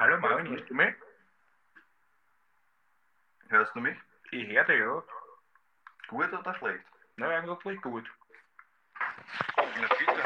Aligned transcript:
Hallo 0.00 0.16
Marvin, 0.20 0.48
hörst 0.50 0.70
du 0.70 0.74
mich? 0.74 0.94
Hörst 3.48 3.74
du 3.74 3.80
mich? 3.80 3.96
Ich 4.30 4.46
höre 4.46 4.62
dich, 4.62 4.78
ja. 4.78 5.02
Gut 6.06 6.32
oder 6.32 6.54
schlecht? 6.54 6.84
Na, 7.16 7.26
eigentlich 7.30 7.82
gut. 7.82 8.04
Na 9.56 9.88
bitte. 9.98 10.22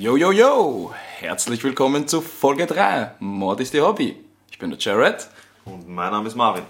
Yo, 0.00 0.16
yo, 0.16 0.32
yo! 0.32 0.92
Herzlich 1.20 1.62
willkommen 1.62 2.08
zu 2.08 2.20
Folge 2.20 2.66
3. 2.66 3.14
Mord 3.20 3.60
ist 3.60 3.74
ihr 3.74 3.86
Hobby. 3.86 4.24
Ich 4.50 4.58
bin 4.58 4.70
der 4.70 4.78
Jared. 4.80 5.30
Und 5.64 5.86
mein 5.88 6.10
Name 6.10 6.26
ist 6.26 6.34
Marvin. 6.34 6.64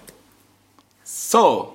So, 1.11 1.75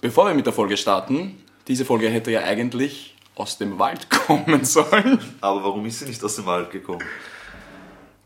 bevor 0.00 0.26
wir 0.28 0.32
mit 0.32 0.46
der 0.46 0.54
Folge 0.54 0.78
starten, 0.78 1.38
diese 1.68 1.84
Folge 1.84 2.08
hätte 2.08 2.30
ja 2.30 2.44
eigentlich 2.44 3.14
aus 3.34 3.58
dem 3.58 3.78
Wald 3.78 4.08
kommen 4.26 4.64
sollen. 4.64 5.18
Aber 5.42 5.64
warum 5.64 5.84
ist 5.84 5.98
sie 5.98 6.06
nicht 6.06 6.24
aus 6.24 6.36
dem 6.36 6.46
Wald 6.46 6.70
gekommen? 6.70 7.04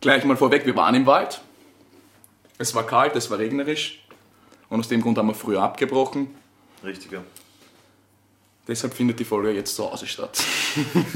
Gleich 0.01 0.23
mal 0.25 0.37
vorweg, 0.37 0.65
wir 0.65 0.77
waren 0.77 0.95
im 0.95 1.07
Wald. 1.07 1.41
Es 2.57 2.73
war 2.73 2.87
kalt, 2.87 3.17
es 3.17 3.29
war 3.33 3.39
regnerisch. 3.41 4.07
Und 4.69 4.79
aus 4.79 4.87
dem 4.87 5.03
Grund 5.03 5.19
haben 5.19 5.27
wir 5.27 5.35
früher 5.35 5.61
abgebrochen. 5.61 6.29
Richtiger. 6.85 7.25
Deshalb 8.69 8.95
findet 8.95 9.19
die 9.19 9.25
Folge 9.25 9.51
jetzt 9.51 9.75
zu 9.75 9.91
Hause 9.91 10.07
statt. 10.07 10.41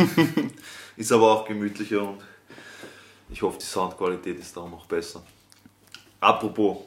Ist 0.97 1.13
aber 1.13 1.31
auch 1.31 1.47
gemütlicher 1.47 2.03
und 2.03 2.19
ich 3.31 3.41
hoffe, 3.41 3.59
die 3.61 3.67
Soundqualität 3.67 4.41
ist 4.41 4.57
darum 4.57 4.75
auch 4.75 4.87
besser. 4.87 5.23
Apropos, 6.21 6.79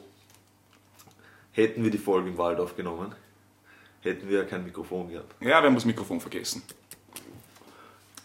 hätten 1.56 1.82
wir 1.82 1.90
die 1.90 1.98
Folge 1.98 2.28
im 2.28 2.38
Wald 2.38 2.60
aufgenommen, 2.60 3.14
hätten 4.02 4.28
wir 4.28 4.38
ja 4.40 4.44
kein 4.44 4.62
Mikrofon 4.62 5.08
gehabt. 5.08 5.34
Ja, 5.40 5.60
wir 5.60 5.68
haben 5.68 5.74
das 5.74 5.86
Mikrofon 5.86 6.20
vergessen. 6.20 6.62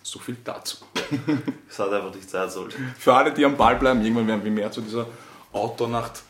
So 0.03 0.19
viel 0.19 0.37
dazu. 0.43 0.77
Es 1.69 1.79
hat 1.79 1.93
einfach 1.93 2.13
nicht 2.13 2.29
sein 2.29 2.49
sollen. 2.49 2.71
Für 2.97 3.13
alle, 3.13 3.31
die 3.33 3.45
am 3.45 3.55
Ball 3.55 3.77
bleiben, 3.77 4.01
irgendwann 4.01 4.27
werden 4.27 4.43
wir 4.43 4.51
mehr 4.51 4.69
zu 4.69 4.81
dieser 4.81 5.07
Outdoor-Nacht 5.53 6.21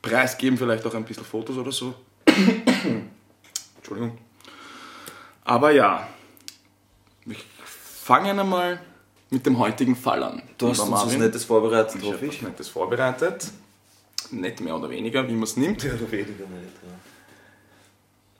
preisgeben, 0.00 0.56
vielleicht 0.56 0.86
auch 0.86 0.94
ein 0.94 1.04
bisschen 1.04 1.24
Fotos 1.24 1.58
oder 1.58 1.70
so. 1.70 1.94
Entschuldigung. 3.76 4.16
Aber 5.44 5.70
ja, 5.72 6.08
wir 7.26 7.36
fangen 7.64 8.38
einmal 8.38 8.80
mit 9.28 9.44
dem 9.44 9.58
heutigen 9.58 9.94
Fall 9.94 10.22
an. 10.22 10.42
Du 10.56 10.70
hast 10.70 10.80
uns 10.80 10.90
was. 10.90 11.16
Nettes 11.18 11.44
vorbereitet, 11.44 12.00
Ich 12.00 12.10
hoffe 12.10 12.24
ich. 12.24 12.40
Nettes 12.40 12.68
vorbereitet. 12.68 13.50
Nett 14.32 14.60
mehr 14.60 14.76
oder 14.76 14.90
weniger, 14.90 15.26
wie 15.28 15.32
man 15.32 15.44
es 15.44 15.56
nimmt. 15.56 15.82
Mehr 15.82 15.94
oder 15.94 16.10
weniger 16.10 16.46
nicht. 16.46 16.74
Ja. 16.82 16.94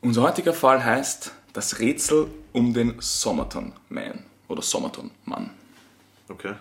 Unser 0.01 0.23
heutiger 0.23 0.53
Fall 0.53 0.85
heißt 0.85 1.33
Das 1.53 1.79
Rätsel 1.79 2.29
um 2.53 2.75
den 2.75 3.01
Somerton 3.01 3.73
Man 3.89 4.25
oder 4.49 4.63
Somerton 4.63 5.11
Mann. 5.25 5.51
Okay. 6.29 6.55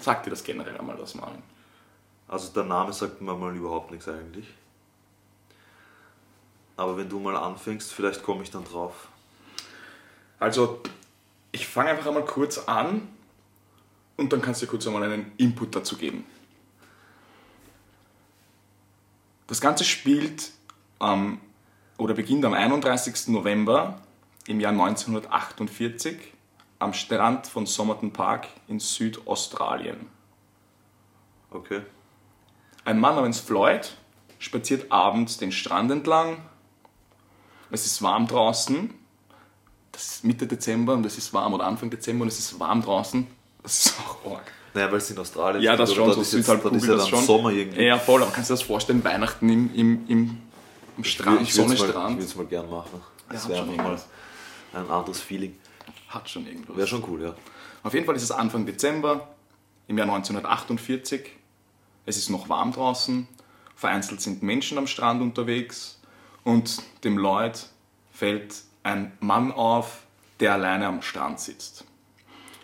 Sagt 0.00 0.26
dir 0.26 0.30
das 0.30 0.44
generell 0.44 0.76
einmal 0.76 0.98
was, 0.98 1.14
Marvin? 1.14 1.42
Also 2.28 2.52
der 2.52 2.64
Name 2.64 2.92
sagt 2.92 3.20
mir 3.20 3.34
mal 3.34 3.54
überhaupt 3.56 3.90
nichts 3.90 4.08
eigentlich. 4.08 4.46
Aber 6.76 6.96
wenn 6.96 7.08
du 7.08 7.18
mal 7.18 7.36
anfängst, 7.36 7.92
vielleicht 7.92 8.22
komme 8.22 8.42
ich 8.42 8.50
dann 8.50 8.64
drauf. 8.64 9.08
Also, 10.38 10.82
ich 11.50 11.66
fange 11.66 11.90
einfach 11.90 12.06
einmal 12.06 12.24
kurz 12.24 12.58
an 12.58 13.08
und 14.16 14.32
dann 14.32 14.42
kannst 14.42 14.60
du 14.62 14.66
kurz 14.66 14.86
einmal 14.86 15.02
einen 15.04 15.32
Input 15.38 15.74
dazu 15.74 15.96
geben. 15.96 16.24
Das 19.46 19.60
Ganze 19.60 19.84
spielt 19.84 20.50
am, 20.98 21.40
oder 21.98 22.14
beginnt 22.14 22.44
am 22.44 22.52
31. 22.52 23.28
November 23.28 24.00
im 24.46 24.60
Jahr 24.60 24.72
1948 24.72 26.18
am 26.78 26.92
Strand 26.92 27.46
von 27.46 27.66
Somerton 27.66 28.12
Park 28.12 28.48
in 28.68 28.80
Südaustralien. 28.80 30.06
Okay. 31.50 31.82
Ein 32.84 33.00
Mann 33.00 33.14
namens 33.14 33.40
Floyd 33.40 33.96
spaziert 34.38 34.92
abends 34.92 35.38
den 35.38 35.52
Strand 35.52 35.90
entlang. 35.90 36.38
Es 37.70 37.86
ist 37.86 38.02
warm 38.02 38.26
draußen. 38.26 38.92
Das 39.92 40.06
ist 40.06 40.24
Mitte 40.24 40.46
Dezember 40.46 40.94
und 40.94 41.06
es 41.06 41.16
ist 41.16 41.32
warm 41.32 41.54
oder 41.54 41.64
Anfang 41.64 41.88
Dezember 41.88 42.22
und 42.22 42.28
es 42.28 42.38
ist 42.38 42.60
warm 42.60 42.82
draußen. 42.82 43.26
Das 43.62 43.86
ist 43.86 44.00
auch 44.00 44.32
arg. 44.32 44.52
Naja, 44.76 44.90
weil 44.90 44.98
es 44.98 45.10
in 45.10 45.18
Australien 45.18 45.62
Ja, 45.62 45.74
das 45.74 45.94
schon, 45.94 46.12
so 46.12 46.20
ist, 46.20 46.34
jetzt, 46.34 46.44
Südhalbkugel 46.44 46.78
dort 46.78 46.82
ist 46.82 46.88
ja 46.88 46.94
das 46.96 47.04
dann 47.04 47.10
schon. 47.18 47.24
Sommer 47.24 47.50
irgendwie. 47.50 47.82
Ja, 47.82 47.98
voll, 47.98 48.22
aber 48.22 48.30
kannst 48.30 48.50
du 48.50 48.54
dir 48.54 48.58
das 48.58 48.66
vorstellen, 48.66 49.02
Weihnachten 49.02 49.48
im, 49.48 49.74
im, 49.74 50.38
im, 50.98 51.04
Strand, 51.04 51.40
ich 51.40 51.56
würde 51.56 51.72
es 51.72 51.78
mal, 51.80 51.86
Sonnenstrand? 51.86 52.18
ich 52.18 52.24
würd's 52.24 52.36
mal 52.36 52.46
gern 52.46 52.68
machen. 52.68 53.00
Das 53.30 53.44
hat 53.44 53.48
wäre 53.48 53.60
schon 53.60 53.70
einfach 53.70 53.84
mal 53.84 54.00
ein 54.74 54.90
anderes 54.90 55.20
Feeling. 55.22 55.56
Hat 56.08 56.28
schon 56.28 56.46
irgendwas. 56.46 56.76
Wäre 56.76 56.86
schon 56.86 57.02
cool, 57.08 57.22
ja. 57.22 57.34
Auf 57.84 57.94
jeden 57.94 58.04
Fall 58.04 58.16
ist 58.16 58.22
es 58.22 58.30
Anfang 58.30 58.66
Dezember 58.66 59.28
im 59.88 59.96
Jahr 59.96 60.08
1948. 60.08 61.22
Es 62.04 62.18
ist 62.18 62.28
noch 62.28 62.50
warm 62.50 62.72
draußen. 62.72 63.26
Vereinzelt 63.76 64.20
sind 64.20 64.42
Menschen 64.42 64.76
am 64.76 64.86
Strand 64.86 65.22
unterwegs. 65.22 65.98
Und 66.44 66.82
dem 67.02 67.16
Lloyd 67.16 67.66
fällt 68.12 68.56
ein 68.82 69.12
Mann 69.20 69.52
auf, 69.52 70.02
der 70.40 70.52
alleine 70.52 70.86
am 70.86 71.00
Strand 71.00 71.40
sitzt. 71.40 71.85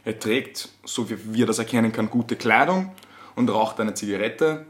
Er 0.04 0.18
trägt, 0.18 0.68
so 0.84 1.08
wie 1.08 1.42
er 1.42 1.46
das 1.46 1.58
erkennen 1.58 1.92
kann, 1.92 2.10
gute 2.10 2.36
Kleidung 2.36 2.90
und 3.36 3.48
raucht 3.50 3.78
eine 3.80 3.94
Zigarette. 3.94 4.66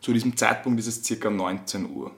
Zu 0.00 0.12
diesem 0.12 0.36
Zeitpunkt 0.36 0.78
ist 0.80 0.86
es 0.86 1.02
circa 1.04 1.30
19 1.30 1.90
Uhr. 1.94 2.10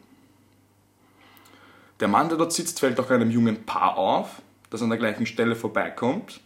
Der 2.01 2.09
Mann, 2.09 2.29
der 2.29 2.39
dort 2.39 2.53
sitzt, 2.53 2.81
fällt 2.81 2.99
auch 2.99 3.11
einem 3.11 3.31
jungen 3.31 3.65
Paar 3.65 3.97
auf, 3.97 4.43
das 4.71 4.83
an 4.83 4.89
der 4.91 4.99
gleichen 4.99 5.27
Stelle 5.27 5.55
vorbeikommt. 5.55 6.41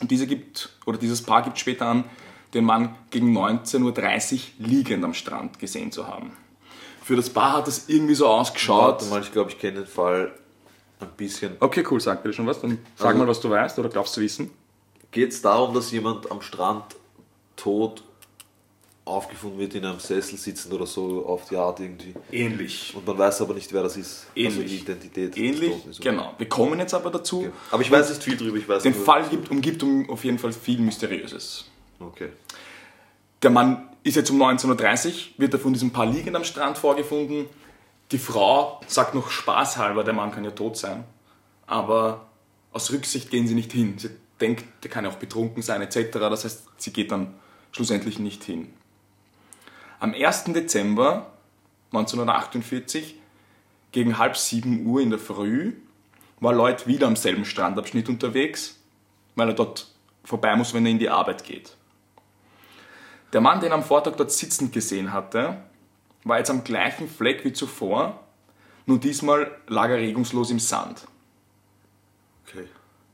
Und 0.00 0.10
diese 0.10 0.26
gibt, 0.28 0.70
oder 0.86 0.98
dieses 0.98 1.22
Paar 1.22 1.42
gibt 1.42 1.58
später 1.58 1.86
an, 1.86 2.04
den 2.54 2.64
Mann 2.64 2.94
gegen 3.10 3.36
19.30 3.36 4.34
Uhr 4.34 4.40
liegend 4.68 5.04
am 5.04 5.14
Strand 5.14 5.58
gesehen 5.58 5.90
zu 5.90 6.06
haben. 6.06 6.32
Für 7.02 7.16
das 7.16 7.30
Paar 7.30 7.54
hat 7.56 7.66
das 7.66 7.88
irgendwie 7.88 8.14
so 8.14 8.28
ausgeschaut. 8.28 9.00
Warte 9.00 9.04
mal, 9.06 9.22
ich 9.22 9.32
glaube, 9.32 9.50
ich 9.50 9.58
kenne 9.58 9.80
den 9.80 9.86
Fall 9.86 10.32
ein 11.00 11.08
bisschen. 11.16 11.56
Okay, 11.58 11.84
cool, 11.90 12.00
sag 12.00 12.22
bitte 12.22 12.34
schon 12.34 12.46
was. 12.46 12.60
Dann 12.60 12.78
sag 12.96 13.08
Also- 13.08 13.18
mal, 13.18 13.28
was 13.28 13.40
du 13.40 13.50
weißt 13.50 13.78
oder 13.80 13.88
glaubst 13.88 14.16
du 14.16 14.20
wissen. 14.20 14.50
Geht 15.10 15.32
es 15.32 15.42
darum, 15.42 15.74
dass 15.74 15.90
jemand 15.90 16.30
am 16.30 16.42
Strand 16.42 16.84
tot 17.56 18.02
aufgefunden 19.04 19.58
wird, 19.58 19.74
in 19.74 19.86
einem 19.86 20.00
Sessel 20.00 20.36
sitzend 20.36 20.74
oder 20.74 20.84
so 20.86 21.24
auf 21.24 21.48
die 21.48 21.56
Art 21.56 21.80
irgendwie? 21.80 22.14
Ähnlich. 22.30 22.92
Und 22.94 23.06
man 23.06 23.16
weiß 23.16 23.40
aber 23.40 23.54
nicht, 23.54 23.72
wer 23.72 23.82
das 23.82 23.96
ist. 23.96 24.26
Also 24.36 24.60
Ähnlich. 24.60 24.70
die 24.70 24.76
Identität. 24.82 25.36
Ähnlich, 25.38 25.86
ist. 25.86 26.00
genau. 26.02 26.34
Wir 26.36 26.48
kommen 26.48 26.78
jetzt 26.78 26.92
aber 26.92 27.10
dazu. 27.10 27.38
Okay. 27.40 27.50
Aber 27.70 27.82
ich 27.82 27.90
weiß 27.90 28.10
nicht 28.10 28.22
viel 28.22 28.36
drüber. 28.36 28.58
Ich 28.58 28.68
weiß 28.68 28.82
Den 28.82 28.92
nur- 28.94 29.04
Fall 29.04 29.26
gibt, 29.28 29.50
umgibt 29.50 29.82
um, 29.82 30.10
auf 30.10 30.24
jeden 30.24 30.38
Fall 30.38 30.52
viel 30.52 30.78
Mysteriöses. 30.80 31.64
Okay. 32.00 32.28
Der 33.42 33.50
Mann 33.50 33.88
ist 34.04 34.16
jetzt 34.16 34.30
um 34.30 34.42
19.30 34.42 35.06
Uhr, 35.08 35.12
wird 35.38 35.54
er 35.54 35.60
von 35.60 35.72
diesem 35.72 35.90
Paar 35.90 36.06
liegend 36.06 36.36
am 36.36 36.44
Strand 36.44 36.76
vorgefunden. 36.76 37.46
Die 38.12 38.18
Frau 38.18 38.80
sagt 38.86 39.14
noch 39.14 39.30
spaßhalber, 39.30 40.04
der 40.04 40.12
Mann 40.14 40.32
kann 40.32 40.44
ja 40.44 40.50
tot 40.50 40.76
sein. 40.76 41.04
Aber 41.66 42.26
aus 42.72 42.92
Rücksicht 42.92 43.30
gehen 43.30 43.46
sie 43.46 43.54
nicht 43.54 43.72
hin. 43.72 43.98
Sie 43.98 44.10
denkt, 44.40 44.64
der 44.82 44.90
kann 44.90 45.04
ja 45.04 45.10
auch 45.10 45.16
betrunken 45.16 45.62
sein 45.62 45.82
etc. 45.82 46.12
Das 46.12 46.44
heißt, 46.44 46.66
sie 46.76 46.92
geht 46.92 47.12
dann 47.12 47.34
schlussendlich 47.72 48.18
nicht 48.18 48.44
hin. 48.44 48.72
Am 50.00 50.14
1. 50.14 50.44
Dezember 50.44 51.32
1948 51.92 53.16
gegen 53.92 54.18
halb 54.18 54.36
sieben 54.36 54.86
Uhr 54.86 55.00
in 55.00 55.10
der 55.10 55.18
Früh 55.18 55.72
war 56.40 56.52
Lloyd 56.52 56.86
wieder 56.86 57.06
am 57.06 57.16
selben 57.16 57.44
Strandabschnitt 57.44 58.08
unterwegs, 58.08 58.78
weil 59.34 59.48
er 59.48 59.54
dort 59.54 59.88
vorbei 60.24 60.54
muss, 60.56 60.74
wenn 60.74 60.86
er 60.86 60.92
in 60.92 60.98
die 60.98 61.10
Arbeit 61.10 61.44
geht. 61.44 61.76
Der 63.32 63.40
Mann, 63.40 63.60
den 63.60 63.70
er 63.70 63.74
am 63.74 63.82
Vortag 63.82 64.16
dort 64.16 64.30
sitzend 64.30 64.72
gesehen 64.72 65.12
hatte, 65.12 65.62
war 66.24 66.38
jetzt 66.38 66.50
am 66.50 66.64
gleichen 66.64 67.08
Fleck 67.08 67.44
wie 67.44 67.52
zuvor, 67.52 68.24
nur 68.86 68.98
diesmal 68.98 69.50
lag 69.66 69.90
er 69.90 69.98
regungslos 69.98 70.50
im 70.50 70.58
Sand. 70.58 71.06
Okay. 72.46 72.66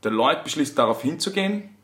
Der 0.05 0.11
Lloyd 0.11 0.43
beschließt 0.43 0.77
darauf 0.77 1.01
hinzugehen, 1.01 1.75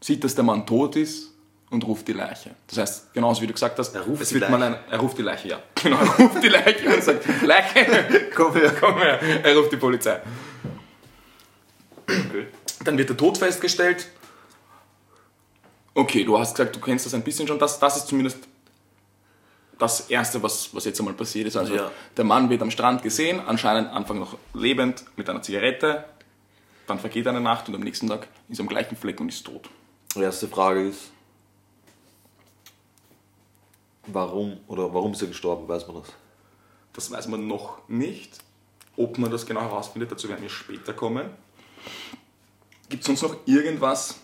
sieht, 0.00 0.24
dass 0.24 0.34
der 0.34 0.42
Mann 0.44 0.66
tot 0.66 0.96
ist 0.96 1.30
und 1.70 1.84
ruft 1.84 2.08
die 2.08 2.12
Leiche. 2.14 2.50
Das 2.68 2.78
heißt, 2.78 3.12
genauso 3.14 3.42
wie 3.42 3.46
du 3.46 3.52
gesagt 3.52 3.78
hast, 3.78 3.94
Er 3.94 4.00
ruft 4.02 4.22
es 4.22 4.28
die 4.30 4.36
wird 4.36 4.50
Leiche? 4.50 4.64
ein, 4.64 4.76
er 4.90 4.98
ruft 4.98 5.18
die 5.18 5.22
Leiche, 5.22 5.48
ja. 5.48 5.58
Genau, 5.82 5.98
er 6.00 6.06
ruft 6.24 6.42
die 6.42 6.48
Leiche 6.48 6.88
und 6.94 7.02
sagt, 7.02 7.26
Leiche, 7.42 8.30
Komm 8.34 8.54
her. 8.54 8.72
komm 8.80 8.96
her. 8.98 9.20
Er 9.44 9.56
ruft 9.56 9.70
die 9.72 9.76
Polizei. 9.76 10.20
Okay. 12.06 12.46
Dann 12.84 12.98
wird 12.98 13.08
der 13.10 13.16
Tod 13.16 13.38
festgestellt. 13.38 14.08
Okay, 15.94 16.24
du 16.24 16.38
hast 16.38 16.56
gesagt, 16.56 16.74
du 16.76 16.80
kennst 16.80 17.06
das 17.06 17.14
ein 17.14 17.22
bisschen 17.22 17.46
schon. 17.46 17.58
Das, 17.58 17.78
das 17.78 17.96
ist 17.98 18.08
zumindest 18.08 18.38
das 19.78 20.08
Erste, 20.10 20.42
was, 20.42 20.74
was 20.74 20.84
jetzt 20.84 20.98
einmal 21.00 21.14
passiert 21.14 21.46
ist. 21.48 21.56
Also 21.56 21.74
Ja. 21.74 21.90
der 22.16 22.24
Mann 22.24 22.48
wird 22.50 22.62
am 22.62 22.70
Strand 22.70 23.02
gesehen, 23.02 23.40
anscheinend 23.46 23.90
Anfang 23.92 24.18
noch 24.18 24.36
lebend 24.54 25.04
mit 25.16 25.28
einer 25.28 25.42
Zigarette. 25.42 26.04
Dann 26.86 26.98
vergeht 26.98 27.26
eine 27.26 27.40
Nacht 27.40 27.68
und 27.68 27.74
am 27.74 27.80
nächsten 27.80 28.08
Tag 28.08 28.28
ist 28.48 28.58
er 28.58 28.62
am 28.62 28.68
gleichen 28.68 28.96
Fleck 28.96 29.20
und 29.20 29.28
ist 29.28 29.44
tot. 29.44 29.68
Erste 30.14 30.48
Frage 30.48 30.88
ist, 30.88 31.10
warum 34.06 34.58
oder 34.68 34.92
warum 34.92 35.12
ist 35.12 35.22
er 35.22 35.28
gestorben, 35.28 35.66
weiß 35.66 35.86
man 35.88 35.96
das? 35.96 36.12
Das 36.92 37.10
weiß 37.10 37.28
man 37.28 37.46
noch 37.46 37.88
nicht. 37.88 38.38
Ob 38.96 39.18
man 39.18 39.30
das 39.30 39.44
genau 39.44 39.62
herausfindet, 39.62 40.12
dazu 40.12 40.28
werden 40.28 40.42
wir 40.42 40.50
später 40.50 40.92
kommen. 40.92 41.30
Gibt 42.88 43.02
es 43.02 43.06
sonst 43.06 43.22
noch 43.22 43.36
irgendwas, 43.46 44.20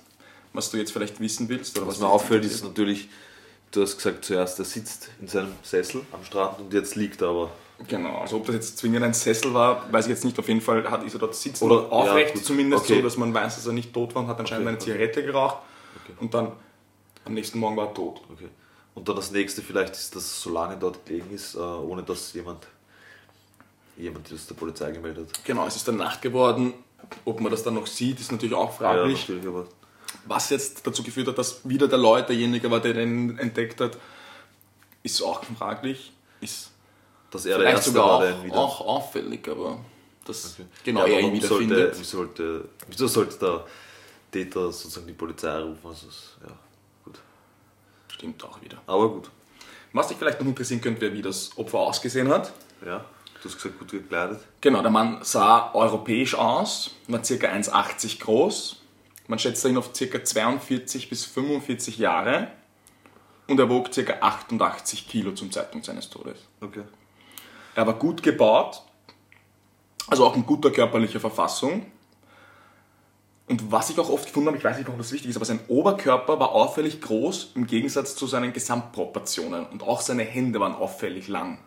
was 0.52 0.70
du 0.70 0.76
jetzt 0.76 0.92
vielleicht 0.92 1.18
wissen 1.18 1.48
willst? 1.48 1.76
Oder 1.76 1.88
Was 1.88 1.94
was 1.96 2.00
mir 2.02 2.08
auffällt, 2.08 2.44
ist 2.44 2.62
natürlich, 2.62 3.08
du 3.72 3.82
hast 3.82 3.96
gesagt, 3.96 4.24
zuerst 4.24 4.58
er 4.58 4.64
sitzt 4.64 5.10
in 5.20 5.28
seinem 5.28 5.52
Sessel 5.62 6.02
am 6.12 6.24
Strand 6.24 6.58
und 6.60 6.72
jetzt 6.72 6.96
liegt 6.96 7.20
er 7.22 7.28
aber. 7.28 7.50
Genau, 7.88 8.18
also 8.18 8.36
ob 8.36 8.46
das 8.46 8.54
jetzt 8.56 8.78
zwingend 8.78 9.02
ein 9.04 9.14
Sessel 9.14 9.54
war, 9.54 9.90
weiß 9.90 10.04
ich 10.06 10.10
jetzt 10.10 10.24
nicht. 10.24 10.38
Auf 10.38 10.48
jeden 10.48 10.60
Fall 10.60 10.88
hat, 10.90 11.02
ist 11.02 11.14
er 11.14 11.18
dort 11.20 11.34
sitzen 11.34 11.64
Oder- 11.64 11.90
aufrecht 11.90 12.36
ja, 12.36 12.42
zumindest, 12.42 12.84
Okay. 12.84 12.96
so 12.96 13.02
dass 13.02 13.16
man 13.16 13.32
weiß, 13.32 13.54
dass 13.56 13.66
er 13.66 13.72
nicht 13.72 13.92
tot 13.94 14.14
war 14.14 14.22
und 14.22 14.28
hat 14.28 14.38
anscheinend 14.38 14.66
Okay, 14.66 14.70
eine 14.70 14.78
Zigarette 14.78 15.24
geraucht. 15.24 15.58
Und 16.20 16.34
dann 16.34 16.52
am 17.24 17.32
nächsten 17.34 17.58
Morgen 17.58 17.76
war 17.76 17.86
er 17.88 17.94
tot. 17.94 18.20
Okay. 18.30 18.48
Und 18.94 19.08
dann 19.08 19.16
das 19.16 19.30
nächste 19.30 19.62
vielleicht 19.62 19.94
ist, 19.94 20.14
dass 20.14 20.24
er 20.24 20.42
so 20.42 20.50
lange 20.50 20.76
dort 20.76 21.06
gelegen 21.06 21.30
ist, 21.34 21.54
äh, 21.54 21.58
ohne 21.58 22.02
dass 22.02 22.34
jemand, 22.34 22.66
jemand 23.96 24.30
das 24.30 24.46
der 24.46 24.54
Polizei 24.56 24.90
gemeldet 24.92 25.28
hat. 25.32 25.44
Genau, 25.44 25.66
es 25.66 25.76
ist 25.76 25.88
dann 25.88 25.96
Nacht 25.96 26.20
geworden. 26.20 26.74
Ob 27.24 27.40
man 27.40 27.50
das 27.50 27.62
dann 27.62 27.74
noch 27.74 27.86
sieht, 27.86 28.20
ist 28.20 28.30
natürlich 28.30 28.54
auch 28.54 28.70
Ja, 28.80 28.92
fraglich. 28.92 29.20
natürlich, 29.20 29.46
aber 29.46 29.66
Was 30.26 30.50
jetzt 30.50 30.86
dazu 30.86 31.02
geführt 31.02 31.28
hat, 31.28 31.38
dass 31.38 31.68
wieder 31.68 31.88
der 31.88 31.98
Lloyd 31.98 32.28
derjenige 32.28 32.70
war, 32.70 32.80
der 32.80 32.94
den 32.94 33.38
entdeckt 33.38 33.80
hat, 33.80 33.96
ist 35.02 35.22
auch 35.22 35.42
fraglich. 35.44 36.12
Ist 36.40 36.70
dass 37.30 37.46
er 37.46 37.56
vielleicht 37.56 37.76
Erste 37.76 37.90
sogar 37.90 38.20
war, 38.20 38.34
auch, 38.34 38.44
wieder. 38.44 38.56
auch 38.56 38.80
auffällig, 38.80 39.48
aber 39.48 39.78
das 40.24 40.54
Okay. 40.54 40.68
genau 40.84 41.06
Ja, 41.06 41.06
er 41.06 41.20
ihn 41.20 41.24
warum 41.24 41.34
wieder 41.34 41.48
sollte, 41.48 42.04
sollte, 42.04 42.68
wieso 42.88 43.06
sollte 43.06 43.38
der 43.38 43.64
Täter 44.32 44.72
sozusagen 44.72 45.06
die 45.06 45.12
Polizei 45.12 45.58
rufen? 45.60 45.86
Also, 45.86 46.06
ja, 46.46 46.52
gut. 47.04 47.18
Stimmt 48.08 48.42
auch 48.44 48.60
wieder. 48.60 48.78
Aber 48.86 49.08
gut. 49.08 49.30
Was 49.92 50.08
dich 50.08 50.16
vielleicht 50.18 50.40
noch 50.40 50.46
interessieren 50.46 50.80
könnte, 50.80 51.00
wäre, 51.00 51.12
wie 51.12 51.22
das 51.22 51.50
Opfer 51.56 51.78
ausgesehen 51.78 52.28
hat. 52.28 52.52
Ja, 52.84 53.04
du 53.42 53.48
hast 53.48 53.56
gesagt, 53.56 53.78
gut 53.78 53.90
gekleidet. 53.90 54.40
Genau, 54.60 54.82
der 54.82 54.90
Mann 54.90 55.18
sah 55.22 55.72
europäisch 55.74 56.34
aus, 56.34 56.90
war 57.08 57.20
ca. 57.20 57.24
1,80 57.24 58.20
groß. 58.20 58.79
Man 59.30 59.38
schätzt 59.38 59.64
ihn 59.64 59.76
auf 59.76 59.92
ca. 59.92 60.24
42 60.24 61.08
bis 61.08 61.24
45 61.24 61.98
Jahre 61.98 62.48
und 63.46 63.60
er 63.60 63.70
wog 63.70 63.92
ca. 63.92 64.12
88 64.20 65.06
Kilo 65.06 65.30
zum 65.30 65.52
Zeitpunkt 65.52 65.86
seines 65.86 66.10
Todes. 66.10 66.48
Okay. 66.60 66.82
Er 67.76 67.86
war 67.86 67.94
gut 67.94 68.24
gebaut, 68.24 68.82
also 70.08 70.26
auch 70.26 70.34
in 70.34 70.44
guter 70.44 70.72
körperlicher 70.72 71.20
Verfassung. 71.20 71.86
Und 73.46 73.70
was 73.70 73.90
ich 73.90 74.00
auch 74.00 74.10
oft 74.10 74.26
gefunden 74.26 74.48
habe, 74.48 74.58
ich 74.58 74.64
weiß 74.64 74.78
nicht, 74.78 74.88
warum 74.88 74.98
das 74.98 75.12
wichtig 75.12 75.30
ist, 75.30 75.36
aber 75.36 75.44
sein 75.44 75.60
Oberkörper 75.68 76.40
war 76.40 76.50
auffällig 76.50 77.00
groß 77.00 77.52
im 77.54 77.68
Gegensatz 77.68 78.16
zu 78.16 78.26
seinen 78.26 78.52
Gesamtproportionen. 78.52 79.64
Und 79.66 79.84
auch 79.84 80.00
seine 80.00 80.24
Hände 80.24 80.58
waren 80.58 80.74
auffällig 80.74 81.28
lang. 81.28 81.58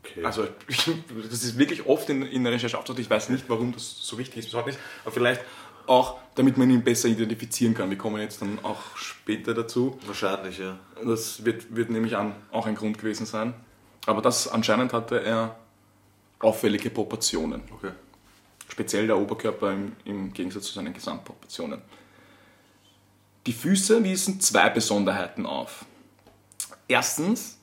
okay. 0.00 0.24
Also 0.24 0.48
das 1.30 1.44
ist 1.44 1.58
wirklich 1.58 1.86
oft 1.86 2.10
in, 2.10 2.22
in 2.22 2.42
der 2.42 2.52
Recherche 2.52 2.76
aufgetaucht. 2.76 2.98
Ich 2.98 3.08
weiß 3.08 3.28
nicht, 3.28 3.44
warum 3.46 3.72
das 3.72 3.98
so 4.00 4.18
wichtig 4.18 4.38
ist 4.38 4.46
bis 4.46 4.54
heute 4.54 4.70
nicht. 4.70 4.80
Aber 5.04 5.12
vielleicht 5.12 5.42
auch, 5.88 6.18
damit 6.34 6.56
man 6.56 6.70
ihn 6.70 6.82
besser 6.82 7.08
identifizieren 7.08 7.74
kann. 7.74 7.90
Wir 7.90 7.98
kommen 7.98 8.20
jetzt 8.20 8.42
dann 8.42 8.58
auch 8.62 8.96
später 8.96 9.54
dazu. 9.54 9.98
Wahrscheinlich, 10.06 10.58
ja. 10.58 10.78
Das 11.04 11.44
wird, 11.44 11.74
wird 11.74 11.90
nämlich 11.90 12.16
an, 12.16 12.34
auch 12.52 12.66
ein 12.66 12.74
Grund 12.74 12.98
gewesen 12.98 13.26
sein. 13.26 13.54
Aber 14.06 14.22
das 14.22 14.48
anscheinend 14.48 14.92
hatte 14.92 15.22
er 15.22 15.56
auffällige 16.38 16.90
Proportionen. 16.90 17.62
Okay. 17.72 17.90
Speziell 18.68 19.06
der 19.06 19.18
Oberkörper 19.18 19.72
im, 19.72 19.92
im 20.04 20.32
Gegensatz 20.32 20.66
zu 20.66 20.74
seinen 20.74 20.94
Gesamtproportionen. 20.94 21.82
Die 23.46 23.52
Füße 23.52 24.04
wiesen 24.04 24.40
zwei 24.40 24.68
Besonderheiten 24.68 25.46
auf. 25.46 25.84
Erstens 26.86 27.58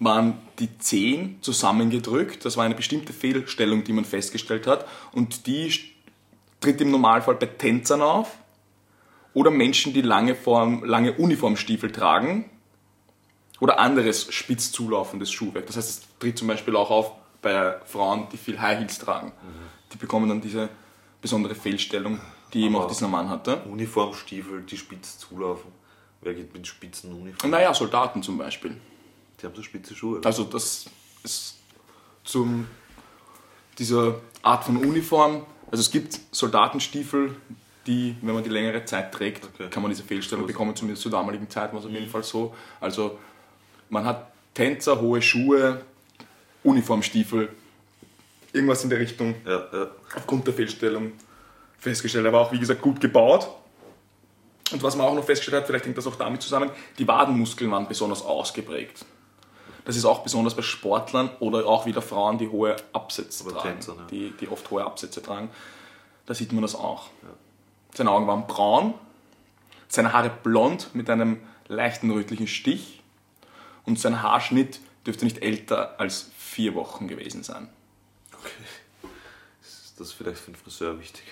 waren 0.00 0.38
die 0.58 0.78
Zehen 0.78 1.38
zusammengedrückt. 1.42 2.44
Das 2.44 2.56
war 2.56 2.64
eine 2.64 2.74
bestimmte 2.74 3.12
Fehlstellung, 3.12 3.84
die 3.84 3.92
man 3.92 4.04
festgestellt 4.04 4.66
hat. 4.66 4.86
Und 5.12 5.46
die 5.46 5.70
tritt 6.60 6.80
im 6.80 6.90
Normalfall 6.90 7.34
bei 7.36 7.46
Tänzern 7.46 8.02
auf 8.02 8.36
oder 9.34 9.50
Menschen, 9.50 9.92
die 9.92 10.02
lange, 10.02 10.34
Form, 10.34 10.84
lange 10.84 11.12
Uniformstiefel 11.14 11.92
tragen 11.92 12.50
oder 13.60 13.78
anderes 13.78 14.32
spitz 14.32 14.72
zulaufendes 14.72 15.30
Schuhwerk. 15.30 15.66
Das 15.66 15.76
heißt, 15.76 15.88
es 15.90 16.18
tritt 16.18 16.38
zum 16.38 16.48
Beispiel 16.48 16.76
auch 16.76 16.90
auf 16.90 17.12
bei 17.42 17.76
Frauen, 17.86 18.26
die 18.32 18.36
viel 18.36 18.60
High 18.60 18.78
Heels 18.80 18.98
tragen. 18.98 19.32
Die 19.92 19.96
bekommen 19.96 20.28
dann 20.28 20.40
diese 20.40 20.68
besondere 21.20 21.54
Fehlstellung, 21.54 22.20
die 22.52 22.64
eben 22.64 22.74
Aber- 22.74 22.84
auch 22.84 22.88
dieser 22.88 23.08
Mann 23.08 23.28
hatte. 23.28 23.58
Uniformstiefel, 23.62 24.62
die 24.62 24.76
spitz 24.76 25.18
zulaufen. 25.18 25.70
Wer 26.20 26.34
geht 26.34 26.52
mit 26.52 26.66
spitzen 26.66 27.12
Uniformen? 27.12 27.52
Naja, 27.52 27.72
Soldaten 27.72 28.22
zum 28.24 28.38
Beispiel. 28.38 28.76
Die 29.40 29.46
haben 29.46 29.54
so 29.54 29.62
spitze 29.62 29.94
Schuhe. 29.94 30.20
Also 30.24 30.42
das 30.42 30.86
ist 31.22 31.58
zum 32.24 32.66
dieser 33.78 34.16
Art 34.42 34.64
von 34.64 34.76
Uniform. 34.78 35.46
Also 35.70 35.80
es 35.82 35.90
gibt 35.90 36.18
Soldatenstiefel, 36.32 37.36
die, 37.86 38.16
wenn 38.22 38.34
man 38.34 38.42
die 38.44 38.50
längere 38.50 38.84
Zeit 38.84 39.12
trägt, 39.12 39.44
Okay. 39.54 39.68
kann 39.70 39.82
man 39.82 39.90
diese 39.90 40.02
Fehlstellung 40.02 40.46
bekommen, 40.46 40.74
zumindest 40.76 41.02
zur 41.02 41.12
damaligen 41.12 41.48
Zeit 41.48 41.72
war 41.72 41.80
es 41.80 41.86
auf 41.86 41.92
jeden 41.92 42.08
Fall 42.08 42.22
so. 42.22 42.54
Also 42.80 43.18
man 43.88 44.04
hat 44.04 44.30
Tänzer, 44.54 45.00
hohe 45.00 45.22
Schuhe, 45.22 45.80
Uniformstiefel, 46.64 47.48
irgendwas 48.52 48.82
in 48.84 48.90
der 48.90 48.98
Richtung 48.98 49.34
Ja, 49.46 49.66
ja. 49.72 49.86
aufgrund 50.16 50.46
der 50.46 50.54
Fehlstellung 50.54 51.12
festgestellt. 51.78 52.26
Er 52.26 52.32
war 52.32 52.40
auch, 52.42 52.52
wie 52.52 52.58
gesagt, 52.58 52.82
gut 52.82 53.00
gebaut. 53.00 53.48
Und 54.72 54.82
was 54.82 54.96
man 54.96 55.06
auch 55.06 55.14
noch 55.14 55.24
festgestellt 55.24 55.62
hat, 55.62 55.66
vielleicht 55.66 55.86
hängt 55.86 55.96
das 55.96 56.06
auch 56.06 56.16
damit 56.16 56.42
zusammen, 56.42 56.70
die 56.98 57.08
Wadenmuskeln 57.08 57.70
waren 57.70 57.88
besonders 57.88 58.22
ausgeprägt. 58.22 59.04
Das 59.88 59.96
ist 59.96 60.04
auch 60.04 60.22
besonders 60.22 60.54
bei 60.54 60.60
Sportlern 60.60 61.30
oder 61.40 61.66
auch 61.66 61.86
wieder 61.86 62.02
Frauen, 62.02 62.36
die 62.36 62.48
hohe 62.48 62.76
Absätze 62.92 63.42
Oder 63.44 63.54
tragen, 63.54 63.68
Tänzern, 63.76 63.96
ja. 64.00 64.04
die, 64.04 64.34
die 64.38 64.46
oft 64.48 64.70
hohe 64.70 64.84
Absätze 64.84 65.22
tragen. 65.22 65.48
Da 66.26 66.34
sieht 66.34 66.52
man 66.52 66.60
das 66.60 66.74
auch. 66.74 67.06
Seine 67.94 68.10
Augen 68.10 68.26
waren 68.26 68.46
braun, 68.46 68.92
seine 69.88 70.12
Haare 70.12 70.28
blond 70.28 70.94
mit 70.94 71.08
einem 71.08 71.40
leichten 71.68 72.10
rötlichen 72.10 72.46
Stich 72.46 73.02
und 73.86 73.98
sein 73.98 74.20
Haarschnitt 74.20 74.80
dürfte 75.06 75.24
nicht 75.24 75.38
älter 75.38 75.98
als 75.98 76.32
vier 76.36 76.74
Wochen 76.74 77.08
gewesen 77.08 77.42
sein. 77.42 77.70
Ist 79.62 79.98
das 79.98 80.12
vielleicht 80.12 80.36
für 80.40 80.50
den 80.50 80.56
Friseur 80.56 81.00
wichtig? 81.00 81.24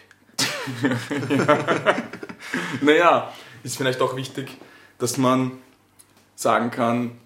Naja, 2.81 3.33
ist 3.63 3.77
vielleicht 3.77 4.01
auch 4.01 4.17
wichtig, 4.17 4.57
dass 4.97 5.19
man 5.19 5.59
sagen 6.37 6.71
kann, 6.71 7.19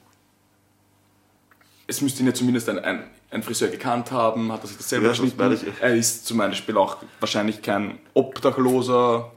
es 1.90 2.00
müsste 2.00 2.20
ihn 2.22 2.26
ja 2.28 2.34
zumindest 2.34 2.68
ein, 2.68 2.78
ein, 2.78 3.04
ein 3.30 3.42
Friseur 3.42 3.68
gekannt 3.68 4.12
haben, 4.12 4.52
hat 4.52 4.62
er 4.62 4.68
sich 4.68 4.76
das 4.76 4.88
selber 4.88 5.06
Ja, 5.06 5.10
geschnitten. 5.10 5.74
Er 5.80 5.94
ist 5.96 6.24
zum 6.24 6.38
Beispiel 6.38 6.76
auch 6.78 6.98
wahrscheinlich 7.18 7.60
kein 7.62 7.98
Obdachloser 8.14 9.32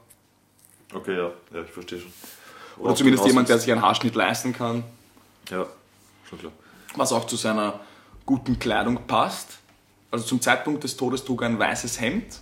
Okay, 0.94 1.16
ja, 1.16 1.30
ja 1.52 1.62
ich 1.64 1.70
verstehe 1.70 1.98
schon. 2.00 2.12
oder 2.78 2.94
zumindest 2.94 3.26
jemand, 3.26 3.48
der 3.48 3.58
sich 3.58 3.70
einen 3.72 3.82
Haarschnitt 3.82 4.14
leisten 4.14 4.52
kann, 4.52 4.84
Ja, 5.50 5.66
schon 6.28 6.38
klar. 6.38 6.52
was 6.94 7.12
auch 7.12 7.26
zu 7.26 7.34
seiner 7.36 7.80
guten 8.24 8.58
Kleidung 8.60 9.04
passt. 9.06 9.58
Also 10.12 10.24
zum 10.24 10.40
Zeitpunkt 10.40 10.84
des 10.84 10.96
Todes 10.96 11.24
trug 11.24 11.42
er 11.42 11.48
ein 11.48 11.58
weißes 11.58 12.00
Hemd, 12.00 12.38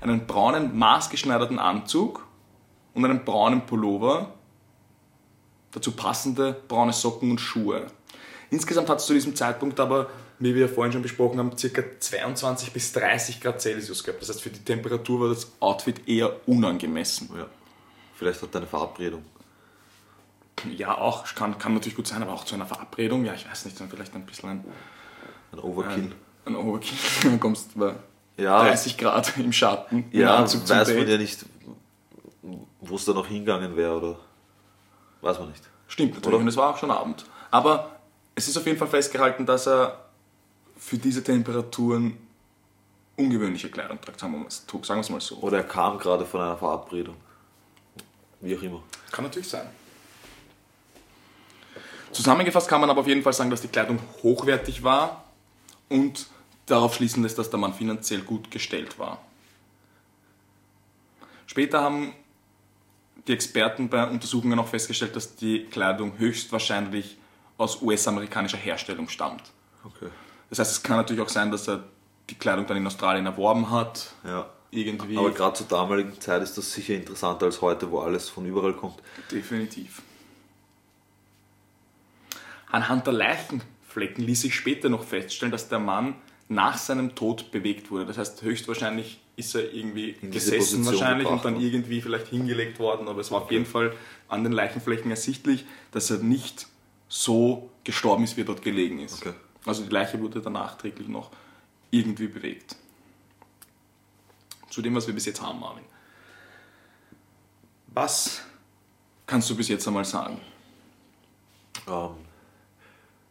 einen 0.00 0.26
braunen 0.26 0.76
maßgeschneiderten 0.76 1.60
Anzug 1.60 2.26
und 2.94 3.04
einen 3.04 3.24
braunen 3.24 3.64
Pullover, 3.64 4.34
dazu 5.70 5.92
passende 5.92 6.60
braune 6.66 6.92
Socken 6.92 7.30
und 7.30 7.40
Schuhe. 7.40 7.86
Insgesamt 8.52 8.90
hat 8.90 8.98
es 8.98 9.06
zu 9.06 9.14
diesem 9.14 9.34
Zeitpunkt 9.34 9.80
aber, 9.80 10.10
wie 10.38 10.54
wir 10.54 10.68
vorhin 10.68 10.92
schon 10.92 11.00
besprochen 11.00 11.38
haben, 11.38 11.56
ca. 11.56 11.82
22 11.98 12.72
bis 12.72 12.92
30 12.92 13.40
Grad 13.40 13.62
Celsius 13.62 14.04
gehabt. 14.04 14.20
Das 14.20 14.28
heißt, 14.28 14.42
für 14.42 14.50
die 14.50 14.62
Temperatur 14.62 15.20
war 15.20 15.28
das 15.30 15.50
Outfit 15.58 16.06
eher 16.06 16.30
unangemessen. 16.46 17.30
Ja. 17.34 17.46
Vielleicht 18.14 18.42
hat 18.42 18.54
er 18.54 18.58
eine 18.58 18.66
Verabredung. 18.66 19.24
Ja, 20.76 20.98
auch, 20.98 21.24
kann, 21.34 21.56
kann 21.56 21.72
natürlich 21.72 21.96
gut 21.96 22.06
sein, 22.06 22.22
aber 22.22 22.34
auch 22.34 22.44
zu 22.44 22.54
einer 22.54 22.66
Verabredung, 22.66 23.24
ja, 23.24 23.32
ich 23.32 23.48
weiß 23.50 23.64
nicht, 23.64 23.80
dann 23.80 23.88
vielleicht 23.88 24.14
ein 24.14 24.26
bisschen 24.26 24.50
ein, 24.50 24.64
Ein 25.52 25.58
Overkill. 25.58 26.12
ein, 26.44 26.54
ein 26.54 26.56
Overkill. 26.56 26.98
Dann 27.22 27.40
kommst 27.40 27.74
du 27.74 27.80
bei 27.80 27.94
ja, 28.36 28.62
30 28.62 28.98
Grad 28.98 29.36
im 29.38 29.52
Schatten. 29.52 30.04
ja 30.12 30.36
Anzug 30.36 30.68
weiß 30.68 30.88
man 30.88 31.08
ja 31.08 31.16
nicht, 31.16 31.44
wo 32.80 32.96
es 32.96 33.04
da 33.06 33.12
noch 33.12 33.26
hingegangen 33.26 33.76
wäre 33.76 33.96
oder 33.96 34.16
weiß 35.22 35.38
man 35.38 35.48
nicht. 35.48 35.62
Stimmt 35.88 36.14
natürlich, 36.14 36.28
Oder? 36.34 36.42
und 36.42 36.48
es 36.48 36.56
war 36.56 36.70
auch 36.70 36.76
schon 36.78 36.90
Abend. 36.90 37.24
Aber 37.50 38.01
es 38.34 38.48
ist 38.48 38.56
auf 38.56 38.66
jeden 38.66 38.78
Fall 38.78 38.88
festgehalten, 38.88 39.44
dass 39.46 39.66
er 39.66 40.06
für 40.76 40.98
diese 40.98 41.22
Temperaturen 41.22 42.16
ungewöhnliche 43.16 43.70
Kleidung 43.70 44.00
tragt, 44.00 44.18
sagen 44.20 44.40
wir, 44.40 44.46
es- 44.46 44.64
sagen 44.66 44.98
wir 44.98 45.00
es 45.00 45.10
mal 45.10 45.20
so. 45.20 45.36
Oder 45.36 45.58
er 45.58 45.64
kam 45.64 45.98
gerade 45.98 46.24
von 46.24 46.40
einer 46.40 46.56
Verabredung. 46.56 47.16
Wie 48.40 48.56
auch 48.56 48.62
immer. 48.62 48.82
Kann 49.10 49.24
natürlich 49.24 49.48
sein. 49.48 49.68
Zusammengefasst 52.10 52.68
kann 52.68 52.80
man 52.80 52.90
aber 52.90 53.00
auf 53.00 53.06
jeden 53.06 53.22
Fall 53.22 53.32
sagen, 53.32 53.50
dass 53.50 53.62
die 53.62 53.68
Kleidung 53.68 53.98
hochwertig 54.22 54.82
war 54.82 55.24
und 55.88 56.26
darauf 56.66 56.94
schließen 56.94 57.22
lässt, 57.22 57.38
dass 57.38 57.50
der 57.50 57.58
Mann 57.58 57.72
finanziell 57.74 58.20
gut 58.22 58.50
gestellt 58.50 58.98
war. 58.98 59.20
Später 61.46 61.80
haben 61.82 62.12
die 63.26 63.32
Experten 63.32 63.88
bei 63.88 64.06
Untersuchungen 64.08 64.58
auch 64.58 64.68
festgestellt, 64.68 65.14
dass 65.16 65.36
die 65.36 65.64
Kleidung 65.66 66.18
höchstwahrscheinlich 66.18 67.18
aus 67.62 67.80
US-amerikanischer 67.80 68.58
Herstellung 68.58 69.08
stammt. 69.08 69.42
Okay. 69.84 70.08
Das 70.50 70.58
heißt, 70.58 70.72
es 70.72 70.82
kann 70.82 70.96
natürlich 70.98 71.22
auch 71.22 71.28
sein, 71.28 71.50
dass 71.50 71.68
er 71.68 71.84
die 72.28 72.34
Kleidung 72.34 72.66
dann 72.66 72.76
in 72.76 72.86
Australien 72.86 73.26
erworben 73.26 73.70
hat. 73.70 74.12
Ja. 74.24 74.50
Irgendwie. 74.70 75.18
Aber 75.18 75.30
gerade 75.30 75.54
zur 75.54 75.66
damaligen 75.66 76.18
Zeit 76.20 76.42
ist 76.42 76.56
das 76.56 76.72
sicher 76.72 76.94
interessanter 76.94 77.46
als 77.46 77.60
heute, 77.60 77.90
wo 77.90 78.00
alles 78.00 78.30
von 78.30 78.46
überall 78.46 78.72
kommt. 78.72 78.96
Definitiv. 79.30 80.00
Anhand 82.70 83.06
der 83.06 83.12
Leichenflecken 83.12 84.24
ließ 84.24 84.40
sich 84.40 84.54
später 84.54 84.88
noch 84.88 85.04
feststellen, 85.04 85.52
dass 85.52 85.68
der 85.68 85.78
Mann 85.78 86.14
nach 86.48 86.78
seinem 86.78 87.14
Tod 87.14 87.50
bewegt 87.50 87.90
wurde. 87.90 88.06
Das 88.06 88.16
heißt, 88.16 88.40
höchstwahrscheinlich 88.42 89.20
ist 89.36 89.54
er 89.54 89.72
irgendwie 89.72 90.14
gesessen 90.22 90.84
wahrscheinlich 90.86 91.26
und 91.26 91.44
dann 91.44 91.54
worden. 91.54 91.64
irgendwie 91.64 92.00
vielleicht 92.00 92.28
hingelegt 92.28 92.78
worden, 92.78 93.08
aber 93.08 93.20
es 93.20 93.30
war 93.30 93.42
auf 93.42 93.50
jeden 93.50 93.66
Fall 93.66 93.94
an 94.28 94.42
den 94.42 94.52
Leichenflecken 94.52 95.10
ersichtlich, 95.10 95.66
dass 95.90 96.10
er 96.10 96.18
nicht 96.18 96.66
so 97.12 97.68
gestorben 97.84 98.24
ist, 98.24 98.38
wie 98.38 98.40
er 98.40 98.46
dort 98.46 98.62
gelegen 98.62 98.98
ist. 99.00 99.20
Okay. 99.20 99.34
Also 99.66 99.82
die 99.82 99.90
Leiche 99.90 100.18
wurde 100.18 100.40
dann 100.40 100.54
nachträglich 100.54 101.08
noch 101.08 101.30
irgendwie 101.90 102.26
bewegt. 102.26 102.74
Zu 104.70 104.80
dem, 104.80 104.94
was 104.94 105.06
wir 105.06 105.12
bis 105.12 105.26
jetzt 105.26 105.42
haben, 105.42 105.60
Marvin. 105.60 105.84
Was 107.88 108.40
kannst 109.26 109.50
du 109.50 109.54
bis 109.54 109.68
jetzt 109.68 109.86
einmal 109.86 110.06
sagen? 110.06 110.40
Ähm, 111.86 112.14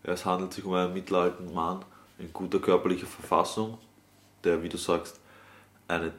es 0.03 0.25
handelt 0.25 0.53
sich 0.53 0.63
um 0.63 0.75
einen 0.75 0.93
mittelalten 0.93 1.51
Mann 1.51 1.83
in 2.19 2.31
guter 2.31 2.59
körperlicher 2.59 3.07
Verfassung, 3.07 3.79
der, 4.43 4.61
wie 4.61 4.69
du 4.69 4.77
sagst, 4.77 5.19
einen 5.87 6.11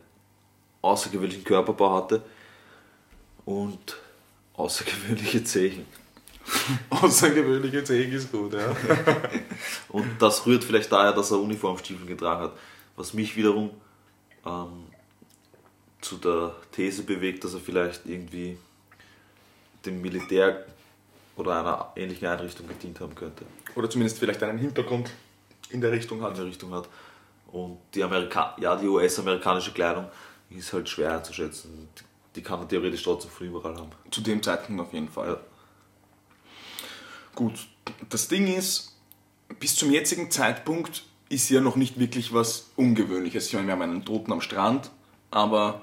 außergewöhnlichen 0.81 1.45
Körperbau 1.45 1.95
hatte 1.95 2.25
und 3.45 3.97
außergewöhnliche 4.55 5.45
Zehen. 5.45 5.87
Außergewöhnliche 6.91 7.85
Zehen 7.85 8.13
ist 8.13 8.31
gut, 8.31 8.55
ja. 8.55 8.75
Und 9.89 10.07
das 10.21 10.45
rührt 10.47 10.65
vielleicht 10.65 10.91
daher, 10.93 11.13
dass 11.13 11.31
er 11.31 11.39
Uniformstiefel 11.41 12.07
getragen 12.07 12.43
hat. 12.43 12.53
Was 12.97 13.15
mich 13.15 13.35
wiederum 13.37 13.71
ähm, 14.45 14.85
zu 16.01 16.17
der 16.17 16.55
These 16.73 17.03
bewegt, 17.05 17.45
dass 17.45 17.55
er 17.55 17.61
vielleicht 17.61 18.07
irgendwie 18.07 18.59
dem 19.87 20.01
Militär 20.01 20.65
oder 21.37 21.59
einer 21.61 21.93
ähnlichen 21.97 22.29
Einrichtung 22.29 22.69
gedient 22.69 23.01
haben 23.01 23.15
könnte. 23.15 23.45
Oder 23.75 23.89
zumindest 23.89 24.19
vielleicht 24.19 24.43
einen 24.43 24.59
Hintergrund 24.59 25.11
in 25.71 25.81
der 25.81 25.91
Richtung 25.93 26.19
in 26.19 26.25
hat. 26.25 26.37
der 26.37 26.45
Richtung 26.45 26.73
hat. 26.75 26.89
Und 27.51 27.79
die, 27.95 28.03
Amerika 28.03 28.57
ja, 28.61 28.77
die 28.77 28.87
US-amerikanische 28.87 29.73
Kleidung 29.73 30.07
ist 30.51 30.73
halt 30.73 30.89
schwer 30.89 31.17
einzuschätzen. 31.17 31.89
Die- 31.99 32.05
Die 32.37 32.43
kann 32.43 32.59
man 32.61 32.69
theoretisch 32.69 33.03
trotzdem 33.03 33.31
von 33.31 33.47
überall 33.47 33.75
haben. 33.77 33.91
Zu 34.11 34.23
dem 34.23 34.43
Zeitpunkt 34.43 34.81
auf 34.81 34.93
jeden 34.95 35.09
Fall. 35.09 35.29
Ja. 35.29 35.37
Gut, 37.35 37.55
das 38.09 38.29
Ding 38.29 38.47
ist, 38.47 38.97
bis 39.59 39.77
zum 39.77 39.91
jetzigen 39.91 40.31
Zeitpunkt 40.31 41.05
ist 41.29 41.49
ja 41.51 41.61
noch 41.61 41.77
nicht 41.77 41.99
wirklich 41.99 42.35
was 42.35 42.71
Ungewöhnliches. 42.77 43.47
Ich 43.47 43.55
meine, 43.55 43.67
wir 43.69 43.73
haben 43.73 43.83
einen 43.83 44.05
Toten 44.05 44.33
am 44.33 44.41
Strand, 44.41 44.91
aber 45.31 45.83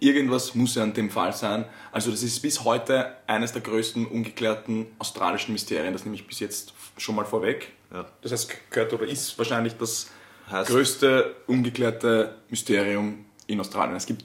irgendwas 0.00 0.54
muss 0.54 0.74
ja 0.74 0.82
an 0.82 0.92
dem 0.92 1.10
Fall 1.10 1.32
sein. 1.32 1.64
Also 1.92 2.10
das 2.10 2.22
ist 2.22 2.40
bis 2.40 2.64
heute 2.64 3.16
eines 3.26 3.52
der 3.52 3.62
größten 3.62 4.06
ungeklärten 4.06 4.86
australischen 4.98 5.52
Mysterien. 5.52 5.92
Das 5.92 6.04
nehme 6.04 6.16
ich 6.16 6.26
bis 6.26 6.40
jetzt 6.40 6.74
schon 6.98 7.14
mal 7.14 7.24
vorweg. 7.24 7.72
Ja. 7.92 8.06
Das 8.22 8.32
heißt, 8.32 8.50
gehört 8.70 8.92
oder 8.92 9.06
ist 9.06 9.36
wahrscheinlich 9.38 9.74
das 9.78 10.10
Heißt- 10.50 10.66
größte 10.66 11.36
ungeklärte 11.46 12.36
Mysterium 12.50 13.24
in 13.46 13.60
Australien. 13.60 13.96
Es 13.96 14.06
gibt 14.06 14.24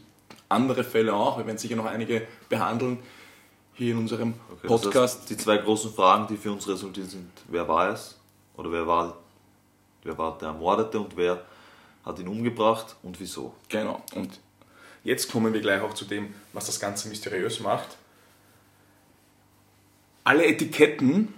andere 0.49 0.83
Fälle 0.83 1.13
auch, 1.13 1.37
wir 1.37 1.45
werden 1.45 1.57
sicher 1.57 1.75
noch 1.75 1.85
einige 1.85 2.27
behandeln 2.49 2.99
hier 3.75 3.91
in 3.91 4.00
unserem 4.00 4.34
Okay, 4.50 4.67
das 4.67 4.82
Podcast. 4.82 5.20
heißt, 5.20 5.29
die 5.29 5.38
zwei 5.38 5.58
großen 5.58 5.94
Fragen, 5.94 6.27
die 6.27 6.38
für 6.38 6.51
uns 6.51 6.67
resultiert 6.67 7.10
sind, 7.10 7.29
wer 7.48 7.67
war 7.67 7.89
es? 7.89 8.17
Oder 8.58 8.72
wer 8.72 8.88
war, 8.88 9.17
wer 10.03 10.17
war 10.17 10.38
der 10.38 10.50
Ermordete 10.50 11.00
und 11.00 11.15
wer 11.17 11.44
hat 12.05 12.20
ihn 12.20 12.27
umgebracht 12.27 12.96
und 13.03 13.20
wieso? 13.20 13.53
Genau. 13.70 14.01
Und 14.13 14.39
jetzt 15.03 15.32
kommen 15.32 15.53
wir 15.53 15.62
gleich 15.62 15.82
auch 15.82 15.94
zu 15.94 16.05
dem, 16.05 16.34
was 16.53 16.67
das 16.67 16.79
Ganze 16.79 17.10
mysteriös 17.10 17.60
macht. 17.60 17.98
Alle 20.24 20.46
Etiketten 20.46 21.34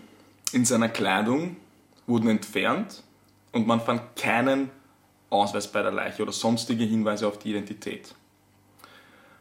in 0.53 0.63
seiner 0.63 0.89
Kleidung 0.89 1.57
wurden 2.05 2.29
entfernt 2.29 3.03
und 3.51 3.67
man 3.67 3.81
fand 3.81 4.15
keinen 4.15 4.69
Ausweis 5.29 5.69
bei 5.69 5.81
der 5.81 5.91
Leiche 5.91 6.21
oder 6.21 6.31
sonstige 6.31 6.85
Hinweise 6.85 7.27
auf 7.27 7.37
die 7.39 7.49
Identität. 7.49 8.15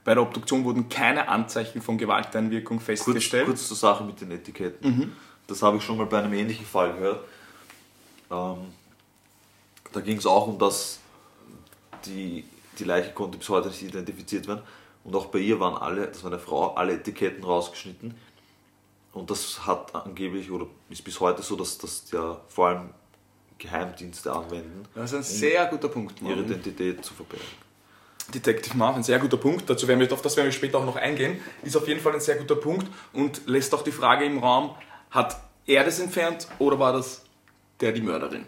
Bei 0.06 0.14
der 0.14 0.22
Obduktion 0.22 0.62
wurden 0.62 0.88
keine 0.88 1.28
Anzeichen 1.28 1.82
von 1.82 1.98
Gewalteinwirkung 1.98 2.76
Kurz, 2.76 2.86
festgestellt. 2.86 3.46
kurz 3.46 3.66
zur 3.66 3.76
Sache 3.76 4.04
mit 4.04 4.20
den 4.20 4.30
Etiketten. 4.30 5.16
Das 5.48 5.62
habe 5.62 5.78
ich 5.78 5.82
schon 5.82 5.96
mal 5.98 6.06
bei 6.06 6.20
einem 6.20 6.32
ähnlichen 6.32 6.64
Fall 6.64 6.92
gehört. 6.94 7.25
Ähm, 8.30 8.58
da 9.92 10.00
ging 10.00 10.16
es 10.16 10.25
auch 10.25 10.46
um 10.46 10.60
das, 10.60 11.00
die, 12.04 12.44
die 12.78 12.84
Leiche 12.84 13.12
konnte 13.14 13.36
bis 13.36 13.48
heute 13.48 13.66
nicht 13.68 13.82
identifiziert 13.82 14.46
werden. 14.46 14.62
Und 15.02 15.16
auch 15.16 15.26
bei 15.26 15.40
ihr 15.40 15.58
waren 15.58 15.75
alle, 15.76 16.06
das 16.06 16.22
war 16.22 16.30
eine 16.30 16.38
Frau, 16.40 16.75
alle 16.75 16.92
Etiketten 16.94 17.42
rausgeschnitten. 17.42 18.14
Und 19.12 19.28
das 19.28 19.66
hat 19.66 19.92
angeblich, 19.92 20.52
oder 20.52 20.66
ist 20.88 21.02
bis 21.02 21.18
heute 21.18 21.42
so, 21.42 21.56
dass 21.56 21.78
das 21.78 22.08
ja 22.12 22.40
vor 22.46 22.68
allem 22.68 22.90
Geheimdienste 23.58 24.32
anwenden, 24.32 24.84
Das 24.94 25.10
ist 25.10 25.18
ein 25.18 25.22
sehr 25.25 25.66
guter 25.66 25.88
Punkt. 25.88 26.20
ihre 26.20 26.30
Marvin. 26.36 26.44
Identität 26.44 27.04
zu 27.04 27.12
verbergen. 27.12 27.65
Detective 28.35 28.76
Marv, 28.76 28.97
ein 28.97 29.02
sehr 29.02 29.18
guter 29.18 29.37
Punkt. 29.37 29.68
Dazu 29.68 29.87
werden 29.88 30.00
wir, 30.00 30.12
auf 30.12 30.23
das 30.23 30.37
werden 30.37 30.47
wir 30.47 30.52
später 30.52 30.78
auch 30.78 30.85
noch 30.85 30.97
eingehen. 30.97 31.40
Ist 31.62 31.76
auf 31.76 31.87
jeden 31.88 32.00
Fall 32.00 32.14
ein 32.14 32.21
sehr 32.21 32.37
guter 32.37 32.56
Punkt 32.56 32.88
und 33.12 33.47
lässt 33.47 33.75
auch 33.75 33.83
die 33.83 33.92
Frage 33.92 34.25
im 34.25 34.38
Raum, 34.38 34.75
hat 35.11 35.37
er 35.66 35.85
das 35.85 36.00
entfernt 36.00 36.49
oder 36.59 36.78
war 36.78 36.92
das 36.92 37.25
der 37.80 37.92
die 37.92 38.00
Mörderin? 38.00 38.45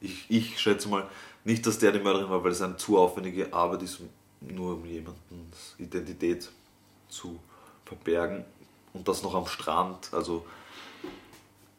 Ich, 0.00 0.26
ich 0.28 0.58
schätze 0.58 0.88
mal 0.88 1.08
nicht, 1.44 1.66
dass 1.66 1.78
der 1.78 1.92
die 1.92 1.98
Mörderin 1.98 2.30
war, 2.30 2.44
weil 2.44 2.52
es 2.52 2.62
eine 2.62 2.76
zu 2.76 2.98
aufwendige 2.98 3.52
Arbeit 3.52 3.82
ist, 3.82 4.00
nur 4.40 4.74
um 4.74 4.84
jemandens 4.84 5.74
Identität 5.78 6.48
zu 7.08 7.38
verbergen. 7.84 8.44
Und 8.92 9.08
das 9.08 9.22
noch 9.22 9.34
am 9.34 9.46
Strand. 9.46 10.12
Also 10.12 10.44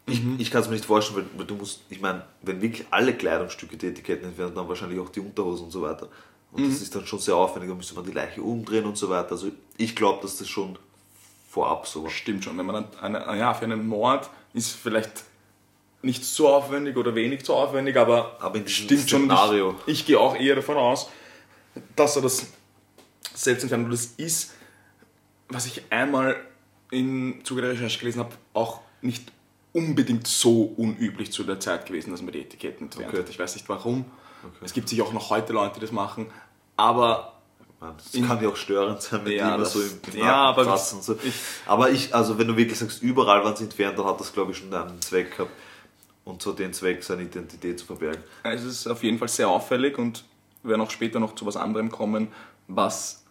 ich, 0.05 0.21
ich 0.37 0.51
kann 0.51 0.61
es 0.61 0.67
mir 0.67 0.73
nicht 0.73 0.85
vorstellen, 0.85 1.27
weil, 1.33 1.39
weil 1.39 1.45
du 1.45 1.55
musst, 1.55 1.81
ich 1.89 2.01
meine, 2.01 2.25
wenn 2.41 2.61
wirklich 2.61 2.87
alle 2.89 3.13
Kleidungsstücke 3.13 3.77
die 3.77 3.87
Etiketten 3.87 4.27
entfernen, 4.27 4.55
dann 4.55 4.67
wahrscheinlich 4.67 4.99
auch 4.99 5.09
die 5.09 5.19
Unterhosen 5.19 5.65
und 5.65 5.71
so 5.71 5.81
weiter. 5.81 6.07
Und 6.51 6.67
das 6.67 6.81
ist 6.81 6.95
dann 6.95 7.05
schon 7.05 7.19
sehr 7.19 7.35
aufwendig, 7.35 7.69
da 7.69 7.75
müsste 7.75 7.93
man 7.95 8.05
die 8.05 8.11
Leiche 8.11 8.41
umdrehen 8.41 8.85
und 8.85 8.97
so 8.97 9.09
weiter. 9.09 9.31
Also 9.31 9.51
ich 9.77 9.95
glaube, 9.95 10.21
dass 10.23 10.37
das 10.37 10.47
schon 10.47 10.77
vorab 11.49 11.85
so 11.87 12.03
war. 12.03 12.09
Stimmt 12.09 12.43
schon, 12.43 12.57
wenn 12.57 12.65
man 12.65 12.85
eine, 13.01 13.19
ja, 13.37 13.53
für 13.53 13.65
einen 13.65 13.87
Mord 13.87 14.29
ist 14.53 14.71
vielleicht 14.71 15.23
nicht 16.01 16.23
so 16.25 16.47
aufwendig 16.49 16.95
oder 16.97 17.13
wenig 17.13 17.45
so 17.45 17.55
aufwendig, 17.55 17.97
aber, 17.97 18.37
Aber 18.39 18.59
stimmt 18.67 19.09
schon. 19.09 19.25
Szenario. 19.25 19.75
Ich, 19.85 19.99
ich 19.99 20.05
gehe 20.05 20.19
auch 20.19 20.35
eher 20.35 20.55
davon 20.55 20.77
aus, 20.77 21.09
dass 21.95 22.15
er 22.15 22.21
das 22.23 22.47
selbst 23.33 23.63
entfernt. 23.63 23.85
Und 23.85 23.91
das 23.91 24.05
ist, 24.17 24.53
was 25.49 25.65
ich 25.65 25.83
einmal 25.91 26.35
im 26.91 27.41
Zuge 27.43 27.61
der 27.61 27.71
Recherche 27.71 27.99
gelesen 27.99 28.19
habe, 28.19 28.33
auch 28.53 28.79
nicht 29.01 29.31
unbedingt 29.73 30.25
so 30.25 30.63
unüblich 30.63 31.31
zu 31.31 31.43
der 31.43 31.59
Zeit 31.59 31.85
gewesen, 31.85 32.11
dass 32.11 32.21
man 32.21 32.31
die 32.31 32.41
Etiketten 32.41 32.87
entfernt 32.87 33.09
Okay. 33.09 33.19
hat. 33.21 33.29
Ich 33.29 33.37
weiß 33.37 33.53
nicht 33.55 33.69
warum. 33.69 34.05
Es 34.61 34.73
gibt 34.73 34.89
sicher 34.89 35.03
auch 35.03 35.13
noch 35.13 35.29
heute 35.29 35.53
Leute, 35.53 35.75
die 35.75 35.81
das 35.81 35.91
machen. 35.91 36.31
Aber 36.77 37.33
Man, 37.81 37.95
Das 37.95 38.11
kann 38.27 38.43
ja 38.43 38.49
auch 38.49 38.57
störend 38.57 39.01
sein, 39.01 39.21
wenn 39.23 39.31
Ja, 39.31 39.47
die 39.49 39.53
immer 39.55 39.63
das- 39.63 39.71
so 39.71 39.81
im 39.81 40.17
ja, 40.17 40.35
aber 40.49 40.65
kratzen 40.65 40.97
und 40.97 41.03
so. 41.05 41.15
aber 41.65 41.89
ich, 41.91 42.13
also 42.13 42.37
wenn 42.37 42.47
du 42.49 42.57
wirklich 42.57 42.77
sagst, 42.77 43.01
überall 43.01 43.41
waren 43.45 43.55
sie 43.55 43.63
entfernt, 43.63 43.97
dann 43.97 44.05
hat 44.05 44.19
das 44.19 44.33
glaube 44.33 44.51
ich 44.51 44.57
schon 44.57 44.73
einen 44.73 45.01
Zweck 45.01 45.31
gehabt. 45.37 45.51
Und 46.25 46.41
so 46.41 46.51
den 46.51 46.73
Zweck, 46.73 47.01
seine 47.05 47.21
Identität 47.23 47.79
zu 47.79 47.85
verbergen. 47.85 48.21
es 48.43 48.63
ist 48.65 48.85
auf 48.87 49.01
jeden 49.01 49.17
Fall 49.17 49.29
sehr 49.29 49.47
auffällig 49.47 49.97
und 49.97 50.25
wir 50.61 50.71
werden 50.71 50.81
auch 50.81 50.91
später 50.91 51.21
noch 51.21 51.33
zu 51.35 51.45
was 51.45 51.55
anderem 51.55 51.89
kommen, 51.89 52.27
was 52.67 53.23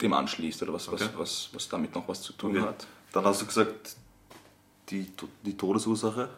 dem 0.00 0.12
anschließt 0.12 0.62
oder 0.62 0.72
was, 0.72 0.88
Okay. 0.88 1.04
was, 1.04 1.18
was, 1.18 1.48
was 1.52 1.68
damit 1.68 1.94
noch 1.94 2.06
was 2.08 2.22
zu 2.22 2.32
tun 2.32 2.56
Okay. 2.58 2.66
hat. 2.66 2.86
Dann 3.12 3.24
hast 3.24 3.42
du 3.42 3.46
gesagt, 3.46 3.96
die, 4.90 5.10
die 5.44 5.56
Todesursache? 5.56 6.28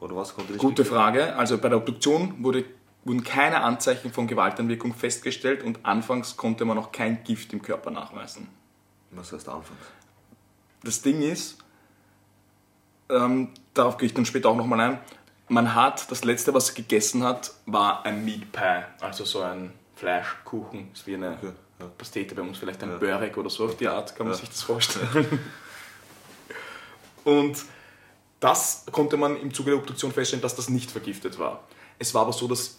Oder 0.00 0.16
was 0.16 0.34
konnte 0.34 0.52
ich 0.52 0.58
Gute 0.58 0.84
Frage. 0.84 1.34
Also 1.36 1.58
bei 1.58 1.68
der 1.68 1.78
Obduktion 1.78 2.42
wurde, 2.42 2.64
wurden 3.04 3.24
keine 3.24 3.62
Anzeichen 3.62 4.12
von 4.12 4.26
Gewalteinwirkung 4.26 4.94
festgestellt 4.94 5.62
und 5.62 5.84
anfangs 5.84 6.36
konnte 6.36 6.64
man 6.64 6.76
noch 6.76 6.92
kein 6.92 7.24
Gift 7.24 7.52
im 7.52 7.62
Körper 7.62 7.90
nachweisen. 7.90 8.48
Was 9.10 9.32
heißt 9.32 9.48
anfangs? 9.48 9.80
Das 10.84 11.02
Ding 11.02 11.22
ist, 11.22 11.58
ähm, 13.08 13.48
darauf 13.74 13.96
gehe 13.96 14.06
ich 14.06 14.14
dann 14.14 14.24
später 14.26 14.48
auch 14.50 14.56
nochmal 14.56 14.80
ein, 14.80 14.98
man 15.48 15.74
hat, 15.74 16.10
das 16.10 16.24
letzte, 16.24 16.52
was 16.54 16.68
er 16.70 16.74
gegessen 16.76 17.24
hat, 17.24 17.52
war 17.66 18.04
ein 18.04 18.24
Meat 18.24 18.52
Pie, 18.52 18.82
also 19.00 19.24
so 19.24 19.40
ein 19.40 19.72
Fleischkuchen, 19.96 20.90
ist 20.92 21.06
wie 21.06 21.14
eine 21.14 21.32
Okay, 21.38 21.52
ja. 21.80 21.86
Pastete 21.96 22.34
bei 22.34 22.42
uns, 22.42 22.58
vielleicht 22.58 22.82
ein 22.82 22.90
Ja. 22.90 22.96
Börek 22.98 23.36
oder 23.38 23.48
so 23.50 23.64
auf 23.64 23.76
die 23.76 23.88
Art, 23.88 24.14
kann 24.14 24.26
man 24.26 24.34
Ja. 24.34 24.40
sich 24.40 24.50
das 24.50 24.62
vorstellen. 24.62 25.26
Und 27.24 27.56
das 28.40 28.84
konnte 28.92 29.16
man 29.16 29.40
im 29.40 29.52
Zuge 29.52 29.70
der 29.70 29.78
Obduktion 29.78 30.12
feststellen, 30.12 30.42
dass 30.42 30.54
das 30.54 30.68
nicht 30.68 30.90
vergiftet 30.90 31.38
war. 31.38 31.64
Es 31.98 32.14
war 32.14 32.22
aber 32.22 32.32
so, 32.32 32.46
dass 32.46 32.78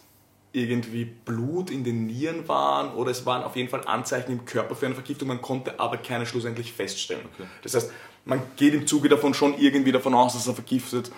irgendwie 0.52 1.06
Blut 1.06 1.70
in 1.70 1.84
den 1.84 2.08
Nieren 2.08 2.48
waren 2.48 2.94
oder 2.96 3.12
es 3.12 3.26
waren 3.26 3.44
auf 3.44 3.56
jeden 3.56 3.70
Fall 3.70 3.86
Anzeichen 3.86 4.32
im 4.32 4.46
Körper 4.46 4.76
für 4.76 4.88
eine 4.88 4.96
Vergiftung, 4.96 5.28
man 5.28 5.42
konnte 5.42 5.80
aber 5.80 5.98
keine 5.98 6.26
schlussendlich 6.26 6.74
feststellen. 6.74 7.26
Okay. 7.34 7.48
Das 7.62 7.76
heißt, 7.76 7.92
man 8.26 8.42
geht 8.56 8.74
im 8.74 8.88
Zuge 8.88 9.10
davon 9.10 9.34
schon 9.34 9.58
irgendwie 9.60 9.92
davon 9.92 10.14
aus, 10.14 10.34
dass 10.34 10.48
er 10.48 10.56
vergiftet 10.56 11.12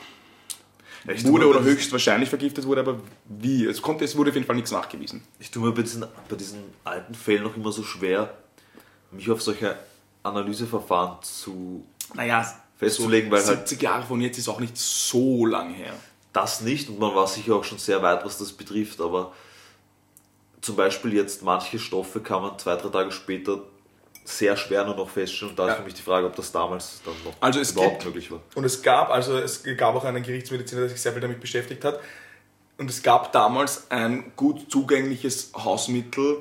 Echt, 1.08 1.26
wurde 1.26 1.48
oder 1.48 1.64
höchstwahrscheinlich 1.64 2.30
vergiftet 2.30 2.66
wurde, 2.66 2.82
aber 2.82 3.00
wie? 3.28 3.66
Es, 3.66 3.82
konnte, 3.82 4.06
es 4.06 4.16
wurde 4.18 4.30
auf 4.30 4.36
jeden 4.36 4.46
Fall 4.46 4.56
nichts 4.56 4.72
nachgewiesen. 4.72 5.24
Ich 5.40 5.50
tue 5.50 5.64
mir 5.64 5.72
bei 5.72 5.82
diesen, 5.82 6.06
bei 6.30 6.36
diesen 6.36 6.60
alten 6.84 7.16
Fällen 7.16 7.44
noch 7.44 7.56
immer 7.56 7.72
so 7.72 7.84
schwer, 7.84 8.38
mich 9.12 9.30
auf 9.30 9.42
solche 9.42 9.78
Analyseverfahren 10.24 11.18
zu. 11.24 11.86
Naja, 12.14 12.46
Festzulegen, 12.86 13.30
weil 13.32 13.46
halt- 13.46 13.60
70 13.68 13.82
Jahre 13.82 14.04
von 14.06 14.20
jetzt 14.22 14.38
ist 14.38 14.48
auch 14.50 14.60
nicht 14.60 14.76
so 14.78 15.46
lang 15.46 15.74
her. 15.74 15.94
Das 16.34 16.62
nicht 16.62 16.90
und 16.90 17.00
man 17.00 17.14
war 17.14 17.28
sicher 17.28 17.56
auch 17.56 17.64
schon 17.64 17.78
sehr 17.78 18.02
weit, 18.02 18.26
was 18.26 18.38
das 18.38 18.52
betrifft, 18.54 19.00
aber 19.02 19.34
zum 20.62 20.76
Beispiel 20.76 21.14
jetzt 21.14 21.44
manche 21.44 21.80
Stoffe 21.80 22.20
kann 22.22 22.42
man 22.42 22.58
zwei, 22.60 22.76
drei 22.76 22.90
Tage 22.90 23.12
später 23.12 23.60
sehr 24.24 24.56
schwer 24.56 24.86
nur 24.86 24.96
noch 24.96 25.10
feststellen 25.10 25.52
und 25.52 25.60
da 25.60 25.66
Ja. 25.68 25.74
ist 25.74 25.78
für 25.80 25.84
mich 25.86 25.94
die 25.96 26.02
Frage, 26.04 26.28
ob 26.28 26.36
das 26.36 26.52
damals 26.52 27.02
dann 27.04 27.14
noch 27.26 27.34
Also 27.40 27.60
überhaupt 27.60 27.92
gibt- 28.00 28.06
möglich 28.06 28.32
war. 28.32 28.40
Und 28.56 28.64
es 28.64 28.82
gab, 28.82 29.10
also 29.10 29.38
es 29.38 29.64
gab 29.78 29.96
auch 29.96 30.04
einen 30.06 30.24
Gerichtsmediziner, 30.24 30.82
der 30.82 30.90
sich 30.90 31.02
sehr 31.02 31.12
viel 31.12 31.22
damit 31.22 31.40
beschäftigt 31.42 31.84
hat. 31.84 32.00
Und 32.78 32.90
es 32.90 33.02
gab 33.04 33.32
damals 33.32 33.90
ein 33.92 34.32
gut 34.36 34.72
zugängliches 34.72 35.52
Hausmittel, 35.56 36.38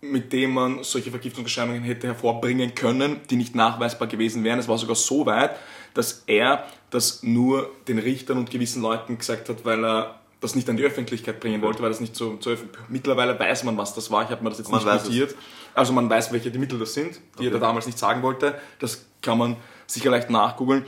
mit 0.00 0.32
dem 0.32 0.52
man 0.54 0.84
solche 0.84 1.10
Vergiftungserscheinungen 1.10 1.82
hätte 1.82 2.06
hervorbringen 2.06 2.74
können, 2.74 3.20
die 3.30 3.36
nicht 3.36 3.54
nachweisbar 3.54 4.08
gewesen 4.08 4.42
wären. 4.44 4.58
Es 4.58 4.68
war 4.68 4.78
sogar 4.78 4.96
so 4.96 5.26
weit, 5.26 5.56
dass 5.98 6.22
er 6.28 6.64
das 6.90 7.24
nur 7.24 7.72
den 7.88 7.98
Richtern 7.98 8.38
und 8.38 8.52
gewissen 8.52 8.80
Leuten 8.82 9.18
gesagt 9.18 9.48
hat, 9.48 9.64
weil 9.64 9.84
er 9.84 10.20
das 10.40 10.54
nicht 10.54 10.68
an 10.68 10.76
die 10.76 10.84
Öffentlichkeit 10.84 11.40
bringen 11.40 11.60
wollte, 11.60 11.82
weil 11.82 11.88
das 11.88 11.98
nicht 11.98 12.14
so, 12.14 12.38
so. 12.38 12.54
Mittlerweile 12.88 13.36
weiß 13.36 13.64
man, 13.64 13.76
was 13.76 13.94
das 13.96 14.08
war. 14.08 14.22
Ich 14.22 14.30
habe 14.30 14.44
mir 14.44 14.50
das 14.50 14.58
jetzt 14.58 14.70
Man 14.70 14.84
nicht 14.84 15.04
notiert. 15.04 15.34
Also 15.74 15.92
man 15.92 16.08
weiß, 16.08 16.30
welche 16.30 16.52
die 16.52 16.58
Mittel 16.60 16.78
das 16.78 16.94
sind, 16.94 17.18
die 17.40 17.46
er 17.46 17.50
da 17.50 17.58
damals 17.58 17.86
nicht 17.86 17.98
sagen 17.98 18.22
wollte. 18.22 18.60
Das 18.78 19.06
kann 19.22 19.38
man 19.38 19.56
sicher 19.88 20.08
leicht 20.12 20.30
nachgoogeln. 20.30 20.86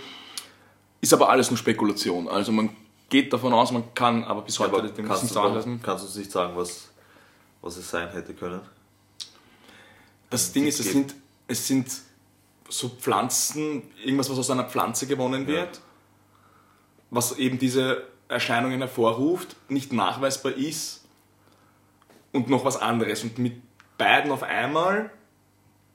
Ist 1.01 1.13
aber 1.13 1.29
alles 1.29 1.51
nur 1.51 1.59
Spekulation. 1.59 2.29
Also 2.29 2.53
man 2.53 2.71
geht 3.09 3.33
davon 3.33 3.53
aus, 3.53 3.73
man 3.73 3.93
kann 3.95 4.23
aber 4.23 4.43
bis 4.43 4.61
heute 4.61 4.77
Aber 4.77 4.89
den 4.89 5.09
kannst, 5.09 5.25
nicht 5.25 5.35
sagen 5.35 5.55
lassen. 5.55 5.81
kannst 5.83 6.05
du 6.05 6.07
uns 6.07 6.17
nicht 6.17 6.31
sagen, 6.31 6.53
was, 6.55 6.89
was 7.63 7.77
es 7.77 7.91
sein 7.91 8.09
hätte 8.11 8.33
können? 8.33 8.61
Das 10.31 10.53
Ding 10.53 10.69
ist, 10.69 10.79
es 10.79 10.87
geht. 10.87 10.93
sind, 10.93 11.15
es 11.49 11.67
sind 11.67 11.89
so 12.71 12.89
Pflanzen, 12.89 13.83
irgendwas, 14.03 14.31
was 14.31 14.39
aus 14.39 14.51
einer 14.51 14.65
Pflanze 14.65 15.07
gewonnen 15.07 15.47
wird, 15.47 15.81
was 17.11 17.37
eben 17.39 17.59
diese 17.59 18.05
Erscheinungen 18.29 18.79
hervorruft, 18.79 19.57
nicht 19.69 19.93
nachweisbar 19.93 20.53
ist 20.53 21.05
und 22.33 22.49
noch 22.49 22.65
was 22.65 22.77
anderes. 22.77 23.23
Und 23.25 23.39
mit 23.39 23.55
beiden 23.99 24.31
auf 24.31 24.43
einmal 24.45 25.11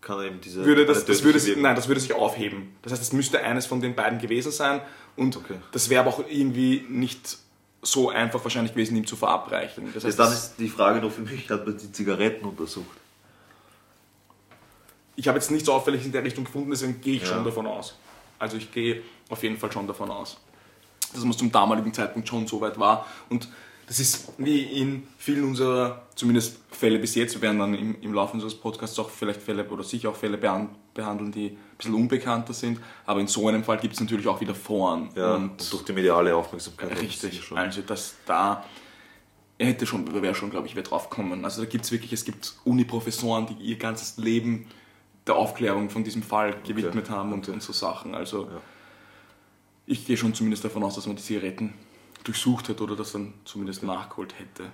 Kann 0.01 0.21
eben 0.25 0.41
diese. 0.41 0.65
würde 0.65 0.85
das, 0.85 1.05
das, 1.05 1.23
würde 1.23 1.39
sich, 1.39 1.55
nein, 1.57 1.75
das 1.75 1.87
würde 1.87 2.01
sich 2.01 2.13
aufheben. 2.13 2.75
Das 2.81 2.91
heißt, 2.91 3.01
es 3.01 3.13
müsste 3.13 3.39
eines 3.41 3.65
von 3.65 3.79
den 3.81 3.95
beiden 3.95 4.19
gewesen 4.19 4.51
sein 4.51 4.81
und 5.15 5.37
Okay. 5.37 5.55
das 5.71 5.89
wäre 5.89 6.01
aber 6.01 6.09
auch 6.11 6.23
irgendwie 6.29 6.85
nicht 6.89 7.37
so 7.81 8.09
einfach 8.09 8.43
wahrscheinlich 8.43 8.73
gewesen, 8.73 8.97
ihm 8.97 9.07
zu 9.07 9.15
verabreichen. 9.15 9.91
Das 9.93 10.03
Ja, 10.03 10.09
heißt, 10.09 10.19
dann 10.19 10.29
das- 10.31 10.43
ist 10.47 10.55
die 10.59 10.69
Frage 10.69 10.99
noch 10.99 11.11
für 11.11 11.21
mich, 11.21 11.49
hat 11.49 11.65
man 11.65 11.77
die 11.77 11.91
Zigaretten 11.91 12.45
untersucht? 12.45 12.97
Ich 15.15 15.27
habe 15.27 15.37
jetzt 15.37 15.51
nichts 15.51 15.69
auffällig 15.69 16.05
in 16.05 16.11
der 16.11 16.23
Richtung 16.23 16.43
gefunden, 16.45 16.71
deswegen 16.71 16.99
gehe 17.01 17.15
ich 17.15 17.21
Ja. 17.23 17.27
schon 17.29 17.43
davon 17.45 17.67
aus. 17.67 17.97
Also 18.39 18.57
ich 18.57 18.71
gehe 18.71 19.01
auf 19.29 19.41
jeden 19.43 19.57
Fall 19.57 19.71
schon 19.71 19.87
davon 19.87 20.11
aus, 20.11 20.37
dass 21.13 21.23
man 21.23 21.33
zum 21.33 21.51
damaligen 21.51 21.93
Zeitpunkt 21.93 22.27
schon 22.27 22.45
so 22.47 22.59
weit 22.61 22.77
war. 22.79 23.05
Und 23.29 23.47
das 23.87 23.99
ist 23.99 24.29
wie 24.39 24.63
in 24.63 25.07
vielen 25.17 25.43
unserer, 25.43 26.01
zumindest 26.15 26.57
Fälle 26.71 26.97
bis 26.99 27.13
jetzt, 27.15 27.35
wir 27.35 27.41
werden 27.43 27.59
dann 27.59 27.73
im, 27.75 28.01
im 28.01 28.13
Laufe 28.13 28.33
unseres 28.33 28.55
Podcasts 28.55 28.97
auch 28.99 29.09
vielleicht 29.09 29.41
Fälle 29.41 29.67
oder 29.69 29.83
sicher 29.83 30.09
auch 30.09 30.15
Fälle 30.15 30.37
behan- 30.37 30.69
behandeln, 30.93 31.31
die 31.31 31.49
ein 31.49 31.57
bisschen 31.77 31.93
unbekannter 31.93 32.53
sind. 32.53 32.79
Aber 33.05 33.19
in 33.21 33.27
so 33.27 33.47
einem 33.47 33.63
Fall 33.63 33.77
gibt 33.77 33.93
es 33.93 33.99
natürlich 34.01 34.27
auch 34.27 34.41
wieder 34.41 34.55
Foren. 34.55 35.09
Ja, 35.15 35.35
und 35.35 35.51
und, 35.51 35.71
durch 35.73 35.83
die 35.85 35.93
mediale 35.93 36.35
Aufmerksamkeit. 36.35 36.99
Richtig, 36.99 37.41
schon. 37.43 37.57
also 37.59 37.81
dass 37.83 38.15
da, 38.25 38.65
er 39.59 39.67
hätte 39.67 39.85
schon, 39.85 40.21
wäre 40.21 40.35
schon, 40.35 40.49
glaube 40.49 40.67
ich, 40.67 40.75
wer 40.75 40.83
drauf 40.83 41.09
kommen. 41.09 41.45
Also 41.45 41.61
da 41.61 41.69
gibt 41.69 41.85
es 41.85 41.91
wirklich, 41.91 42.11
es 42.11 42.25
gibt 42.25 42.55
Uni-Professoren, 42.65 43.45
die 43.47 43.53
ihr 43.63 43.77
ganzes 43.77 44.17
Leben 44.17 44.65
der 45.27 45.35
Aufklärung 45.35 45.89
von 45.89 46.03
diesem 46.03 46.21
Fall 46.23 46.55
gewidmet 46.63 47.09
haben 47.09 47.33
und, 47.33 47.49
und 47.49 47.61
so 47.63 47.73
Sachen. 47.73 48.13
Also 48.15 48.43
Ja. 48.43 48.61
ich 49.87 50.05
gehe 50.05 50.17
schon 50.17 50.33
zumindest 50.33 50.63
davon 50.65 50.83
aus, 50.83 50.95
dass 50.95 51.07
man 51.07 51.15
die 51.15 51.23
Zigaretten 51.23 51.73
durchsucht 52.23 52.69
hat 52.69 52.81
oder 52.81 52.95
das 52.95 53.11
dann 53.11 53.33
zumindest 53.45 53.83
nachgeholt 53.83 54.37
hätte. 54.39 54.71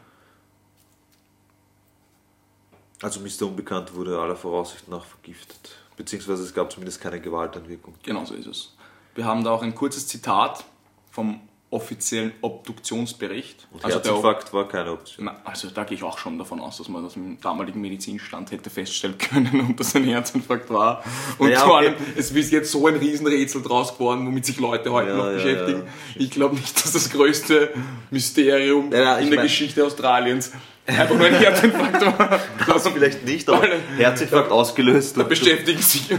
Also 3.01 3.19
Mr. 3.19 3.47
Unbekannt 3.47 3.93
wurde 3.95 4.19
aller 4.19 4.35
Voraussicht 4.35 4.87
nach 4.87 5.05
vergiftet. 5.05 5.75
Beziehungsweise 5.97 6.43
es 6.43 6.53
gab 6.53 6.71
zumindest 6.71 7.01
keine 7.01 7.19
Gewalteinwirkung. 7.19 7.95
Genau 8.03 8.25
so 8.25 8.33
ist 8.35 8.47
es. 8.47 8.75
Wir 9.15 9.25
haben 9.25 9.43
da 9.43 9.51
auch 9.51 9.63
ein 9.63 9.75
kurzes 9.75 10.07
Zitat 10.07 10.63
vom 11.09 11.41
offiziellen 11.71 12.33
Obduktionsbericht. 12.41 13.67
Und 13.71 13.83
der 13.83 13.91
Herzinfarkt 13.91 14.53
war 14.53 14.67
keine 14.67 14.91
Option. 14.91 15.25
Na, 15.25 15.37
also 15.45 15.69
da 15.69 15.83
gehe 15.85 15.95
ich 15.97 16.03
auch 16.03 16.17
schon 16.17 16.37
davon 16.37 16.59
aus, 16.59 16.77
dass 16.77 16.89
man 16.89 17.01
das 17.03 17.15
im 17.15 17.39
damaligen 17.41 17.79
Medizinstand 17.81 18.51
hätte 18.51 18.69
feststellen 18.69 19.17
können 19.17 19.61
und 19.69 19.79
dass 19.79 19.95
ein 19.95 20.03
Herzinfarkt 20.03 20.69
war. 20.69 21.03
Und 21.37 21.49
Ja, 21.49 21.61
vor 21.61 21.77
okay. 21.77 21.87
allem, 21.87 21.95
es 22.17 22.29
ist 22.31 22.51
jetzt 22.51 22.71
so 22.71 22.85
ein 22.87 22.95
Riesenrätsel 22.97 23.61
draus 23.61 23.93
geworden, 23.93 24.25
womit 24.27 24.45
sich 24.45 24.59
Leute 24.59 24.91
heute 24.91 25.09
Ja, 25.11 25.15
noch 25.17 25.25
ja, 25.27 25.31
beschäftigen. 25.31 25.79
ja. 25.79 26.21
Ich 26.21 26.29
glaube 26.29 26.55
nicht, 26.55 26.75
dass 26.83 26.91
das 26.91 27.09
größte 27.09 27.69
Mysterium 28.11 28.91
Ja, 28.91 28.99
ja, 28.99 29.17
ich 29.19 29.23
in 29.25 29.29
der 29.31 29.39
mein- 29.39 29.47
Geschichte 29.47 29.85
Australiens 29.85 30.51
einfach 30.85 31.15
nur 31.15 31.25
ein 31.25 31.35
Herzinfarkt 31.35 32.01
war. 32.19 32.39
Also 32.73 32.89
vielleicht 32.91 33.23
nicht, 33.25 33.47
aber 33.49 33.65
Herzinfarkt 33.97 34.51
ausgelöst. 34.51 35.17
Da 35.17 35.23
beschäftigen 35.23 35.81
sich 35.81 36.09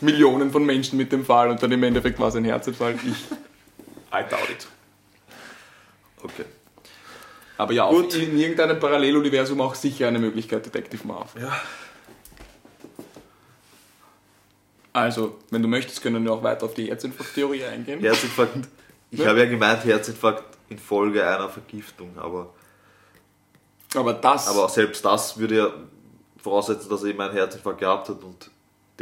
Millionen 0.00 0.50
von 0.50 0.64
Menschen 0.64 0.96
mit 0.96 1.12
dem 1.12 1.24
Fall 1.24 1.50
und 1.50 1.62
dann 1.62 1.70
im 1.72 1.82
Endeffekt 1.82 2.18
war 2.18 2.28
es 2.28 2.34
ein 2.36 2.44
Herzinfarkt. 2.44 3.00
Ich, 3.04 3.12
I 4.14 4.22
doubt 4.28 4.48
it. 4.50 4.66
Okay. 6.22 6.44
Aber 7.58 7.72
ja, 7.72 7.88
Gut. 7.88 8.14
in 8.14 8.36
irgendeinem 8.38 8.78
Paralleluniversum 8.80 9.60
auch 9.60 9.74
sicher 9.74 10.08
eine 10.08 10.18
Möglichkeit, 10.18 10.64
Detective 10.66 11.06
Marv. 11.06 11.34
Ja. 11.40 11.52
Also, 14.92 15.38
wenn 15.50 15.62
du 15.62 15.68
möchtest, 15.68 16.02
können 16.02 16.22
wir 16.24 16.32
auch 16.32 16.42
weiter 16.42 16.66
auf 16.66 16.74
die 16.74 16.86
Herzinfarkt-Theorie 16.88 17.64
eingehen. 17.64 18.00
Herzinfarkt. 18.00 18.68
Ich 19.10 19.20
Ja. 19.20 19.28
habe 19.28 19.40
ja 19.40 19.46
gemeint, 19.46 19.84
Herzinfarkt 19.84 20.44
infolge 20.68 21.26
einer 21.26 21.48
Vergiftung, 21.48 22.18
aber, 22.18 22.52
Aber 23.94 24.14
das, 24.14 24.48
aber 24.48 24.68
selbst 24.68 25.04
das 25.04 25.38
würde 25.38 25.56
ja 25.56 25.72
voraussetzen, 26.42 26.88
dass 26.90 27.02
er 27.02 27.10
eben 27.10 27.20
einen 27.20 27.32
Herzinfarkt 27.34 27.78
gehabt 27.80 28.08
hat 28.08 28.22
und 28.22 28.50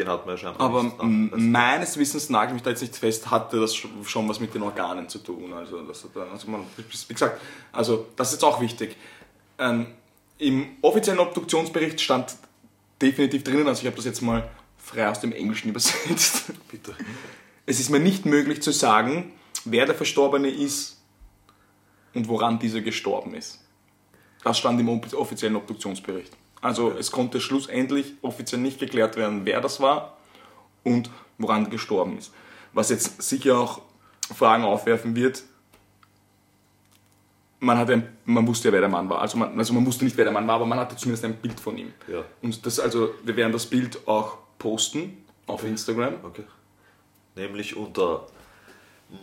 den 0.01 0.09
hat 0.09 0.27
man 0.27 0.35
ja 0.37 0.39
scheinbar 0.39 0.61
aber 0.67 0.83
nicht 0.83 1.37
meines 1.37 1.97
Wissens 1.99 2.31
nagel 2.31 2.55
mich 2.55 2.63
da 2.63 2.71
jetzt 2.71 2.81
nicht 2.83 2.97
fest, 2.97 3.31
hatte 3.31 3.61
das 3.61 3.75
sch- 3.75 3.89
schon 4.05 4.29
was 4.29 4.41
mit 4.41 4.55
den 4.55 4.63
Organen 4.63 5.09
zu 5.09 5.19
tun. 5.19 5.53
Also, 5.53 5.81
das, 5.83 6.05
hat 6.05 6.11
also 6.31 6.51
man, 6.51 6.65
wie 6.77 7.13
gesagt, 7.15 7.41
also 7.73 8.07
das 8.17 8.29
ist 8.29 8.35
jetzt 8.35 8.45
auch 8.45 8.61
wichtig. 8.61 8.97
Ähm, 9.59 9.87
Im 10.39 10.69
offiziellen 10.83 11.21
Obduktionsbericht 11.21 12.01
stand 12.01 12.35
definitiv 13.01 13.45
drinnen, 13.45 13.67
also 13.69 13.81
ich 13.81 13.87
habe 13.87 13.97
das 13.97 14.05
jetzt 14.05 14.21
mal 14.23 14.49
frei 14.79 15.09
aus 15.09 15.21
dem 15.21 15.33
Englischen 15.33 15.69
übersetzt. 15.71 16.45
Bitte. 16.71 16.95
Es 17.67 17.79
ist 17.81 17.91
mir 17.91 18.01
nicht 18.01 18.27
möglich 18.27 18.63
zu 18.63 18.73
sagen, 18.73 19.33
wer 19.65 19.87
der 19.87 19.95
Verstorbene 19.95 20.49
ist 20.49 21.01
und 22.15 22.27
woran 22.29 22.59
dieser 22.59 22.81
gestorben 22.81 23.35
ist. 23.35 23.61
Das 24.43 24.59
stand 24.59 24.81
im 24.81 24.89
offiziellen 24.89 25.57
Obduktionsbericht. 25.57 26.35
Also 26.61 26.93
es 26.93 27.11
konnte 27.11 27.41
schlussendlich 27.41 28.15
offiziell 28.23 28.61
nicht 28.61 28.79
geklärt 28.79 29.17
werden, 29.17 29.45
wer 29.45 29.61
das 29.61 29.81
war 29.81 30.17
und 30.85 31.11
woran 31.39 31.65
er 31.65 31.71
gestorben 31.71 32.19
ist. 32.19 32.33
Was 32.73 32.91
jetzt 32.91 33.23
sicher 33.23 33.59
auch 33.59 33.81
Fragen 34.35 34.65
aufwerfen 34.65 35.17
wird. 35.17 35.43
Man, 37.59 37.77
hat 37.77 37.91
ein, 37.91 38.09
man 38.25 38.47
wusste 38.47 38.69
ja, 38.69 38.73
wer 38.73 38.81
der 38.81 38.89
Mann 38.89 39.09
war. 39.09 39.21
Also 39.21 39.37
man, 39.37 39.59
also 39.59 39.75
man 39.75 39.85
wusste 39.85 40.05
nicht, 40.05 40.17
wer 40.17 40.25
der 40.25 40.33
Mann 40.33 40.47
war, 40.47 40.55
aber 40.57 40.67
man 40.67 40.79
hatte 40.79 40.97
zumindest 40.97 41.25
ein 41.25 41.37
Bild 41.37 41.61
von 41.61 41.77
ihm. 41.77 41.93
Ja. 42.09 42.25
Und 42.41 42.65
das, 42.65 42.81
also, 42.81 43.15
wir 43.23 43.37
werden 43.37 43.53
das 43.53 43.67
Bild 43.67 44.07
auch 44.09 44.39
posten 44.59 45.25
auf 45.47 45.65
Instagram. 45.65 46.15
Okay. 46.23 46.45
Nämlich 47.35 47.77
unter 47.77 48.27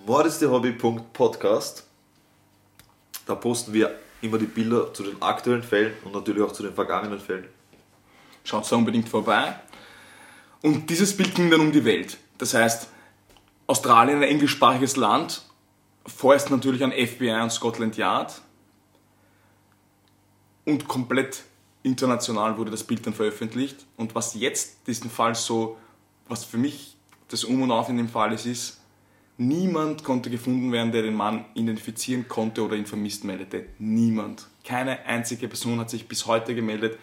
mordistehobby.podcast. 0.06 1.88
Da 3.26 3.36
posten 3.36 3.74
wir 3.74 3.98
immer 4.22 4.38
die 4.38 4.46
Bilder 4.46 4.94
zu 4.94 5.04
den 5.04 5.22
aktuellen 5.22 5.64
Fällen 5.64 5.94
und 6.04 6.14
natürlich 6.14 6.42
auch 6.44 6.52
zu 6.52 6.64
den 6.64 6.74
vergangenen 6.74 7.20
Fällen. 7.20 7.48
Schaut 8.44 8.72
da 8.72 8.76
unbedingt 8.76 9.10
vorbei. 9.10 9.60
Und 10.62 10.90
dieses 10.90 11.16
Bild 11.16 11.36
ging 11.36 11.52
dann 11.52 11.62
um 11.62 11.72
die 11.72 11.86
Welt. 11.86 12.18
Das 12.38 12.54
heißt, 12.54 12.90
Australien, 13.68 14.18
ein 14.18 14.24
englischsprachiges 14.24 14.96
Land, 14.96 15.44
vorerst 16.06 16.50
natürlich 16.50 16.84
an 16.84 16.92
FBI 16.92 17.42
und 17.42 17.52
Scotland 17.52 17.98
Yard. 17.98 18.42
Und 20.66 20.88
komplett 20.88 21.44
international 21.84 22.58
wurde 22.58 22.72
das 22.72 22.84
Bild 22.84 23.06
dann 23.06 23.14
veröffentlicht. 23.14 23.86
Und 23.98 24.16
was 24.16 24.34
jetzt 24.34 24.88
diesen 24.88 25.10
Fall 25.10 25.36
so, 25.36 25.78
was 26.28 26.44
für 26.44 26.58
mich 26.58 26.96
das 27.30 27.44
Um 27.44 27.62
und 27.62 27.72
Auf 27.72 27.90
in 27.90 27.98
dem 27.98 28.10
Fall 28.10 28.34
ist, 28.34 28.46
ist, 28.46 28.82
niemand 29.38 30.04
konnte 30.04 30.30
gefunden 30.30 30.72
werden, 30.72 30.92
der 30.92 31.04
den 31.04 31.14
Mann 31.14 31.46
identifizieren 31.54 32.28
konnte 32.28 32.64
oder 32.64 32.76
ihn 32.76 32.86
vermisst 32.86 33.24
meldete. 33.24 33.68
Niemand. 33.80 34.48
Keine 34.64 35.06
einzige 35.06 35.48
Person 35.48 35.80
hat 35.80 35.90
sich 35.90 36.08
bis 36.08 36.26
heute 36.26 36.56
gemeldet, 36.56 36.98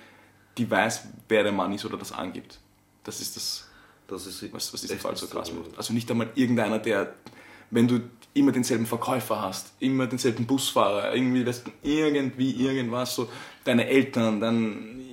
die 0.59 0.70
weiß, 0.70 1.09
wer 1.29 1.42
der 1.42 1.53
Mann 1.53 1.73
ist 1.73 1.85
oder 1.85 1.97
das 1.97 2.12
angibt. 2.12 2.59
Das 3.05 3.20
ist 3.20 3.37
das, 3.37 3.68
Das 4.07 4.27
ist 4.27 4.53
was, 4.53 4.73
was 4.73 4.81
diesen 4.81 4.99
Fall 4.99 5.16
so 5.16 5.27
krass 5.27 5.53
macht. 5.53 5.77
Also 5.77 5.92
nicht 5.92 6.11
einmal 6.11 6.31
irgendeiner, 6.35 6.79
der, 6.79 7.14
wenn 7.70 7.88
du 7.88 8.01
immer 8.35 8.53
denselben 8.53 8.87
Verkäufer 8.87 9.40
hast, 9.40 9.73
immer 9.81 10.07
denselben 10.07 10.47
Busfahrer, 10.47 11.14
irgendwie, 11.14 11.47
weißt 11.47 11.66
du, 11.66 11.70
irgendwie, 11.83 12.51
irgendwas, 12.53 13.14
so 13.14 13.29
deine 13.64 13.87
Eltern, 13.87 14.40
dann 14.40 15.04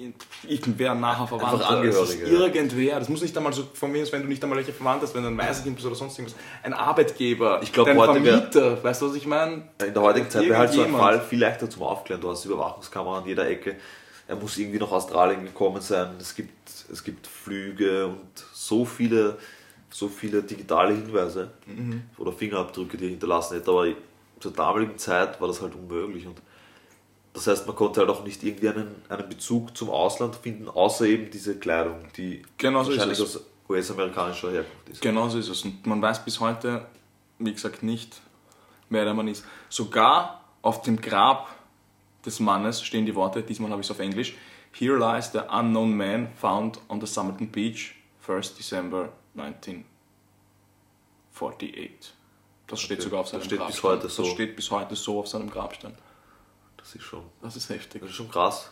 irgendwer 0.47 0.95
nachher 0.95 1.31
Angehörige, 1.31 1.89
das 1.91 2.09
ist 2.11 2.21
irgendwer, 2.21 2.99
das 2.99 3.09
muss 3.09 3.21
nicht 3.21 3.35
einmal 3.37 3.53
so 3.53 3.63
von 3.73 3.91
mir 3.91 4.01
aus, 4.03 4.11
wenn 4.11 4.21
du 4.23 4.27
nicht 4.27 4.43
einmal 4.43 4.57
welche 4.57 4.73
verwandt 4.73 5.01
hast, 5.03 5.13
wenn 5.15 5.23
du 5.23 5.29
ein 5.29 5.37
Waisenkind 5.37 5.75
bist 5.75 5.87
oder 5.87 5.95
sonst 5.95 6.17
irgendwas, 6.17 6.39
ein 6.63 6.73
Arbeitgeber, 6.73 7.59
Ich 7.61 7.71
glaub, 7.71 7.85
dein 7.87 7.97
Vermieter, 7.97 8.83
weißt 8.83 9.01
du, 9.01 9.09
was 9.09 9.15
ich 9.15 9.25
meine? 9.25 9.69
In 9.85 9.93
der 9.93 10.01
heutigen 10.01 10.29
Zeit 10.29 10.43
wäre 10.47 10.57
halt 10.59 10.71
so 10.73 10.83
ein. 10.83 10.91
Fall 10.91 11.21
viel 11.21 11.39
leichter 11.39 11.69
zum 11.69 11.83
Aufklären. 11.83 12.21
Du 12.21 12.29
hast 12.29 12.45
Überwachungskameras 12.45 13.23
an 13.23 13.27
jeder 13.27 13.47
Ecke. 13.47 13.75
Er 14.27 14.35
muss 14.35 14.57
irgendwie 14.57 14.79
nach 14.79 14.91
Australien 14.91 15.43
gekommen 15.43 15.81
sein. 15.81 16.11
Es 16.19 16.35
gibt, 16.35 16.51
es 16.91 17.03
gibt 17.03 17.27
Flüge 17.27 18.07
und 18.07 18.19
so 18.53 18.85
viele, 18.85 19.37
so 19.89 20.07
viele 20.07 20.41
digitale 20.43 20.93
Hinweise 20.93 21.51
Mhm. 21.65 22.03
oder 22.17 22.31
Fingerabdrücke, 22.31 22.97
die 22.97 23.05
er 23.05 23.09
hinterlassen 23.09 23.55
hätte. 23.55 23.71
Aber 23.71 23.87
zur 24.39 24.51
damaligen 24.53 24.97
Zeit 24.97 25.39
war 25.41 25.47
das 25.47 25.61
halt 25.61 25.75
unmöglich. 25.75 26.25
Und 26.27 26.37
das 27.33 27.47
heißt, 27.47 27.65
man 27.67 27.75
konnte 27.75 28.01
halt 28.01 28.09
auch 28.09 28.23
nicht 28.23 28.43
irgendwie 28.43 28.69
einen, 28.69 28.95
einen 29.09 29.29
Bezug 29.29 29.75
zum 29.77 29.89
Ausland 29.89 30.35
finden, 30.35 30.67
außer 30.67 31.05
eben 31.05 31.31
diese 31.31 31.57
Kleidung, 31.57 32.05
die 32.17 32.41
Genau 32.57 32.83
so 32.83 32.91
wahrscheinlich 32.91 33.21
aus 33.21 33.39
US-amerikanischer 33.69 34.51
Herkunft 34.51 34.89
ist. 34.89 35.01
Genau 35.01 35.29
so 35.29 35.37
ist 35.39 35.47
es. 35.47 35.63
Und 35.63 35.85
man 35.87 36.01
weiß 36.01 36.25
bis 36.25 36.39
heute, 36.39 36.85
wie 37.39 37.53
gesagt, 37.53 37.83
nicht, 37.83 38.21
wer 38.89 39.05
der 39.05 39.13
Mann 39.13 39.27
ist. 39.29 39.45
Sogar 39.69 40.43
auf 40.61 40.81
dem 40.81 40.99
Grab 40.99 41.47
des 42.25 42.39
Mannes 42.39 42.83
stehen 42.83 43.05
die 43.05 43.15
Worte, 43.15 43.41
diesmal 43.43 43.71
habe 43.71 43.81
ich 43.81 43.87
es 43.87 43.91
auf 43.91 43.99
Englisch. 43.99 44.35
Here 44.73 44.97
lies 44.97 45.31
the 45.31 45.39
unknown 45.49 45.95
man 45.95 46.29
found 46.35 46.79
on 46.89 46.99
the 47.01 47.07
Somerton 47.07 47.47
Beach, 47.49 47.95
1st 48.27 48.57
December 48.57 49.09
1948. 49.35 52.13
Das 52.67 52.79
steht 52.79 52.99
Okay. 52.99 53.03
sogar 53.03 53.19
auf 53.21 53.27
seinem 53.27 53.39
Das 53.39 53.47
steht 53.47 53.59
bis 53.67 53.81
Grabstein. 53.81 53.91
heute 53.91 54.09
so. 54.09 54.23
Das 54.23 54.31
steht 54.31 54.55
bis 54.55 54.71
heute 54.71 54.95
so 54.95 55.19
auf 55.19 55.27
seinem 55.27 55.49
Grabstein. 55.49 55.93
Das 56.93 57.01
ist 57.01 57.07
schon, 57.07 57.23
Das 57.41 57.55
ist 57.55 57.69
heftig. 57.69 58.01
das 58.01 58.09
ist 58.09 58.15
schon 58.17 58.29
krass. 58.29 58.71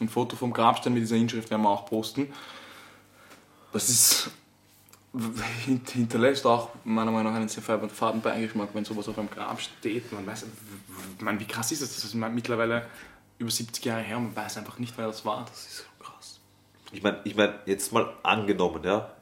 Ein 0.00 0.08
Foto 0.08 0.36
vom 0.36 0.52
Grabstein 0.52 0.94
mit 0.94 1.02
dieser 1.02 1.16
Inschrift 1.16 1.50
werden 1.50 1.62
wir 1.62 1.68
auch 1.70 1.86
posten. 1.86 2.32
Das 3.72 3.88
ist 3.88 4.30
hint- 5.66 5.90
hinterlässt 5.90 6.46
auch 6.46 6.70
meiner 6.84 7.10
Meinung 7.10 7.32
nach 7.32 7.38
einen 7.40 7.48
sehr 7.48 7.62
faden 7.62 8.20
Beigeschmack, 8.22 8.70
wenn 8.72 8.84
sowas 8.84 9.08
auf 9.08 9.18
einem 9.18 9.30
Grab 9.30 9.60
steht. 9.60 10.10
Man 10.12 10.26
weiß, 10.26 10.46
man, 11.20 11.38
wie 11.40 11.46
krass 11.46 11.72
ist 11.72 11.82
das? 11.82 11.94
Das 11.94 12.04
ist 12.04 12.14
mittlerweile 12.14 12.86
über 13.38 13.50
70 13.50 13.84
Jahre 13.84 14.02
her 14.02 14.16
und 14.16 14.34
man 14.34 14.36
weiß 14.36 14.56
einfach 14.58 14.78
nicht, 14.78 14.96
wer 14.96 15.06
das 15.08 15.24
war. 15.24 15.44
Das 15.48 15.66
ist 15.66 15.76
schon 15.78 16.06
krass. 16.06 16.40
Ich 16.92 17.02
meine, 17.02 17.20
ich 17.24 17.34
mein, 17.36 17.54
jetzt 17.66 17.92
mal 17.92 18.14
angenommen, 18.22 18.82
ja. 18.84 19.12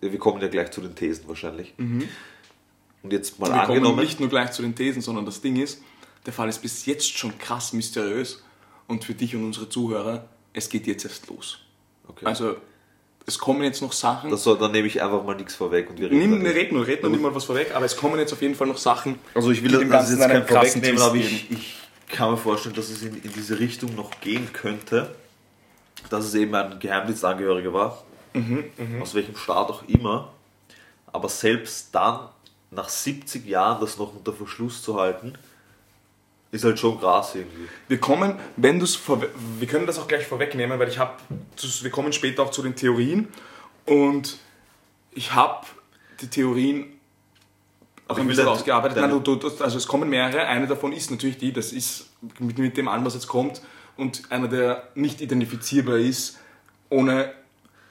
Wir 0.00 0.18
kommen 0.18 0.40
ja 0.40 0.48
gleich 0.48 0.70
zu 0.70 0.80
den 0.80 0.94
Thesen 0.94 1.28
wahrscheinlich. 1.28 1.74
Und 1.78 3.12
jetzt 3.12 3.38
mal 3.38 3.46
Wir 3.46 3.52
kommen 3.62 3.68
angenommen, 3.78 4.00
nicht 4.00 4.20
nur 4.20 4.28
gleich 4.28 4.52
zu 4.52 4.62
den 4.62 4.74
Thesen, 4.74 5.02
sondern 5.02 5.24
das 5.26 5.40
Ding 5.40 5.56
ist, 5.56 5.82
der 6.26 6.32
Fall 6.32 6.48
ist 6.48 6.60
bis 6.60 6.86
jetzt 6.86 7.16
schon 7.16 7.38
krass 7.38 7.72
mysteriös 7.72 8.42
und 8.86 9.04
für 9.04 9.14
dich 9.14 9.34
und 9.34 9.44
unsere 9.44 9.68
Zuhörer, 9.68 10.28
es 10.52 10.68
geht 10.68 10.86
jetzt 10.86 11.04
erst 11.04 11.28
los. 11.28 11.58
okay. 12.08 12.26
Also 12.26 12.56
es 13.28 13.38
kommen 13.38 13.62
jetzt 13.64 13.82
noch 13.82 13.92
Sachen. 13.92 14.30
das 14.30 14.44
soll, 14.44 14.56
dann 14.56 14.70
nehme 14.70 14.86
ich 14.86 15.02
einfach 15.02 15.24
mal 15.24 15.34
nichts 15.34 15.56
vorweg 15.56 15.90
und 15.90 15.98
wir 15.98 16.08
Nimm, 16.08 16.32
dann 16.32 16.42
ne, 16.42 16.54
red 16.54 16.70
nur, 16.70 16.86
red 16.86 17.02
nur 17.02 17.10
nicht 17.10 17.20
mal 17.20 17.34
was 17.34 17.44
vorweg, 17.44 17.74
aber 17.74 17.84
es 17.84 17.96
kommen 17.96 18.18
jetzt 18.20 18.32
auf 18.32 18.40
jeden 18.40 18.54
Fall 18.54 18.68
noch 18.68 18.78
Sachen. 18.78 19.18
Also 19.34 19.50
ich 19.50 19.62
will 19.64 19.72
das 19.72 19.80
dem 19.80 19.90
das 19.90 20.08
Ganzen 20.08 20.18
jetzt 20.20 20.30
kein 20.30 20.46
Vorwegnehmen, 20.46 21.02
aber 21.02 21.16
ich, 21.16 21.50
ich 21.50 21.76
kann 22.08 22.30
mir 22.30 22.36
vorstellen, 22.36 22.76
dass 22.76 22.88
es 22.88 23.02
in, 23.02 23.20
in 23.20 23.32
diese 23.32 23.58
Richtung 23.58 23.96
noch 23.96 24.20
gehen 24.20 24.52
könnte, 24.52 25.14
dass 26.08 26.24
es 26.24 26.34
eben 26.34 26.54
ein 26.54 26.78
Geheimdienstangehöriger 26.78 27.72
war, 27.72 28.04
Mhm, 28.36 29.00
aus 29.00 29.14
welchem 29.14 29.34
Staat 29.34 29.70
auch 29.70 29.82
immer, 29.88 30.32
aber 31.06 31.28
selbst 31.28 31.94
dann, 31.94 32.28
nach 32.70 32.88
70 32.88 33.46
Jahren 33.46 33.80
das 33.80 33.96
noch 33.96 34.14
unter 34.14 34.32
Verschluss 34.32 34.82
zu 34.82 35.00
halten, 35.00 35.38
ist 36.52 36.64
halt 36.64 36.78
schon 36.78 36.98
krass 36.98 37.34
irgendwie. 37.34 37.68
Wir 37.88 37.98
kommen, 37.98 38.38
wenn 38.56 38.78
du 38.78 38.86
wir 39.58 39.66
können 39.66 39.86
das 39.86 39.98
auch 39.98 40.08
gleich 40.08 40.26
vorwegnehmen, 40.26 40.78
weil 40.78 40.88
ich 40.88 40.98
habe, 40.98 41.14
wir 41.82 41.90
kommen 41.90 42.12
später 42.12 42.42
auch 42.42 42.50
zu 42.50 42.62
den 42.62 42.76
Theorien 42.76 43.28
und 43.84 44.38
ich 45.12 45.34
habe 45.34 45.66
die 46.20 46.28
Theorien 46.28 46.92
auch 48.08 48.18
ein 48.18 48.28
bisschen 48.28 48.46
ausgearbeitet. 48.46 48.98
Nein, 48.98 49.22
du, 49.22 49.36
du, 49.36 49.48
also 49.58 49.78
es 49.78 49.86
kommen 49.86 50.08
mehrere. 50.08 50.46
Eine 50.46 50.66
davon 50.66 50.92
ist 50.92 51.10
natürlich 51.10 51.38
die, 51.38 51.52
das 51.52 51.72
ist 51.72 52.10
mit, 52.38 52.58
mit 52.58 52.76
dem 52.76 52.88
an, 52.88 53.04
was 53.04 53.14
jetzt 53.14 53.26
kommt 53.26 53.62
und 53.96 54.30
einer, 54.30 54.48
der 54.48 54.88
nicht 54.94 55.20
identifizierbar 55.20 55.96
ist, 55.96 56.38
ohne 56.88 57.32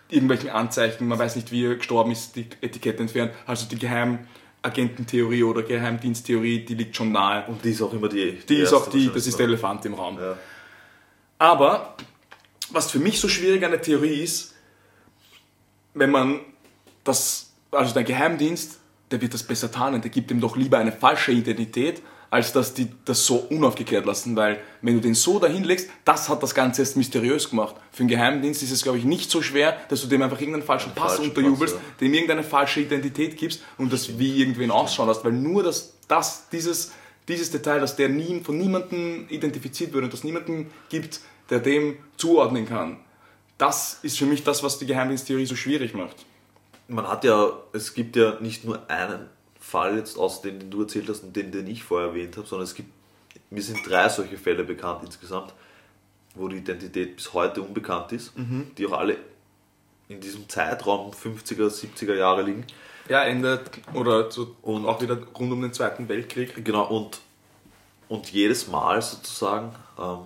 irgendwelchen 0.10 0.50
Anzeichen. 0.50 1.08
Man 1.08 1.20
weiß 1.20 1.36
nicht, 1.36 1.52
wie 1.52 1.66
er 1.66 1.76
gestorben 1.76 2.12
ist, 2.12 2.36
die 2.36 2.48
Etikette 2.62 3.02
entfernt. 3.02 3.34
Also 3.46 3.68
die 3.68 3.78
Geheimagententheorie 4.70 5.44
oder 5.44 5.64
Geheimdiensttheorie, 5.64 6.66
die 6.66 6.76
liegt 6.76 6.96
schon 6.96 7.12
nahe. 7.12 7.46
Und 7.48 7.64
die 7.64 7.72
ist 7.72 7.82
auch 7.82 7.94
immer 7.94 8.10
die. 8.10 8.40
Die 8.48 8.56
ist 8.56 8.72
erste 8.72 8.78
auch 8.78 8.90
die, 8.90 9.12
das 9.14 9.28
ist 9.28 9.38
der 9.38 9.48
Elefant 9.48 9.86
im 9.86 9.94
Raum. 9.94 10.18
Ja. 10.20 10.38
Aber 11.38 11.96
was 12.72 12.92
für 12.92 13.00
mich 13.00 13.20
so 13.20 13.28
schwierig 13.28 13.64
an 13.64 13.72
der 13.72 13.82
Theorie 13.82 14.22
ist, 14.22 14.54
wenn 15.94 16.12
man 16.12 16.40
das, 17.04 17.54
also 17.72 17.94
der 17.94 18.04
Geheimdienst, 18.04 18.80
der 19.12 19.22
wird 19.22 19.34
das 19.34 19.44
besser 19.44 19.72
tarnen, 19.72 20.02
der 20.02 20.12
gibt 20.12 20.32
ihm 20.32 20.42
doch 20.42 20.56
lieber 20.56 20.78
eine 20.78 20.92
falsche 20.92 21.32
Identität, 21.32 22.02
als 22.36 22.52
dass 22.52 22.74
die 22.74 22.90
das 23.06 23.26
so 23.26 23.38
unaufgeklärt 23.50 24.06
lassen, 24.06 24.36
weil 24.36 24.60
wenn 24.82 24.96
du 24.96 25.00
den 25.00 25.16
so 25.16 25.40
dahin 25.40 25.64
legst, 25.64 25.90
das 26.04 26.28
hat 26.28 26.44
das 26.44 26.54
Ganze 26.54 26.82
erst 26.82 26.98
mysteriös 26.98 27.50
gemacht. 27.50 27.76
Für 27.94 28.02
einen 28.02 28.10
Geheimdienst 28.10 28.62
ist 28.62 28.72
es, 28.72 28.84
glaube 28.84 28.98
ich, 28.98 29.06
nicht 29.06 29.32
so 29.32 29.42
schwer, 29.42 29.78
dass 29.88 30.02
du 30.02 30.08
dem 30.08 30.22
einfach 30.22 30.42
irgendeinen 30.42 30.66
falschen 30.66 30.92
Pass 30.94 31.16
falschen 31.16 31.30
unterjubelst, 31.30 31.76
Pass, 31.76 31.84
ja. 31.84 31.98
dem 32.02 32.14
irgendeine 32.14 32.44
falsche 32.44 32.82
Identität 32.82 33.38
gibst 33.38 33.62
und 33.78 33.94
das 33.94 34.20
wie 34.20 34.42
irgendwen 34.42 34.70
ausschauen 34.70 35.08
lässt, 35.08 35.24
weil 35.24 35.32
nur 35.32 35.64
das, 35.64 35.94
das 36.10 36.50
dieses, 36.50 36.92
dieses 37.30 37.52
Detail, 37.52 37.80
dass 37.80 37.96
der 37.96 38.10
nie, 38.10 38.42
von 38.42 38.58
niemandem 38.58 39.28
identifiziert 39.30 39.94
wird 39.94 40.04
und 40.04 40.12
das 40.12 40.26
niemanden 40.26 40.70
gibt, 40.90 41.22
der 41.50 41.60
dem 41.60 41.96
zuordnen 42.18 42.68
kann, 42.68 42.98
das 43.58 44.00
ist 44.02 44.18
für 44.18 44.26
mich 44.26 44.44
das, 44.44 44.62
was 44.62 44.78
die 44.78 44.88
Geheimdiensttheorie 44.88 45.46
so 45.46 45.56
schwierig 45.56 45.94
macht. 45.94 46.26
Man 46.90 47.08
hat 47.08 47.24
ja, 47.24 47.54
es 47.72 47.94
gibt 47.94 48.18
ja 48.18 48.38
nicht 48.42 48.66
nur 48.66 48.90
einen 48.90 49.30
Fall 49.76 49.98
jetzt 49.98 50.18
aus 50.18 50.42
dem, 50.42 50.60
den 50.60 50.72
du 50.72 50.82
erzählt 50.84 51.10
hast 51.10 51.24
und 51.24 51.36
den, 51.36 51.52
den 51.52 51.68
ich 51.68 51.84
vorher 51.84 52.10
erwähnt 52.10 52.38
habe, 52.38 52.48
sondern 52.48 52.64
es 52.66 52.76
gibt, 52.76 52.90
mir 53.50 53.62
sind 53.62 53.80
drei 53.88 54.08
solche 54.10 54.38
Fälle 54.38 54.64
bekannt 54.64 55.02
insgesamt, 55.06 55.54
wo 56.34 56.48
die 56.48 56.58
Identität 56.58 57.16
bis 57.18 57.34
heute 57.34 57.62
unbekannt 57.62 58.12
ist, 58.12 58.34
die 58.78 58.86
auch 58.88 58.94
alle 58.94 59.18
in 60.08 60.20
diesem 60.22 60.48
Zeitraum 60.50 61.12
50er, 61.12 61.68
70er 61.70 62.14
Jahre 62.16 62.44
liegen. 62.44 62.66
Ja, 63.10 63.24
Ende 63.24 63.64
oder 63.94 64.32
so, 64.32 64.56
Und- 64.62 64.86
auch 64.86 65.02
wieder 65.02 65.18
rund 65.38 65.52
um 65.52 65.62
den 65.62 65.74
Zweiten 65.74 66.08
Weltkrieg. 66.10 66.64
Genau, 66.66 66.86
und, 66.88 67.20
und 68.10 68.32
jedes 68.32 68.68
Mal 68.68 69.02
sozusagen 69.02 69.74
ähm, 70.00 70.20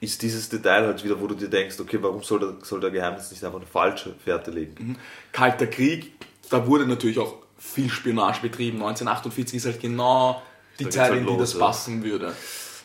ist 0.00 0.20
dieses 0.22 0.48
Detail 0.48 0.86
halt 0.86 1.02
wieder, 1.04 1.18
wo 1.20 1.26
du 1.26 1.34
dir 1.34 1.48
denkst, 1.48 1.80
okay, 1.80 1.98
warum 2.02 2.22
soll 2.22 2.38
der, 2.40 2.54
soll 2.62 2.80
der 2.80 2.90
Geheimdienst 2.90 3.32
nicht 3.32 3.42
einfach 3.44 3.58
eine 3.58 3.66
falsche 3.66 4.14
Fährte 4.14 4.50
legen? 4.50 4.98
Kalter 5.32 5.66
Krieg, 5.66 6.12
da 6.50 6.66
wurde 6.66 6.86
natürlich 6.86 7.18
auch 7.18 7.34
viel 7.58 7.88
Spionage 7.88 8.40
betrieben. 8.42 8.78
1948 8.78 9.56
ist 9.56 9.66
halt 9.66 9.80
genau 9.80 10.42
die 10.78 10.84
Da 10.84 10.90
Zeit, 10.90 11.10
halt 11.10 11.20
in 11.20 11.26
die 11.26 11.36
das 11.36 11.54
ja. 11.54 11.58
passen 11.58 12.02
würde. 12.02 12.34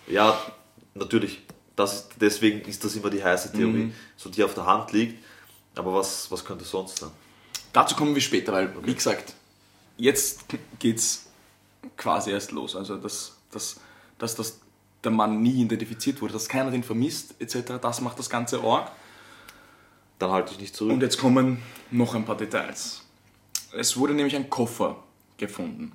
Ja, 0.08 0.40
natürlich. 0.94 1.42
Das 1.76 2.10
deswegen 2.20 2.62
ist 2.62 2.84
das 2.84 2.96
immer 2.96 3.10
die 3.10 3.24
heiße 3.24 3.54
Theorie, 3.54 3.94
so 4.18 4.30
die 4.30 4.44
auf 4.44 4.54
der 4.54 4.66
Hand 4.66 4.92
liegt. 4.92 5.24
Aber 5.76 5.94
was, 5.94 6.30
was 6.30 6.44
könnte 6.44 6.66
sonst 6.66 7.00
sein? 7.00 7.12
Dazu 7.74 7.96
kommen 7.96 8.14
wir 8.14 8.22
später, 8.22 8.52
weil, 8.52 8.74
wie 8.86 8.94
gesagt, 8.94 9.34
jetzt 9.98 10.46
geht's 10.80 11.28
quasi 11.96 12.32
erst 12.32 12.52
los. 12.52 12.76
Also, 12.76 12.98
dass, 12.98 13.38
dass, 13.52 13.80
dass, 14.18 14.36
dass 14.36 14.60
der 15.04 15.12
Mann 15.12 15.42
nie 15.42 15.62
identifiziert 15.62 16.22
wurde, 16.22 16.34
dass 16.34 16.50
keiner 16.50 16.72
den 16.72 16.84
vermisst, 16.84 17.36
etc., 17.40 17.80
das 17.82 18.02
macht 18.02 18.20
das 18.20 18.30
Ganze 18.30 18.62
arg. 18.62 18.92
Dann 20.20 20.32
halte 20.32 20.52
ich 20.52 20.60
nicht 20.60 20.76
zurück. 20.76 20.94
Und 20.94 21.02
jetzt 21.02 21.18
kommen 21.18 21.64
noch 21.90 22.14
ein 22.14 22.26
paar 22.26 22.38
Details. 22.38 23.04
Es 23.74 23.98
wurde 23.98 24.14
nämlich 24.14 24.36
ein 24.36 24.50
Koffer 24.50 25.04
gefunden. 25.38 25.94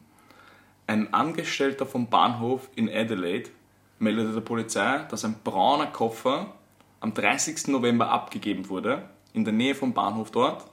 Ein 0.86 1.12
Angestellter 1.12 1.84
vom 1.84 2.08
Bahnhof 2.08 2.68
in 2.74 2.88
Adelaide 2.88 3.50
meldete 3.98 4.32
der 4.32 4.40
Polizei, 4.40 5.04
dass 5.10 5.24
ein 5.24 5.36
brauner 5.42 5.86
Koffer 5.86 6.54
am 7.00 7.12
30. 7.12 7.68
November 7.68 8.08
abgegeben 8.10 8.68
wurde, 8.68 9.08
in 9.32 9.44
der 9.44 9.52
Nähe 9.52 9.74
vom 9.74 9.92
Bahnhof 9.92 10.30
dort, 10.30 10.64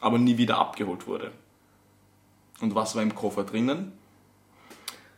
aber 0.00 0.18
nie 0.18 0.38
wieder 0.38 0.58
abgeholt 0.58 1.06
wurde. 1.06 1.32
Und 2.60 2.74
was 2.74 2.94
war 2.94 3.02
im 3.02 3.14
Koffer 3.14 3.44
drinnen? 3.44 3.92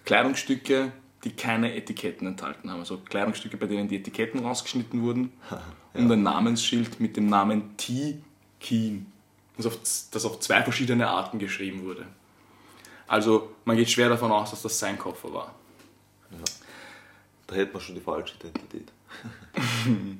Kleidungsstücke, 0.04 0.92
die 1.24 1.30
keine 1.30 1.74
Etiketten 1.74 2.26
enthalten 2.26 2.70
haben. 2.70 2.80
Also 2.80 2.98
Kleidungsstücke, 2.98 3.56
bei 3.56 3.66
denen 3.66 3.88
die 3.88 3.96
Etiketten 3.96 4.40
rausgeschnitten 4.40 5.02
wurden. 5.02 5.32
Und 5.94 6.12
ein 6.12 6.22
Namensschild 6.22 7.00
mit 7.00 7.16
dem 7.16 7.26
Namen 7.26 7.76
T. 7.78 8.18
Keen, 8.60 9.10
das 9.56 9.66
auf, 9.66 9.78
das 10.10 10.24
auf 10.24 10.40
zwei 10.40 10.62
verschiedene 10.62 11.08
Arten 11.08 11.38
geschrieben 11.38 11.84
wurde. 11.84 12.06
Also 13.06 13.50
man 13.64 13.76
geht 13.76 13.90
schwer 13.90 14.08
davon 14.08 14.32
aus, 14.32 14.50
dass 14.50 14.62
das 14.62 14.78
sein 14.78 14.98
Koffer 14.98 15.32
war. 15.32 15.54
da 17.46 17.54
hätte 17.54 17.72
man 17.72 17.80
schon 17.82 17.94
die 17.94 18.00
falsche 18.00 18.34
Identität. 18.40 18.90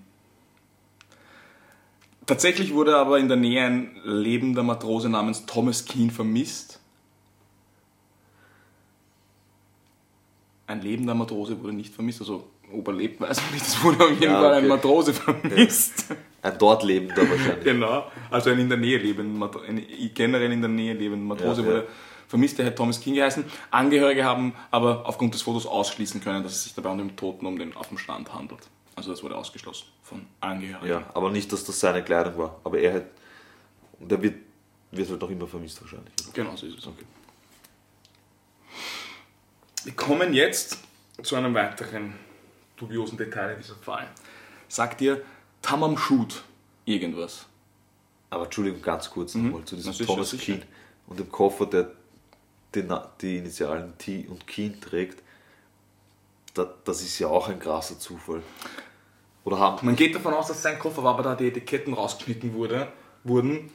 Tatsächlich 2.27 2.72
wurde 2.75 2.96
aber 2.96 3.18
in 3.18 3.29
der 3.29 3.37
Nähe 3.37 3.64
ein 3.64 3.96
lebender 4.05 4.62
Matrose 4.62 5.09
namens 5.09 5.46
Thomas 5.46 5.85
Keen 5.85 6.11
vermisst. 6.11 6.81
ein 10.68 10.83
lebender 10.83 11.14
Matrose 11.14 11.61
wurde 11.62 11.72
nicht 11.72 11.94
vermisst. 11.94 12.20
Also, 12.20 12.44
ob 12.72 12.88
er 12.88 12.94
lebt, 12.94 13.20
weiß 13.20 13.40
man 13.40 13.53
nicht. 13.55 13.64
Es 13.66 13.81
wurde 13.85 14.03
auf 14.05 14.11
jeden 14.11 14.22
Ja, 14.25 14.40
Fall 14.40 14.55
ein. 14.55 14.66
Matrose 14.66 15.14
vermisst. 15.14 16.07
Ein 16.47 16.59
dort 16.59 16.83
lebender 16.85 17.29
wahrscheinlich. 17.29 17.65
Genau, 17.65 18.11
also 18.31 18.51
ein 18.51 18.59
in 18.61 18.69
der 18.69 18.79
Nähe 18.79 18.99
lebender, 18.99 19.51
generell 20.15 20.53
in 20.53 20.61
der 20.61 20.71
Nähe 20.71 20.95
lebender 20.95 21.25
Matrose 21.35 21.63
Ja, 21.63 21.67
ja. 21.69 21.75
wurde 21.75 21.89
vermisst, 22.29 22.59
der 22.59 22.67
hat 22.67 22.77
Thomas 22.77 23.01
King 23.01 23.15
geheißen. 23.15 23.45
Angehörige 23.71 24.25
haben 24.25 24.55
aber 24.71 25.07
aufgrund 25.07 25.35
des 25.35 25.43
Fotos 25.43 25.67
ausschließen 25.67 26.21
können, 26.21 26.43
dass 26.43 26.53
es 26.53 26.65
sich 26.65 26.75
dabei 26.75 26.91
um 26.91 26.99
den 26.99 27.17
Toten 27.17 27.47
um 27.47 27.59
den 27.59 27.77
auf 27.77 27.89
dem 27.89 27.99
Strand 27.99 28.33
handelt. 28.33 28.61
Also 28.95 29.11
das 29.11 29.23
wurde 29.23 29.37
ausgeschlossen 29.37 29.87
von 30.03 30.25
Angehörigen. 30.41 30.89
Ja, 30.89 31.11
aber 31.15 31.31
nicht, 31.31 31.53
dass 31.53 31.65
das 31.65 31.79
seine 31.79 32.03
Kleidung 32.03 32.39
war. 32.39 32.61
Aber 32.65 32.79
er 32.79 32.95
hat. 32.95 33.05
Und 34.01 34.11
er 34.11 34.23
wird, 34.23 34.37
wird 34.91 35.11
halt 35.11 35.21
noch 35.21 35.31
immer 35.31 35.47
vermisst 35.47 35.81
wahrscheinlich. 35.81 36.13
Genau, 36.33 36.55
so 36.57 36.67
ist 36.67 36.79
es. 36.79 36.89
Wir 39.85 39.95
kommen 39.95 40.33
jetzt 40.33 40.79
zu 41.23 41.37
einem 41.37 41.55
weiteren 41.55 42.15
dubiosen 42.77 43.17
Detail 43.19 43.53
in 43.53 43.59
diesem 43.59 43.77
Fall. 43.77 44.09
Sagt 44.69 45.01
dir 45.01 45.23
Tamam 45.67 45.99
Shoot 45.99 46.45
irgendwas? 46.85 47.47
Aber 48.31 48.45
Entschuldigung, 48.45 48.83
ganz 48.83 49.11
kurz 49.11 49.35
nochmal 49.35 49.65
zu 49.65 49.75
diesem 49.75 49.93
sicher, 49.93 50.07
Thomas. 50.07 50.37
Keen 50.39 50.63
und 51.09 51.19
dem 51.19 51.29
Koffer, 51.29 51.67
der 51.67 51.91
die, 52.73 52.87
die 53.21 53.39
Initialen 53.39 53.99
T 53.99 54.27
und 54.29 54.47
Keen 54.47 54.81
trägt. 54.81 55.25
Da, 56.55 56.73
das 56.85 57.03
ist 57.03 57.19
ja 57.19 57.27
auch 57.27 57.49
ein 57.49 57.59
krasser 57.59 57.99
Zufall. 57.99 58.43
Oder 59.45 59.59
haben. 59.59 59.85
Man 59.85 59.97
geht 59.97 60.15
davon 60.15 60.35
aus, 60.35 60.47
dass 60.47 60.63
sein 60.63 60.79
Koffer 60.79 61.03
war, 61.03 61.15
aber 61.15 61.25
da 61.25 61.35
die 61.35 61.49
Etiketten 61.49 61.95
rausgeschnitten 61.95 62.55
wurde, 62.55 62.87
wurden 63.25 63.71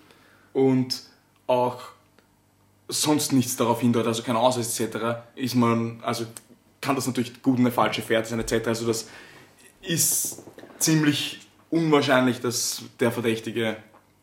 und 0.53 1.03
auch 1.47 1.81
sonst 2.87 3.33
nichts 3.33 3.57
darauf 3.57 3.81
hindeutet, 3.81 4.07
also 4.07 4.23
kein 4.23 4.37
Ausweis 4.37 4.79
etc., 4.79 5.23
ist 5.35 5.55
man, 5.55 6.01
also 6.03 6.25
kann 6.79 6.95
das 6.95 7.05
natürlich 7.05 7.41
gut 7.41 7.59
eine 7.59 7.71
falsche 7.71 8.01
Fährte 8.01 8.29
sein 8.29 8.39
etc. 8.39 8.67
Also 8.67 8.87
das 8.87 9.09
ist 9.81 10.43
ziemlich 10.79 11.40
unwahrscheinlich, 11.71 12.39
dass 12.39 12.83
der 12.99 13.11
Verdächtige 13.11 13.77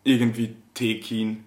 irgendwie 0.05 0.55
Tekin 0.75 1.45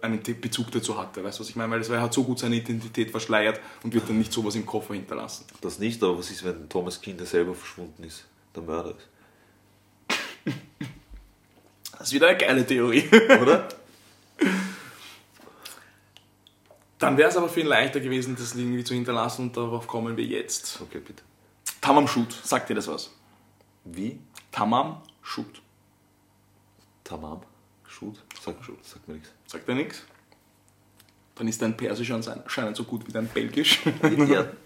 einen 0.00 0.22
Bezug 0.22 0.70
dazu 0.70 0.96
hatte. 0.98 1.22
Weißt 1.24 1.38
du, 1.38 1.42
was 1.42 1.50
ich 1.50 1.56
meine? 1.56 1.72
Weil 1.72 1.82
er 1.96 2.02
hat 2.02 2.14
so 2.14 2.24
gut 2.24 2.38
seine 2.38 2.56
Identität 2.56 3.10
verschleiert 3.10 3.60
und 3.82 3.92
wird 3.92 4.08
dann 4.08 4.18
nicht 4.18 4.32
sowas 4.32 4.54
im 4.54 4.64
Koffer 4.64 4.94
hinterlassen. 4.94 5.44
Das 5.60 5.78
nicht, 5.78 6.02
aber 6.02 6.18
was 6.18 6.30
ist, 6.30 6.44
wenn 6.44 6.68
Thomas 6.68 7.00
Keen, 7.00 7.16
der 7.16 7.26
selber 7.26 7.54
verschwunden 7.54 8.04
ist, 8.04 8.24
der 8.54 8.62
Mörder 8.62 8.90
ist? 8.90 9.08
Das 11.92 12.08
ist 12.08 12.14
wieder 12.14 12.28
eine 12.28 12.38
geile 12.38 12.66
Theorie. 12.66 13.04
Oder? 13.42 13.68
Dann 16.98 17.16
wäre 17.18 17.28
es 17.28 17.36
aber 17.36 17.48
viel 17.50 17.66
leichter 17.66 18.00
gewesen, 18.00 18.36
das 18.36 18.54
irgendwie 18.54 18.84
zu 18.84 18.94
hinterlassen 18.94 19.48
und 19.48 19.56
darauf 19.56 19.86
kommen 19.86 20.16
wir 20.16 20.24
jetzt. 20.24 20.80
Okay, 20.80 21.00
bitte. 21.06 21.22
Tamam 21.82 22.08
Shoot, 22.08 22.32
sagt 22.32 22.70
dir 22.70 22.74
das 22.74 22.88
was? 22.88 23.10
Wie? 23.84 24.18
Tamam 24.50 25.02
Shoot. 25.30 25.62
Tamam? 27.04 27.42
Shoot? 27.86 28.16
Sag, 28.44 28.56
Sagt 28.82 29.06
mir 29.06 29.14
nichts. 29.14 29.30
Sagt 29.46 29.68
dir 29.68 29.76
nichts? 29.76 30.02
Dann 31.36 31.46
ist 31.46 31.62
dein 31.62 31.76
Persisch 31.76 32.10
anscheinend 32.10 32.76
so 32.76 32.82
gut 32.82 33.06
wie 33.06 33.12
dein 33.12 33.28
Belgisch. 33.28 33.80
Ja. 34.02 34.48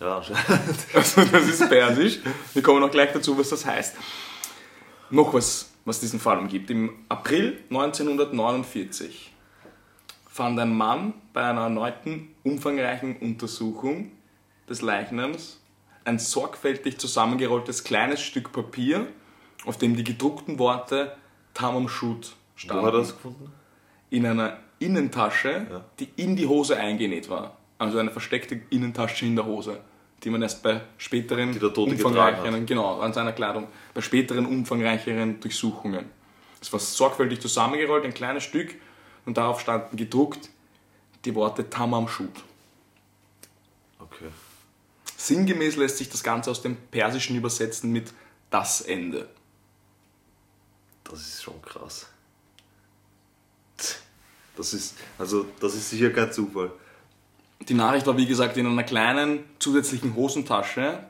Ja, 0.00 0.16
anscheinend. 0.16 0.86
Also 0.94 1.24
das 1.24 1.46
ist 1.46 1.68
Persisch. 1.68 2.18
Wir 2.54 2.62
kommen 2.62 2.80
noch 2.80 2.90
gleich 2.90 3.12
dazu, 3.12 3.38
was 3.38 3.50
das 3.50 3.64
heißt. 3.64 3.94
Noch 5.10 5.32
was, 5.32 5.70
was 5.84 6.00
diesen 6.00 6.18
Fall 6.18 6.38
umgibt. 6.40 6.70
Im 6.70 7.04
April 7.08 7.60
1949 7.70 9.32
fand 10.28 10.58
ein 10.58 10.76
Mann 10.76 11.14
bei 11.32 11.44
einer 11.44 11.62
erneuten 11.62 12.34
umfangreichen 12.42 13.16
Untersuchung 13.18 14.10
des 14.68 14.82
Leichnams 14.82 15.60
ein 16.04 16.18
sorgfältig 16.18 16.98
zusammengerolltes 16.98 17.84
kleines 17.84 18.20
Stück 18.20 18.50
Papier, 18.52 19.06
auf 19.64 19.78
dem 19.78 19.96
die 19.96 20.04
gedruckten 20.04 20.58
Worte 20.58 21.16
Tamam 21.54 21.88
Shoot 21.88 22.34
standen 22.56 22.82
Wo 22.82 22.86
hat 22.86 22.94
er 22.94 23.00
das 23.00 23.12
gefunden? 23.14 23.52
in 24.10 24.26
einer 24.26 24.58
Innentasche, 24.78 25.66
Ja. 25.70 25.84
die 25.98 26.08
in 26.16 26.36
die 26.36 26.46
Hose 26.46 26.76
eingenäht 26.76 27.28
war. 27.28 27.56
Also 27.78 27.98
eine 27.98 28.10
versteckte 28.10 28.60
Innentasche 28.70 29.26
in 29.26 29.36
der 29.36 29.44
Hose, 29.46 29.80
die 30.22 30.30
man 30.30 30.42
erst 30.42 30.62
bei 30.62 30.80
späteren 30.98 31.56
umfangreicheren, 31.60 32.66
genau, 32.66 33.00
an 33.00 33.12
seiner 33.12 33.32
Kleidung, 33.32 33.68
bei 33.94 34.00
späteren 34.00 34.46
umfangreicheren 34.46 35.40
Durchsuchungen. 35.40 36.06
Es 36.60 36.72
war 36.72 36.78
sorgfältig 36.80 37.40
zusammengerollt, 37.40 38.04
ein 38.04 38.14
kleines 38.14 38.44
Stück, 38.44 38.74
und 39.26 39.36
darauf 39.36 39.60
standen 39.60 39.96
gedruckt 39.96 40.48
die 41.24 41.34
Worte 41.34 41.68
Tamam 41.70 42.08
Shoot. 42.08 42.30
Okay. 43.98 44.28
Sinngemäß 45.16 45.76
lässt 45.76 45.98
sich 45.98 46.08
das 46.08 46.22
Ganze 46.22 46.50
aus 46.50 46.62
dem 46.62 46.76
Persischen 46.76 47.36
übersetzen 47.36 47.92
mit 47.92 48.12
das 48.50 48.80
Ende. 48.80 49.28
Das 51.12 51.20
ist 51.20 51.42
schon 51.42 51.60
krass. 51.60 52.06
Das 54.56 54.72
ist, 54.72 54.94
also, 55.18 55.46
das 55.60 55.74
ist 55.74 55.90
sicher 55.90 56.08
kein 56.10 56.32
Zufall. 56.32 56.72
Die 57.60 57.74
Nachricht 57.74 58.06
war, 58.06 58.16
wie 58.16 58.26
gesagt, 58.26 58.56
in 58.56 58.66
einer 58.66 58.82
kleinen 58.82 59.44
zusätzlichen 59.58 60.14
Hosentasche 60.14 61.04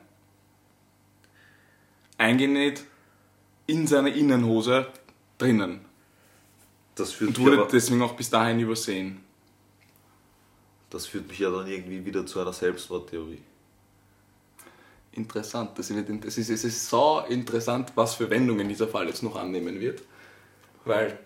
eingenäht 2.17 2.83
in 3.65 3.87
seiner 3.87 4.13
Innenhose 4.13 4.87
drinnen. 5.37 5.85
Das 6.95 7.13
führt, 7.13 7.37
Und 7.37 7.45
wurde 7.45 7.61
aber, 7.61 7.71
deswegen 7.71 8.01
auch 8.01 8.15
bis 8.15 8.29
dahin 8.29 8.59
übersehen. 8.59 9.23
das 10.89 11.07
führt 11.07 11.27
mich 11.29 11.39
ja 11.39 11.49
dann 11.49 11.65
irgendwie 11.65 12.05
wieder 12.05 12.25
zu 12.25 12.39
einer 12.41 12.53
Selbstmordtheorie. 12.53 13.41
Interessant. 15.13 15.77
Das 15.77 15.93
wird, 15.93 16.09
es, 16.25 16.37
ist, 16.37 16.49
es 16.49 16.63
ist 16.63 16.89
so 16.89 17.23
interessant, 17.29 17.91
was 17.95 18.15
für 18.15 18.29
Wendungen 18.29 18.67
dieser 18.67 18.87
Fall 18.87 19.07
jetzt 19.07 19.21
noch 19.23 19.35
annehmen 19.35 19.79
wird. 19.79 20.01
Weil, 20.85 21.17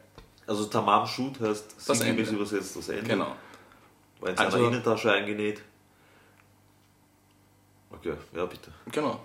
Also 0.45 0.65
Tamam 0.65 1.07
Shoot 1.07 1.39
heißt 1.39 1.75
Das 1.87 2.01
Ende. 2.01 2.23
übersetzt 2.23 2.75
das 2.75 2.89
Ende. 2.89 3.03
genau. 3.03 3.35
War 4.19 4.29
in 4.29 4.35
seiner 4.37 4.53
Also- 4.53 4.67
Innentasche 4.67 5.11
eingenäht. 5.11 5.61
Okay, 7.89 8.13
ja 8.35 8.45
bitte. 8.45 8.71
genau. 8.91 9.19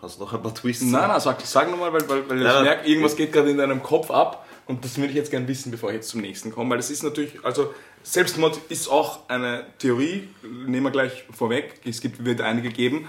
Hast 0.00 0.18
du 0.18 0.24
noch 0.24 0.32
ein 0.32 0.42
paar 0.42 0.54
Twists? 0.54 0.84
Nein, 0.84 1.08
nein, 1.08 1.20
sag, 1.20 1.40
sag 1.42 1.70
nochmal, 1.70 1.92
weil, 1.92 2.08
weil, 2.08 2.28
weil 2.28 2.38
ich 2.38 2.44
Nein, 2.44 2.54
nein. 2.54 2.64
merke, 2.64 2.88
irgendwas 2.88 3.16
geht 3.16 3.32
gerade 3.32 3.50
in 3.50 3.58
deinem 3.58 3.82
Kopf 3.82 4.10
ab 4.10 4.46
und 4.66 4.82
das 4.84 4.96
würde 4.96 5.08
ich 5.10 5.16
jetzt 5.16 5.30
gerne 5.30 5.46
wissen, 5.46 5.70
bevor 5.70 5.90
ich 5.90 5.96
jetzt 5.96 6.08
zum 6.08 6.20
nächsten 6.22 6.52
komme, 6.52 6.70
weil 6.70 6.78
das 6.78 6.90
ist 6.90 7.02
natürlich, 7.02 7.44
also 7.44 7.74
Selbstmord 8.02 8.58
ist 8.70 8.88
auch 8.88 9.28
eine 9.28 9.66
Theorie, 9.78 10.28
nehmen 10.42 10.84
wir 10.84 10.90
gleich 10.90 11.24
vorweg, 11.36 11.80
es 11.84 12.00
gibt, 12.00 12.24
wird 12.24 12.40
einige 12.40 12.70
geben, 12.70 13.08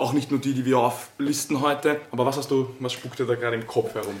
auch 0.00 0.12
nicht 0.12 0.30
nur 0.30 0.40
die, 0.40 0.54
die 0.54 0.64
wir 0.64 0.78
auflisten 0.78 1.60
heute, 1.60 2.00
aber 2.10 2.26
was 2.26 2.36
hast 2.36 2.50
du, 2.50 2.74
was 2.80 2.92
spukt 2.92 3.18
dir 3.18 3.26
da 3.26 3.34
gerade 3.34 3.56
im 3.56 3.66
Kopf 3.66 3.94
herum? 3.94 4.16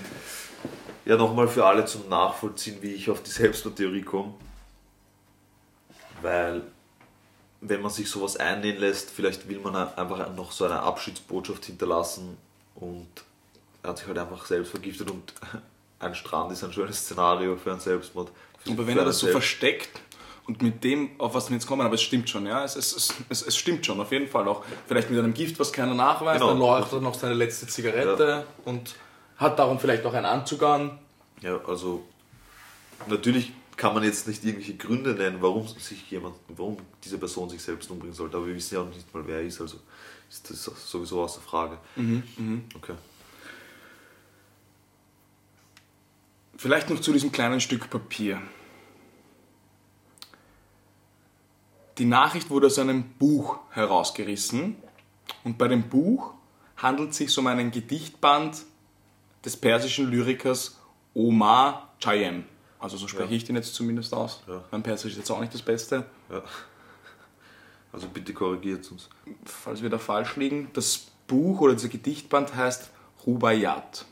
Ja, 1.04 1.16
nochmal 1.16 1.48
für 1.48 1.64
alle 1.64 1.84
zum 1.86 2.08
Nachvollziehen, 2.08 2.78
wie 2.80 2.92
ich 2.92 3.10
auf 3.10 3.22
die 3.22 3.30
Selbstmordtheorie 3.30 4.02
komme. 4.02 4.34
Weil, 6.22 6.62
wenn 7.60 7.80
man 7.80 7.90
sich 7.90 8.08
sowas 8.10 8.36
einnähen 8.36 8.78
lässt, 8.78 9.10
vielleicht 9.10 9.48
will 9.48 9.58
man 9.58 9.74
einfach 9.74 10.34
noch 10.34 10.52
so 10.52 10.66
eine 10.66 10.80
Abschiedsbotschaft 10.80 11.64
hinterlassen 11.64 12.36
und 12.74 13.08
er 13.82 13.90
hat 13.90 13.98
sich 13.98 14.06
halt 14.06 14.18
einfach 14.18 14.44
selbst 14.44 14.70
vergiftet 14.70 15.10
und 15.10 15.32
ein 15.98 16.14
Strand 16.14 16.52
ist 16.52 16.62
ein 16.62 16.72
schönes 16.72 16.98
Szenario 16.98 17.56
für 17.56 17.70
einen 17.72 17.80
Selbstmord. 17.80 18.30
Aber 18.68 18.86
wenn 18.86 18.98
er 18.98 19.06
das 19.06 19.18
so 19.18 19.26
selbst- 19.26 19.32
versteckt 19.32 20.00
und 20.50 20.62
mit 20.62 20.82
dem, 20.82 21.10
auf 21.18 21.34
was 21.34 21.48
wir 21.48 21.54
jetzt 21.56 21.68
kommen, 21.68 21.82
aber 21.82 21.94
es 21.94 22.02
stimmt 22.02 22.28
schon, 22.28 22.44
ja, 22.44 22.64
es, 22.64 22.74
es, 22.74 23.14
es, 23.28 23.42
es, 23.42 23.56
stimmt 23.56 23.86
schon, 23.86 24.00
auf 24.00 24.10
jeden 24.10 24.26
Fall 24.26 24.48
auch. 24.48 24.64
Vielleicht 24.88 25.08
mit 25.08 25.20
einem 25.20 25.32
Gift, 25.32 25.60
was 25.60 25.72
keiner 25.72 25.94
nachweist, 25.94 26.40
Genau. 26.40 26.50
dann 26.50 26.58
leuchtet 26.58 26.94
er 26.94 27.00
noch 27.02 27.14
seine 27.14 27.34
letzte 27.34 27.68
Zigarette 27.68 28.44
und 28.64 28.96
hat 29.36 29.60
darum 29.60 29.78
vielleicht 29.78 30.04
auch 30.04 30.12
einen 30.12 30.26
Anzug 30.26 30.64
an. 30.64 30.98
Ja, 31.40 31.60
also 31.68 32.02
natürlich 33.06 33.52
kann 33.76 33.94
man 33.94 34.02
jetzt 34.02 34.26
nicht 34.26 34.44
irgendwelche 34.44 34.74
Gründe 34.74 35.10
nennen, 35.14 35.36
warum 35.40 35.68
sich 35.68 36.10
jemand, 36.10 36.34
warum 36.48 36.78
diese 37.04 37.18
Person 37.18 37.48
sich 37.48 37.62
selbst 37.62 37.88
umbringen 37.88 38.16
sollte, 38.16 38.36
aber 38.36 38.48
wir 38.48 38.56
wissen 38.56 38.74
ja 38.74 38.80
auch 38.80 38.88
nicht 38.88 39.14
mal, 39.14 39.22
wer 39.24 39.36
er 39.36 39.44
ist, 39.44 39.60
also 39.60 39.76
ist 40.28 40.50
das 40.50 40.64
sowieso 40.90 41.22
außer 41.22 41.40
Frage. 41.40 41.78
Okay. 42.74 42.94
Vielleicht 46.56 46.90
noch 46.90 47.00
zu 47.00 47.12
diesem 47.12 47.30
kleinen 47.30 47.60
Stück 47.60 47.88
Papier. 47.88 48.42
Die 52.00 52.06
Nachricht 52.06 52.48
wurde 52.48 52.66
aus 52.68 52.78
einem 52.78 53.04
Buch 53.18 53.58
herausgerissen 53.72 54.74
und 55.44 55.58
bei 55.58 55.68
dem 55.68 55.82
Buch 55.90 56.32
handelt 56.78 57.10
es 57.10 57.18
sich 57.18 57.36
um 57.38 57.46
einen 57.46 57.70
Gedichtband 57.70 58.62
des 59.44 59.54
persischen 59.58 60.10
Lyrikers 60.10 60.80
Omar 61.12 61.92
Chayem. 62.02 62.44
Also 62.78 62.96
so 62.96 63.06
spreche 63.06 63.32
Ja. 63.32 63.36
ich 63.36 63.44
den 63.44 63.54
jetzt 63.56 63.74
zumindest 63.74 64.14
aus. 64.14 64.42
Ja. 64.48 64.64
Mein 64.70 64.82
Persisch 64.82 65.12
ist 65.12 65.18
jetzt 65.18 65.30
auch 65.30 65.40
nicht 65.40 65.52
das 65.52 65.60
Beste. 65.60 66.06
Ja. 66.30 66.42
Also 67.92 68.08
bitte 68.08 68.32
korrigiert 68.32 68.90
uns. 68.90 69.10
Falls 69.44 69.82
wir 69.82 69.90
da 69.90 69.98
falsch 69.98 70.36
liegen. 70.36 70.70
Das 70.72 71.08
Buch 71.26 71.60
oder 71.60 71.74
dieser 71.74 71.88
Gedichtband 71.90 72.54
heißt 72.54 72.88
Rubaiyat. 73.26 74.06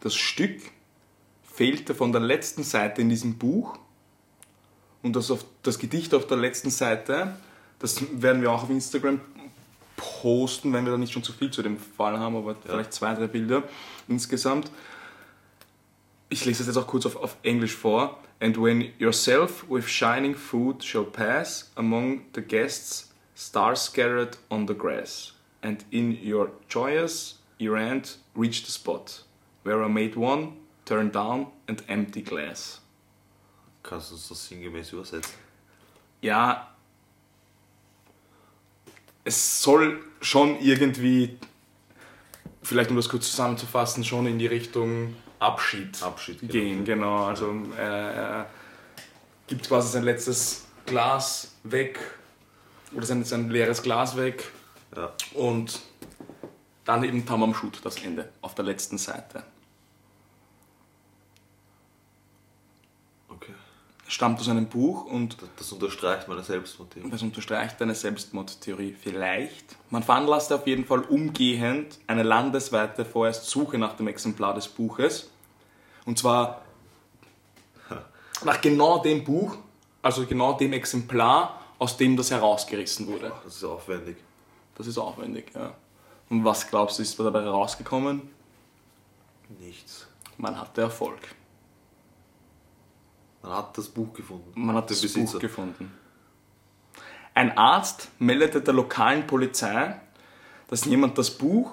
Das 0.00 0.14
Stück 0.14 0.60
fehlte 1.42 1.94
von 1.94 2.12
der 2.12 2.20
letzten 2.20 2.62
Seite 2.62 3.00
in 3.00 3.08
diesem 3.08 3.38
Buch 3.38 3.78
und 5.02 5.16
das, 5.16 5.30
auf, 5.30 5.44
das 5.62 5.78
Gedicht 5.78 6.14
auf 6.14 6.26
der 6.26 6.36
letzten 6.36 6.70
Seite, 6.70 7.34
das 7.78 8.02
werden 8.20 8.42
wir 8.42 8.50
auch 8.50 8.62
auf 8.62 8.70
Instagram 8.70 9.20
posten, 9.96 10.72
wenn 10.72 10.84
wir 10.84 10.92
da 10.92 10.98
nicht 10.98 11.12
schon 11.12 11.22
zu 11.22 11.32
viel 11.32 11.50
zu 11.50 11.62
dem 11.62 11.78
Fall 11.78 12.18
haben, 12.18 12.36
aber 12.36 12.54
vielleicht 12.54 12.92
zwei, 12.92 13.14
drei 13.14 13.26
Bilder 13.26 13.62
insgesamt. 14.08 14.70
Ich 16.28 16.44
lese 16.44 16.58
das 16.58 16.68
jetzt 16.68 16.76
auch 16.76 16.86
kurz 16.86 17.06
auf, 17.06 17.16
auf 17.16 17.36
Englisch 17.42 17.74
vor. 17.74 18.18
And 18.40 18.56
when 18.56 18.92
yourself 18.98 19.68
with 19.68 19.86
shining 19.86 20.34
food 20.34 20.82
shall 20.82 21.04
pass 21.04 21.70
among 21.74 22.22
the 22.34 22.40
guests, 22.40 23.12
stars 23.34 23.84
scattered 23.84 24.38
on 24.48 24.66
the 24.66 24.74
grass, 24.74 25.34
and 25.60 25.84
in 25.90 26.16
your 26.24 26.50
joyous 26.68 27.40
errand 27.58 28.16
reach 28.34 28.64
the 28.64 28.72
spot, 28.72 29.24
where 29.64 29.84
I 29.84 29.88
made 29.88 30.16
one, 30.16 30.52
turn 30.86 31.10
down 31.10 31.48
and 31.68 31.82
empty 31.88 32.22
glass. 32.22 32.80
Kannst 33.82 34.10
du 34.10 34.14
uns 34.14 34.28
das 34.28 34.46
sinngemäß 34.48 34.92
übersetzen? 34.92 35.34
ja, 36.22 36.66
es 39.24 39.62
soll 39.62 40.02
schon 40.20 40.58
irgendwie, 40.60 41.38
vielleicht 42.62 42.90
um 42.90 42.96
das 42.96 43.08
kurz 43.08 43.30
zusammenzufassen, 43.30 44.04
schon 44.04 44.26
in 44.26 44.38
die 44.38 44.46
Richtung 44.46 45.14
Abschied, 45.38 46.02
Abschied, 46.02 46.40
genau. 46.40 46.52
gehen. 46.52 46.84
Genau, 46.84 47.24
also 47.24 47.50
äh, 47.76 47.80
er 47.82 48.46
gibt 49.46 49.66
quasi 49.68 49.92
sein 49.92 50.02
letztes 50.04 50.66
Glas 50.86 51.54
weg 51.64 51.98
oder 52.92 53.06
sein, 53.06 53.24
sein 53.24 53.50
leeres 53.50 53.82
Glas 53.82 54.16
weg 54.16 54.50
Ja. 54.96 55.12
und 55.34 55.80
dann 56.84 57.04
eben 57.04 57.24
Tamam 57.26 57.54
Shud, 57.54 57.80
das 57.84 58.02
Ende, 58.02 58.30
auf 58.42 58.54
der 58.54 58.64
letzten 58.64 58.98
Seite. 58.98 59.44
Okay. 63.28 63.54
Stammt 64.10 64.40
aus 64.40 64.48
einem 64.48 64.66
Buch 64.66 65.04
und 65.04 65.36
Das, 65.56 65.70
unterstreicht 65.70 66.26
meine 66.26 66.42
Selbstmotivation. 66.42 67.12
Das 67.12 67.22
unterstreicht 67.22 67.80
deine 67.80 67.94
Selbstmordtheorie 67.94 68.92
vielleicht. 68.92 69.76
Man 69.88 70.02
veranlasste 70.02 70.56
auf 70.56 70.66
jeden 70.66 70.84
Fall 70.84 71.02
umgehend 71.02 71.96
eine 72.08 72.24
landesweite 72.24 73.04
vorerst 73.04 73.48
Suche 73.48 73.78
nach 73.78 73.94
dem 73.94 74.08
Exemplar 74.08 74.52
des 74.52 74.66
Buches. 74.66 75.30
Und 76.06 76.18
zwar 76.18 76.62
nach 78.44 78.60
genau 78.60 78.98
dem 78.98 79.22
Buch, 79.22 79.56
also 80.02 80.26
genau 80.26 80.54
dem 80.54 80.72
Exemplar, 80.72 81.60
aus 81.78 81.96
dem 81.96 82.16
das 82.16 82.32
herausgerissen 82.32 83.06
wurde. 83.06 83.30
Das 83.44 83.54
ist 83.54 83.64
aufwendig. 83.64 84.16
Das 84.74 84.88
ist 84.88 84.98
aufwendig, 84.98 85.52
ja. 85.54 85.72
Und 86.30 86.44
was 86.44 86.66
glaubst 86.66 86.98
du, 86.98 87.02
ist 87.02 87.16
dabei 87.20 87.42
herausgekommen? 87.42 88.22
Nichts. 89.60 90.08
Man 90.36 90.60
hatte 90.60 90.80
Erfolg. 90.80 91.20
Man 93.42 93.52
hat 93.52 93.76
das 93.76 93.88
Buch 93.88 94.12
gefunden. 94.12 94.52
Man 94.54 94.76
hat 94.76 94.90
das 94.90 95.00
Besitzer. 95.00 95.32
Buch 95.34 95.40
gefunden. 95.40 95.92
Ein 97.34 97.56
Arzt 97.56 98.08
meldete 98.18 98.60
der 98.60 98.74
lokalen 98.74 99.26
Polizei, 99.26 99.98
dass 100.68 100.84
jemand 100.84 101.16
das 101.16 101.30
Buch, 101.30 101.72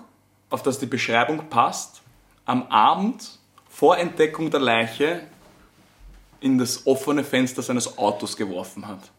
auf 0.49 0.63
das 0.63 0.79
die 0.79 0.85
Beschreibung 0.85 1.49
passt, 1.49 2.01
am 2.45 2.63
Abend 2.67 3.37
vor 3.69 3.97
Entdeckung 3.97 4.49
der 4.49 4.59
Leiche 4.59 5.27
in 6.39 6.57
das 6.57 6.85
offene 6.85 7.23
Fenster 7.23 7.61
seines 7.61 7.97
Autos 7.97 8.37
geworfen 8.37 8.87
hat. 8.87 9.11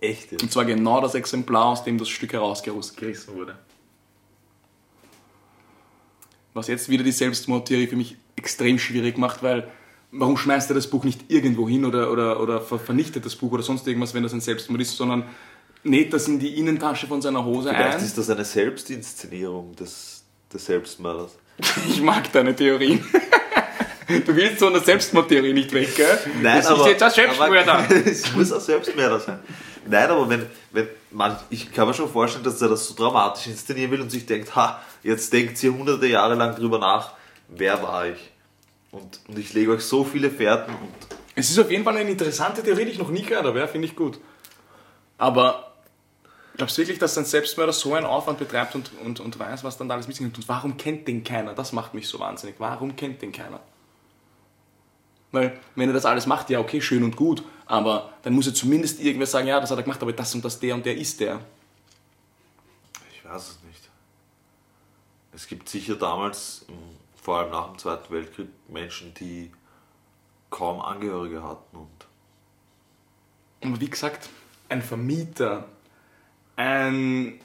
Echt 0.00 0.32
jetzt? 0.32 0.42
Und 0.42 0.52
zwar 0.52 0.64
genau 0.64 1.00
das 1.00 1.14
Exemplar, 1.14 1.66
aus 1.66 1.84
dem 1.84 1.96
das 1.96 2.08
Stück 2.08 2.32
herausgerissen 2.32 3.34
wurde. 3.34 3.56
Was 6.54 6.66
jetzt 6.66 6.88
wieder 6.88 7.04
die 7.04 7.12
Selbstmordtheorie 7.12 7.86
für 7.86 7.96
mich 7.96 8.16
extrem 8.36 8.78
schwierig 8.78 9.16
macht, 9.16 9.42
weil 9.42 9.70
warum 10.12 10.36
schmeißt 10.36 10.70
er 10.70 10.74
das 10.74 10.86
Buch 10.86 11.04
nicht 11.04 11.22
irgendwo 11.30 11.68
hin 11.68 11.84
oder, 11.84 12.10
oder, 12.12 12.40
oder 12.40 12.60
ver- 12.60 12.78
vernichtet 12.78 13.24
das 13.26 13.34
Buch 13.34 13.50
oder 13.52 13.62
sonst 13.62 13.86
irgendwas, 13.86 14.14
wenn 14.14 14.22
das 14.22 14.32
ein 14.32 14.40
Selbstmord 14.40 14.80
ist, 14.82 14.96
sondern 14.96 15.24
näht 15.84 16.12
das 16.12 16.28
in 16.28 16.38
die 16.38 16.58
Innentasche 16.58 17.06
von 17.06 17.20
seiner 17.22 17.44
Hose 17.44 17.70
Vielleicht 17.70 17.98
ein? 17.98 18.04
ist 18.04 18.16
das 18.18 18.30
eine 18.30 18.44
Selbstinszenierung 18.44 19.74
des, 19.76 20.22
des 20.52 20.64
Selbstmörders. 20.66 21.32
Ich 21.88 22.00
mag 22.02 22.30
deine 22.32 22.54
Theorien. 22.54 23.04
Du 24.26 24.36
willst 24.36 24.58
so 24.58 24.66
eine 24.66 24.80
Selbstmordtheorie 24.80 25.54
nicht 25.54 25.72
weg, 25.72 25.94
gell? 25.96 26.18
das 26.42 26.68
ist 26.68 26.86
jetzt 26.86 27.02
ein 27.02 27.10
Selbstmörder. 27.12 27.72
aber- 27.78 27.94
Es 28.06 28.30
muss 28.34 28.52
ein 28.52 28.60
Selbstmörder 28.60 29.20
sein. 29.20 29.38
Nein, 29.88 30.10
aber 30.10 30.28
wenn, 30.28 30.44
wenn 30.72 30.88
man, 31.12 31.36
ich 31.48 31.72
kann 31.72 31.88
mir 31.88 31.94
schon 31.94 32.10
vorstellen, 32.10 32.44
dass 32.44 32.60
er 32.60 32.68
das 32.68 32.86
so 32.88 32.94
dramatisch 32.94 33.46
inszenieren 33.46 33.90
will 33.90 34.00
und 34.02 34.10
sich 34.10 34.26
denkt, 34.26 34.54
ha, 34.54 34.82
jetzt 35.02 35.32
denkt 35.32 35.62
ihr 35.62 35.72
hunderte 35.72 36.06
Jahre 36.08 36.34
lang 36.34 36.54
drüber 36.54 36.78
nach, 36.78 37.12
wer 37.48 37.82
war 37.82 38.06
ich? 38.08 38.18
Und, 38.92 39.20
und 39.26 39.38
ich 39.38 39.52
lege 39.54 39.72
euch 39.72 39.82
so 39.82 40.04
viele 40.04 40.30
Fährten 40.30 40.74
und 40.74 40.92
Es 41.34 41.50
ist 41.50 41.58
auf 41.58 41.70
jeden 41.70 41.82
Fall 41.82 41.96
eine 41.96 42.10
interessante 42.10 42.62
Theorie, 42.62 42.84
die 42.84 42.92
ich 42.92 42.98
noch 42.98 43.10
nie 43.10 43.22
gehört 43.22 43.46
habe, 43.46 43.58
ja, 43.58 43.66
finde 43.66 43.88
ich 43.88 43.96
gut. 43.96 44.20
Aber 45.16 45.72
glaubst 46.56 46.76
du 46.76 46.82
wirklich, 46.82 46.98
dass 46.98 47.16
ein 47.16 47.24
Selbstmörder 47.24 47.72
so 47.72 47.94
einen 47.94 48.06
Aufwand 48.06 48.38
betreibt 48.38 48.74
und, 48.74 48.90
und, 49.02 49.18
und 49.18 49.38
weiß, 49.38 49.64
was 49.64 49.78
dann 49.78 49.88
da 49.88 49.94
alles 49.94 50.06
mit 50.06 50.16
sich 50.16 50.22
nimmt? 50.22 50.36
Und 50.36 50.48
warum 50.48 50.76
kennt 50.76 51.08
den 51.08 51.24
keiner? 51.24 51.54
Das 51.54 51.72
macht 51.72 51.94
mich 51.94 52.06
so 52.06 52.20
wahnsinnig. 52.20 52.56
Warum 52.58 52.94
kennt 52.94 53.22
den 53.22 53.32
keiner? 53.32 53.60
Weil, 55.30 55.58
wenn 55.74 55.88
er 55.88 55.94
das 55.94 56.04
alles 56.04 56.26
macht, 56.26 56.50
ja, 56.50 56.60
okay, 56.60 56.82
schön 56.82 57.02
und 57.02 57.16
gut, 57.16 57.42
aber 57.64 58.12
dann 58.22 58.34
muss 58.34 58.46
er 58.46 58.54
zumindest 58.54 59.00
irgendwer 59.00 59.26
sagen, 59.26 59.48
ja, 59.48 59.58
das 59.58 59.70
hat 59.70 59.78
er 59.78 59.82
gemacht, 59.82 60.02
aber 60.02 60.12
das 60.12 60.34
und 60.34 60.44
das, 60.44 60.60
der 60.60 60.74
und 60.74 60.84
der 60.84 60.94
ist 60.98 61.18
der. 61.20 61.40
ich 63.10 63.24
weiß 63.24 63.42
es 63.42 63.58
nicht. 63.66 63.88
Es 65.32 65.46
gibt 65.46 65.70
sicher 65.70 65.94
damals, 65.96 66.66
vor 67.22 67.38
allem 67.38 67.50
nach 67.50 67.68
dem 67.68 67.78
Zweiten 67.78 68.12
Weltkrieg, 68.12 68.48
Menschen, 68.68 69.14
die 69.14 69.50
kaum 70.50 70.80
Angehörige 70.82 71.42
hatten 71.42 71.76
und 71.76 71.88
Aber 73.64 73.80
wie 73.80 73.88
gesagt, 73.88 74.28
ein 74.68 74.82
Vermieter, 74.82 75.64
ein 76.56 77.40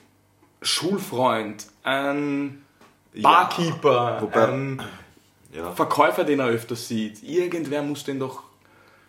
Schulfreund, 0.60 1.66
ein 1.84 2.62
Barkeeper, 3.22 4.20
wobei- 4.20 4.48
ein 4.48 4.82
ja, 5.52 5.72
Verkäufer, 5.72 6.24
den 6.24 6.40
er 6.40 6.46
öfters 6.48 6.88
sieht. 6.88 7.22
Irgendwer 7.22 7.82
muss 7.82 8.04
den 8.04 8.18
doch 8.18 8.42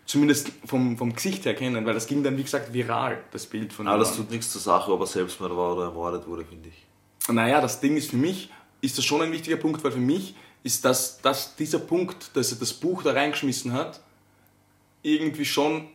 zumindest 0.05 0.51
vom, 0.65 0.97
vom 0.97 1.13
Gesicht 1.13 1.45
her 1.45 1.53
kennen, 1.55 1.85
weil 1.85 1.93
das 1.93 2.07
ging 2.07 2.23
dann, 2.23 2.37
wie 2.37 2.43
gesagt, 2.43 2.71
viral, 2.73 3.21
das 3.31 3.45
Bild 3.45 3.73
von 3.73 3.87
aber 3.87 3.99
das 3.99 4.11
ihm. 4.13 4.17
tut 4.23 4.31
nichts 4.31 4.51
zur 4.51 4.61
Sache, 4.61 4.91
ob 4.91 5.01
er 5.01 5.07
Selbstmörder 5.07 5.57
war 5.57 5.73
oder 5.75 5.83
ermordet 5.85 6.25
wurde, 6.27 6.45
finde 6.45 6.69
ich. 6.69 6.85
Naja, 7.33 7.59
das 7.61 7.79
Ding 7.81 7.97
ist 7.97 8.11
für 8.11 8.17
mich, 8.17 8.49
ist 8.81 8.97
das 8.97 9.05
schon 9.05 9.21
ein 9.21 9.31
wichtiger 9.31 9.57
Punkt, 9.57 9.83
weil 9.83 9.91
für 9.91 9.99
mich 9.99 10.35
ist 10.63 10.83
das, 10.85 11.21
dass 11.21 11.55
dieser 11.55 11.79
Punkt, 11.79 12.31
dass 12.35 12.51
er 12.51 12.57
das 12.59 12.73
Buch 12.73 13.03
da 13.03 13.11
reingeschmissen 13.13 13.73
hat, 13.73 13.99
irgendwie 15.01 15.45
schon 15.45 15.87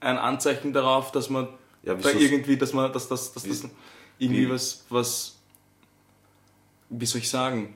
ein 0.00 0.18
Anzeichen 0.18 0.72
darauf, 0.72 1.12
dass 1.12 1.30
man 1.30 1.48
Ja, 1.82 1.94
da 1.94 2.10
irgendwie, 2.10 2.56
dass 2.56 2.72
man, 2.72 2.92
dass 2.92 3.08
das, 3.08 3.32
dass 3.32 3.44
das 3.44 3.62
Wie- 3.64 3.70
irgendwie 4.18 4.46
wie- 4.46 4.50
was, 4.50 4.84
was, 4.88 5.36
wie 6.90 7.06
soll 7.06 7.20
ich 7.20 7.28
sagen, 7.30 7.74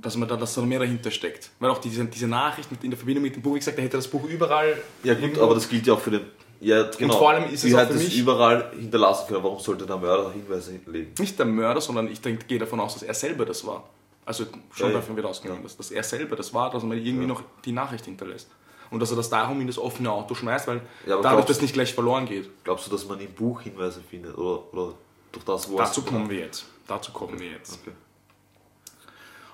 dass 0.00 0.16
man 0.16 0.28
da, 0.28 0.36
dass 0.36 0.54
da 0.54 0.62
mehr 0.62 0.78
dahinter 0.80 1.10
steckt. 1.10 1.50
Weil 1.60 1.70
auch 1.70 1.78
diese, 1.78 2.04
diese 2.06 2.26
Nachricht 2.26 2.70
mit, 2.70 2.82
in 2.84 2.90
der 2.90 2.98
Verbindung 2.98 3.22
mit 3.22 3.34
dem 3.36 3.42
Buch, 3.42 3.54
wie 3.54 3.58
gesagt, 3.60 3.78
er 3.78 3.84
hätte 3.84 3.96
das 3.96 4.08
Buch 4.08 4.24
überall. 4.24 4.80
Ja 5.04 5.14
gut, 5.14 5.38
aber 5.38 5.54
das 5.54 5.68
gilt 5.68 5.86
ja 5.86 5.94
auch 5.94 6.00
für 6.00 6.10
den. 6.12 6.22
Ja, 6.60 6.88
genau. 6.90 7.18
vor 7.18 7.30
allem 7.30 7.52
ist 7.52 7.64
es 7.64 7.74
auch 7.74 7.86
für 7.88 7.94
mich- 7.94 8.16
überall 8.16 8.70
hinterlassen 8.78 9.26
können. 9.28 9.42
Warum 9.42 9.58
sollte 9.58 9.84
der 9.86 9.96
Mörder 9.96 10.32
Hinweise 10.32 10.72
hinlegen? 10.72 11.12
nicht 11.18 11.36
der 11.38 11.46
Mörder, 11.46 11.80
sondern 11.80 12.06
ich 12.08 12.20
denke, 12.20 12.44
gehe 12.46 12.58
davon 12.60 12.78
aus, 12.80 12.94
dass 12.94 13.02
er 13.02 13.14
selber 13.14 13.44
das 13.44 13.64
war. 13.66 13.88
Also 14.24 14.46
schon 14.72 14.88
Ja, 14.88 14.94
davon 14.94 15.16
wird 15.16 15.26
ausgegangen, 15.26 15.62
dass, 15.62 15.76
dass 15.76 15.90
er 15.90 16.02
selber 16.02 16.36
das 16.36 16.54
war, 16.54 16.70
dass 16.70 16.82
man 16.82 16.96
irgendwie 16.96 17.26
noch 17.26 17.42
die 17.64 17.72
Nachricht 17.72 18.04
hinterlässt. 18.04 18.48
Und 18.90 19.00
dass 19.00 19.10
er 19.10 19.16
das 19.16 19.30
darum 19.30 19.60
in 19.60 19.66
das 19.66 19.78
offene 19.78 20.10
Auto 20.10 20.34
schmeißt, 20.34 20.66
weil 20.68 20.82
Ja, 21.06 21.20
dadurch 21.20 21.46
das 21.46 21.60
nicht 21.62 21.72
gleich 21.72 21.94
verloren 21.94 22.26
geht. 22.26 22.50
Glaubst 22.62 22.86
du, 22.86 22.90
dass 22.90 23.06
man 23.06 23.18
im 23.20 23.32
Buch 23.32 23.62
Hinweise 23.62 24.02
findet? 24.02 24.36
Oder, 24.36 24.62
oder 24.72 24.94
durch 25.32 25.44
das, 25.44 25.68
wo 25.70 25.78
er 25.78 25.84
Dazu 25.84 26.02
kommen 26.02 26.28
wir 26.28 26.40
jetzt. 26.40 26.66
Dazu 26.86 27.10
kommen 27.10 27.38
wir 27.40 27.50
jetzt. 27.50 27.78
Okay. 27.82 27.92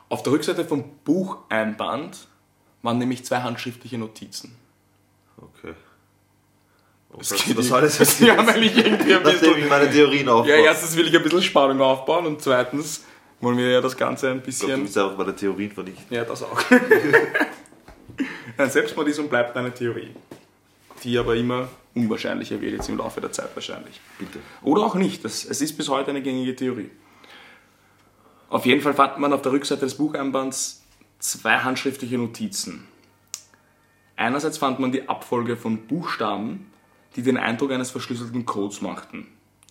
Auf 0.08 0.22
der 0.22 0.32
Rückseite 0.32 0.64
vom 0.64 0.84
Bucheinband 1.04 2.26
waren 2.82 2.98
nämlich 2.98 3.24
zwei 3.24 3.40
handschriftliche 3.42 3.98
Notizen. 3.98 4.56
okay. 5.36 5.74
Das 7.16 7.30
geht 7.44 7.56
das 7.58 7.72
alles 7.72 7.98
jetzt 7.98 8.20
Ja, 8.20 8.44
weil 8.46 8.62
ich 8.64 8.76
irgendwie 8.76 9.14
ein 9.14 9.26
ich 9.26 9.40
bisschen... 9.40 9.68
meine 9.68 9.90
Theorien 9.90 10.28
aufbaue. 10.28 10.50
Ja, 10.50 10.56
erstens 10.56 10.96
will 10.96 11.06
ich 11.08 11.16
ein 11.16 11.22
bisschen 11.22 11.42
Spannung 11.42 11.80
aufbauen 11.80 12.26
und 12.26 12.42
zweitens 12.42 13.04
wollen 13.40 13.56
wir 13.56 13.70
ja 13.70 13.80
das 13.80 13.96
Ganze 13.96 14.30
ein 14.30 14.42
Ich 14.46 14.58
glaube, 14.58 14.58
du 14.58 14.66
bisschen... 14.66 14.82
willst 14.82 14.98
einfach 14.98 15.18
meine 15.18 15.36
Theorien 15.36 15.70
vernichten. 15.70 16.14
Ja, 16.14 16.24
das 16.24 16.42
auch. 16.42 16.60
Ein 18.58 18.70
Selbstmordismus 18.70 19.28
bleibt 19.28 19.56
eine 19.56 19.72
Theorie, 19.72 20.10
die 21.04 21.16
aber 21.16 21.36
immer 21.36 21.68
unwahrscheinlicher 21.94 22.60
wird, 22.60 22.72
jetzt 22.72 22.88
im 22.88 22.96
Laufe 22.96 23.20
der 23.20 23.30
Zeit 23.30 23.50
wahrscheinlich. 23.54 24.00
Bitte. 24.18 24.40
Oder 24.62 24.82
auch 24.82 24.96
nicht, 24.96 25.24
das, 25.24 25.44
es 25.44 25.60
ist 25.60 25.76
bis 25.76 25.88
heute 25.88 26.10
eine 26.10 26.22
gängige 26.22 26.56
Theorie. 26.56 26.90
Auf 28.48 28.66
jeden 28.66 28.80
Fall 28.80 28.94
fand 28.94 29.18
man 29.18 29.32
auf 29.32 29.42
der 29.42 29.52
Rückseite 29.52 29.82
des 29.82 29.96
Bucheinbands 29.96 30.82
zwei 31.20 31.58
handschriftliche 31.58 32.18
Notizen. 32.18 32.88
Einerseits 34.16 34.58
fand 34.58 34.80
man 34.80 34.90
die 34.90 35.08
Abfolge 35.08 35.56
von 35.56 35.86
Buchstaben, 35.86 36.72
die 37.14 37.22
den 37.22 37.36
Eindruck 37.36 37.70
eines 37.70 37.92
verschlüsselten 37.92 38.44
Codes 38.44 38.80
machten. 38.80 39.28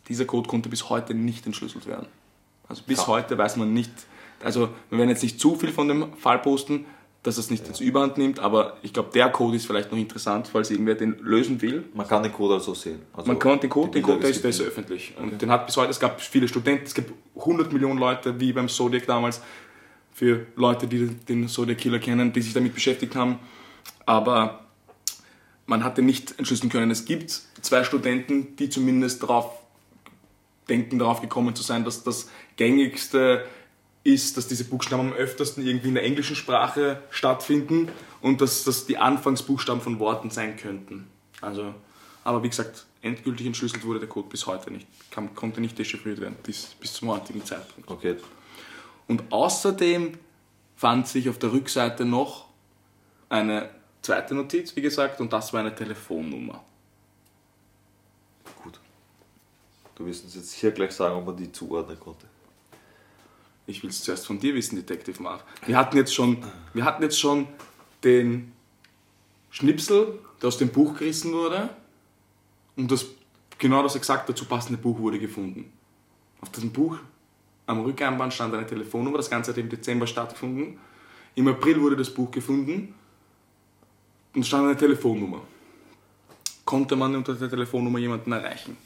Dieser 0.07 0.23
Code 0.23 0.47
konnte 0.47 0.69
bis 0.69 0.89
heute 0.89 1.13
nicht 1.13 1.45
entschlüsselt 1.45 1.85
werden. 1.87 2.07
Also 2.69 2.83
bis 2.85 2.99
Ja. 2.99 3.07
heute 3.07 3.37
weiß 3.37 3.57
man 3.57 3.73
nicht, 3.73 3.91
also 4.43 4.69
wir 4.89 4.97
werden 4.99 5.09
jetzt 5.09 5.23
nicht 5.23 5.39
zu 5.39 5.55
viel 5.55 5.71
von 5.71 5.87
dem 5.87 6.13
Fall 6.17 6.39
posten, 6.39 6.85
dass 7.23 7.37
es 7.37 7.49
nicht 7.49 7.67
jetzt 7.67 7.81
überhand 7.81 8.17
nimmt, 8.17 8.39
aber 8.39 8.77
ich 8.83 8.93
glaube, 8.93 9.09
der 9.13 9.29
Code 9.29 9.57
ist 9.57 9.65
vielleicht 9.65 9.91
noch 9.91 9.97
interessant, 9.97 10.47
falls 10.47 10.71
irgendwer 10.71 10.95
den 10.95 11.17
lösen 11.19 11.61
will. 11.61 11.83
Man 11.93 12.07
kann 12.07 12.23
den 12.23 12.31
Code 12.31 12.53
also 12.55 12.73
sehen. 12.73 13.01
Also 13.11 13.27
Man 13.27 13.39
kann 13.39 13.59
den 13.59 13.69
Code, 13.69 13.91
den 13.91 14.03
Code 14.03 14.19
der 14.19 14.29
ist, 14.29 14.43
der 14.43 14.51
ist 14.51 14.61
öffentlich. 14.61 15.13
Und 15.19 15.41
den 15.41 15.51
hat 15.51 15.65
bis 15.65 15.75
heute, 15.75 15.89
es 15.89 15.99
gab 15.99 16.21
viele 16.21 16.47
Studenten, 16.47 16.85
es 16.85 16.93
gibt 16.93 17.11
100 17.35 17.73
Millionen 17.73 17.99
Leute, 17.99 18.39
wie 18.39 18.53
beim 18.53 18.69
Zodiac 18.69 19.05
damals, 19.07 19.41
für 20.13 20.45
Leute, 20.55 20.87
die 20.87 21.07
den 21.07 21.47
Zodiac 21.47 21.77
Killer 21.77 21.99
kennen, 21.99 22.31
die 22.31 22.41
sich 22.41 22.53
damit 22.53 22.73
beschäftigt 22.73 23.15
haben. 23.15 23.39
Aber 24.05 24.65
man 25.65 25.83
hat 25.83 25.97
den 25.97 26.05
nicht 26.05 26.37
entschlüsseln 26.39 26.71
können. 26.71 26.89
Es 26.91 27.05
gibt 27.05 27.29
zwei 27.61 27.83
Studenten, 27.83 28.55
die 28.55 28.69
zumindest 28.69 29.21
darauf 29.21 29.51
denken, 30.69 30.99
darauf 30.99 31.21
gekommen 31.21 31.55
zu 31.55 31.63
sein, 31.63 31.85
dass 31.85 32.03
das 32.03 32.29
gängigste 32.55 33.45
ist, 34.03 34.37
dass 34.37 34.47
diese 34.47 34.63
Buchstaben 34.63 35.11
am 35.11 35.13
öftersten 35.13 35.65
irgendwie 35.65 35.89
in 35.89 35.95
der 35.95 36.03
englischen 36.03 36.35
Sprache 36.35 37.01
stattfinden 37.09 37.89
und 38.21 38.41
dass 38.41 38.63
das 38.63 38.85
die 38.85 38.97
Anfangsbuchstaben 38.97 39.81
von 39.81 39.99
Worten 39.99 40.29
sein 40.29 40.55
könnten. 40.55 41.07
Also, 41.41 41.73
aber 42.23 42.41
wie 42.43 42.49
gesagt, 42.49 42.85
endgültig 43.01 43.45
entschlüsselt 43.45 43.83
wurde 43.85 43.99
der 43.99 44.09
Code 44.09 44.29
bis 44.29 44.47
heute 44.47 44.71
nicht, 44.71 44.87
kann, 45.11 45.35
konnte 45.35 45.61
nicht 45.61 45.77
dechiffriert 45.77 46.21
werden, 46.21 46.37
bis, 46.43 46.75
bis 46.79 46.93
zum 46.93 47.09
heutigen 47.09 47.43
Zeitpunkt. 47.43 47.89
Okay. 47.91 48.15
Und 49.07 49.23
außerdem 49.29 50.17
fand 50.75 51.07
sich 51.07 51.29
auf 51.29 51.39
der 51.39 51.51
Rückseite 51.51 52.05
noch 52.05 52.47
eine 53.29 53.69
zweite 54.01 54.35
Notiz, 54.35 54.75
wie 54.75 54.81
gesagt, 54.81 55.19
und 55.19 55.33
das 55.33 55.51
war 55.51 55.59
eine 55.59 55.75
Telefonnummer. 55.75 56.63
Gut. 58.63 58.79
Du 59.97 60.05
wirst 60.05 60.23
uns 60.25 60.35
jetzt 60.35 60.53
hier 60.53 60.71
gleich 60.71 60.91
sagen, 60.91 61.15
ob 61.15 61.25
man 61.25 61.35
die 61.35 61.51
zuordnen 61.51 61.99
konnte. 61.99 62.27
Ich 63.65 63.81
will 63.81 63.89
es 63.89 64.03
zuerst 64.03 64.27
von 64.27 64.39
dir 64.39 64.53
wissen, 64.53 64.75
Detective 64.75 65.21
Marv. 65.21 65.43
Wir 65.65 65.75
hatten 65.75 65.97
jetzt 65.97 66.13
schon, 66.13 66.37
wir 66.73 66.85
hatten 66.85 67.01
jetzt 67.01 67.19
schon 67.19 67.47
den 68.03 68.53
Schnipsel, 69.49 70.19
der 70.39 70.49
aus 70.49 70.59
dem 70.59 70.69
Buch 70.69 70.95
gerissen 70.95 71.33
wurde. 71.33 71.69
Und 72.75 72.91
das 72.91 73.07
genau 73.57 73.81
das 73.81 73.95
exakt 73.95 74.29
dazu 74.29 74.45
passende 74.45 74.79
Buch 74.79 74.99
wurde 74.99 75.17
gefunden. 75.17 75.73
Auf 76.41 76.51
diesem 76.51 76.71
Buch 76.71 76.99
am 77.65 77.81
Rückeinband 77.81 78.31
stand 78.31 78.53
eine 78.53 78.67
Telefonnummer. 78.67 79.17
Das 79.17 79.31
Ganze 79.31 79.49
hat 79.49 79.57
im 79.57 79.67
Dezember 79.67 80.05
stattgefunden. 80.05 80.79
Im 81.33 81.47
April 81.47 81.81
wurde 81.81 81.97
das 81.97 82.13
Buch 82.13 82.29
gefunden 82.29 82.93
und 84.35 84.45
stand 84.45 84.65
eine 84.65 84.77
Telefonnummer. 84.77 85.41
Konnte 86.65 86.95
man 86.95 87.15
unter 87.15 87.33
der 87.33 87.49
Telefonnummer 87.49 87.97
jemanden 87.97 88.31
erreichen? 88.31 88.77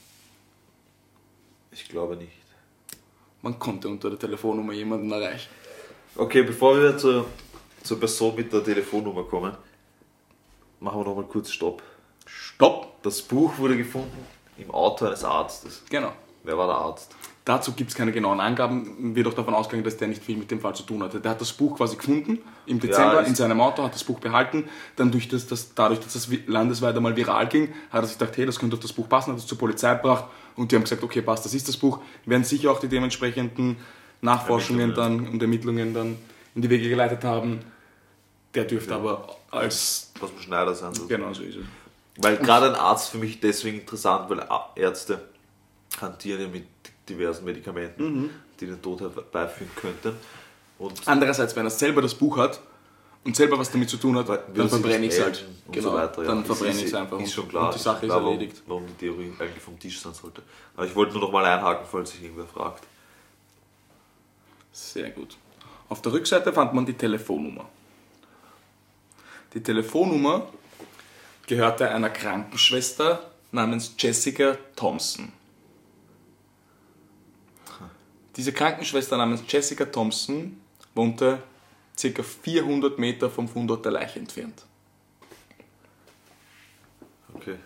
Ich 1.71 1.87
glaube 1.87 2.15
nicht. 2.15 2.31
Man 3.41 3.57
konnte 3.57 3.87
unter 3.87 4.09
der 4.09 4.19
Telefonnummer 4.19 4.73
jemanden 4.73 5.11
erreichen. 5.11 5.49
Okay, 6.15 6.43
bevor 6.43 6.77
wir 6.79 6.97
zur, 6.97 7.25
zur 7.83 7.99
Person 7.99 8.35
mit 8.35 8.51
der 8.51 8.63
Telefonnummer 8.63 9.23
kommen, 9.23 9.55
machen 10.79 10.99
wir 10.99 11.05
nochmal 11.05 11.25
kurz 11.25 11.49
Stopp. 11.51 11.81
Stopp! 12.25 13.01
Das 13.01 13.21
Buch 13.21 13.57
wurde 13.57 13.77
gefunden 13.77 14.25
im 14.57 14.69
Auto 14.71 15.05
eines 15.05 15.23
Arztes. 15.23 15.83
Genau. 15.89 16.11
Wer 16.43 16.57
war 16.57 16.67
der 16.67 16.75
Arzt? 16.75 17.15
Dazu 17.45 17.71
gibt 17.73 17.89
es 17.91 17.95
keine 17.95 18.11
genauen 18.11 18.39
Angaben, 18.39 19.15
wird 19.15 19.27
auch 19.27 19.33
davon 19.33 19.53
ausgegangen, 19.55 19.83
dass 19.83 19.97
der 19.97 20.07
nicht 20.07 20.23
viel 20.23 20.37
mit 20.37 20.49
dem 20.51 20.59
Fall 20.59 20.75
zu 20.75 20.83
tun 20.83 21.01
hatte. 21.01 21.19
Der 21.19 21.31
hat 21.31 21.41
das 21.41 21.51
Buch 21.53 21.75
quasi 21.77 21.95
gefunden 21.95 22.39
im 22.67 22.79
Dezember 22.79 23.15
das- 23.15 23.27
in 23.27 23.35
seinem 23.35 23.59
Auto, 23.61 23.81
hat 23.83 23.93
das 23.95 24.03
Buch 24.03 24.19
behalten. 24.19 24.69
Dann 24.95 25.11
durch 25.11 25.27
das, 25.27 25.47
das, 25.47 25.73
dadurch, 25.73 25.99
dass 25.99 26.13
das 26.13 26.29
landesweit 26.45 26.95
einmal 26.95 27.15
viral 27.15 27.47
ging, 27.47 27.73
hat 27.89 28.03
er 28.03 28.07
sich 28.07 28.17
gedacht, 28.19 28.37
hey, 28.37 28.45
das 28.45 28.59
könnte 28.59 28.75
auf 28.75 28.81
das 28.81 28.93
Buch 28.93 29.09
passen, 29.09 29.31
hat 29.31 29.39
es 29.39 29.47
zur 29.47 29.57
Polizei 29.57 29.95
gebracht 29.95 30.25
und 30.55 30.71
die 30.71 30.75
haben 30.75 30.83
gesagt, 30.83 31.03
okay, 31.03 31.21
passt, 31.21 31.45
das 31.45 31.53
ist 31.53 31.67
das 31.67 31.77
Buch. 31.77 31.99
Werden 32.25 32.43
sicher 32.43 32.71
auch 32.71 32.79
die 32.79 32.87
dementsprechenden 32.87 33.77
Nachforschungen 34.21 34.93
dann 34.93 35.27
und 35.27 35.41
Ermittlungen 35.41 35.93
dann 35.93 36.17
in 36.55 36.61
die 36.61 36.69
Wege 36.69 36.89
geleitet 36.89 37.23
haben. 37.23 37.59
Der 38.53 38.65
dürfte 38.65 38.95
aber 38.95 39.37
als... 39.49 40.11
Was 40.19 40.31
muss 40.33 40.43
Schneider 40.43 40.75
sein? 40.75 40.93
Genau 41.07 41.33
so 41.33 41.43
ist 41.43 41.55
es. 41.55 41.65
Weil 42.17 42.37
gerade 42.37 42.67
ein 42.67 42.75
Arzt 42.75 43.09
für 43.09 43.17
mich 43.17 43.39
deswegen 43.39 43.79
interessant, 43.79 44.29
weil 44.29 44.45
Ärzte 44.75 45.21
hantieren 45.99 46.41
ja 46.41 46.47
mit 46.47 46.65
diversen 47.07 47.45
Medikamenten, 47.45 48.29
die 48.59 48.65
den 48.65 48.81
Tod 48.81 49.01
herbeiführen 49.01 49.71
könnten. 49.75 50.15
Und 50.77 51.01
Andererseits, 51.05 51.55
wenn 51.55 51.65
er 51.65 51.69
selber 51.69 52.01
das 52.01 52.13
Buch 52.13 52.37
hat 52.37 52.59
und 53.23 53.35
selber 53.35 53.57
was 53.59 53.71
damit 53.71 53.89
zu 53.89 53.97
tun 53.97 54.17
hat, 54.17 54.27
dann 54.29 54.69
verbrenne 54.69 55.05
ich 55.05 55.13
es 55.13 55.21
halt. 55.21 55.45
Genau, 55.71 55.89
so 55.89 55.95
weiter. 55.95 56.21
Ja. 56.23 56.27
dann 56.29 56.43
verbrenne 56.45 56.79
ich 56.79 56.85
es 56.85 56.93
einfach 56.93 57.19
Ist 57.19 57.33
schon 57.33 57.47
klar. 57.47 57.67
und 57.67 57.75
die 57.75 57.79
Sache 57.79 58.05
ist 58.05 58.11
erledigt. 58.11 58.61
Warum 58.65 58.87
die 58.87 58.93
Theorie 58.93 59.33
eigentlich 59.39 59.61
vom 59.63 59.79
Tisch 59.79 59.99
sein 59.99 60.13
sollte. 60.13 60.41
Aber 60.75 60.85
ich 60.85 60.95
wollte 60.95 61.13
nur 61.13 61.21
noch 61.21 61.31
mal 61.31 61.45
einhaken, 61.45 61.85
falls 61.89 62.11
sich 62.11 62.23
irgendwer 62.23 62.47
fragt. 62.47 62.83
Sehr 64.71 65.09
gut. 65.11 65.37
Auf 65.89 66.01
der 66.01 66.13
Rückseite 66.13 66.51
fand 66.53 66.73
man 66.73 66.85
die 66.85 66.93
Telefonnummer. 66.93 67.65
Die 69.53 69.61
Telefonnummer 69.61 70.47
gehörte 71.45 71.89
einer 71.89 72.09
Krankenschwester 72.09 73.31
namens 73.51 73.93
Jessica 73.97 74.57
Thompson. 74.75 75.33
Diese 78.37 78.53
Krankenschwester 78.53 79.17
namens 79.17 79.43
Jessica 79.47 79.83
Thompson 79.85 80.61
wohnte 80.95 81.43
ca. 81.99 82.23
400 82.23 82.97
Meter 82.99 83.29
vom 83.29 83.47
Fundort 83.47 83.85
der 83.85 83.93
Leiche 83.93 84.19
entfernt. 84.19 84.65
Okay. 87.33 87.57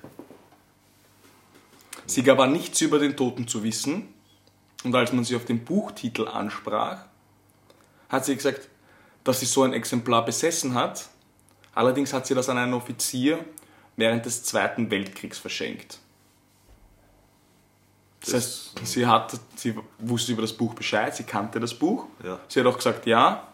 Sie 2.06 2.24
gab 2.24 2.48
nichts 2.50 2.82
über 2.82 3.00
den 3.00 3.18
Toten 3.18 3.48
zu 3.48 3.64
wissen. 3.64 4.14
Und 4.84 4.94
als 4.96 5.12
man 5.12 5.24
sie 5.24 5.36
auf 5.36 5.46
den 5.46 5.66
Buchtitel 5.66 6.28
ansprach, 6.28 7.06
hat 8.10 8.26
sie 8.26 8.36
gesagt, 8.36 8.70
dass 9.24 9.40
sie 9.40 9.48
so 9.48 9.64
ein 9.64 9.74
Exemplar 9.74 10.24
besessen 10.24 10.76
hat. 10.76 11.10
Allerdings 11.74 12.14
hat 12.14 12.28
sie 12.28 12.36
das 12.36 12.48
an 12.50 12.60
einen 12.60 12.76
Offizier 12.76 13.44
während 13.96 14.26
des 14.26 14.44
Zweiten 14.44 14.92
Weltkriegs 14.92 15.40
verschenkt. 15.40 16.00
Das, 18.22 18.34
heißt, 18.34 18.88
sie, 18.88 19.06
hat, 19.08 19.40
sie 19.56 19.76
wusste 20.00 20.34
über 20.34 20.42
das 20.42 20.54
Buch 20.54 20.74
Bescheid, 20.74 21.16
sie 21.16 21.24
kannte 21.24 21.60
das 21.60 21.74
Buch. 21.74 22.06
Ja. 22.24 22.40
Sie 22.48 22.60
hat 22.60 22.68
auch 22.68 22.78
gesagt, 22.78 23.06
ja, 23.06 23.48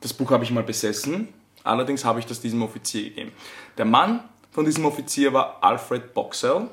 das 0.00 0.12
Buch 0.12 0.30
habe 0.30 0.44
ich 0.44 0.50
mal 0.50 0.62
besessen, 0.62 1.28
allerdings 1.64 2.04
habe 2.04 2.20
ich 2.20 2.26
das 2.26 2.40
diesem 2.40 2.62
Offizier 2.62 3.04
gegeben. 3.04 3.32
Der 3.78 3.84
Mann 3.84 4.28
von 4.50 4.64
diesem 4.64 4.84
Offizier 4.84 5.32
war 5.32 5.58
Alfred 5.62 6.14
Boxell 6.14 6.68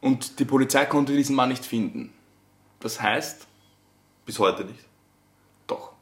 und 0.00 0.38
die 0.38 0.44
Polizei 0.44 0.86
konnte 0.86 1.14
diesen 1.14 1.36
Mann 1.36 1.48
nicht 1.48 1.64
finden. 1.64 2.12
Das 2.80 3.00
heißt, 3.00 3.46
Bis 4.24 4.38
heute 4.38 4.64
nicht. 4.64 4.80
doch, 5.66 5.92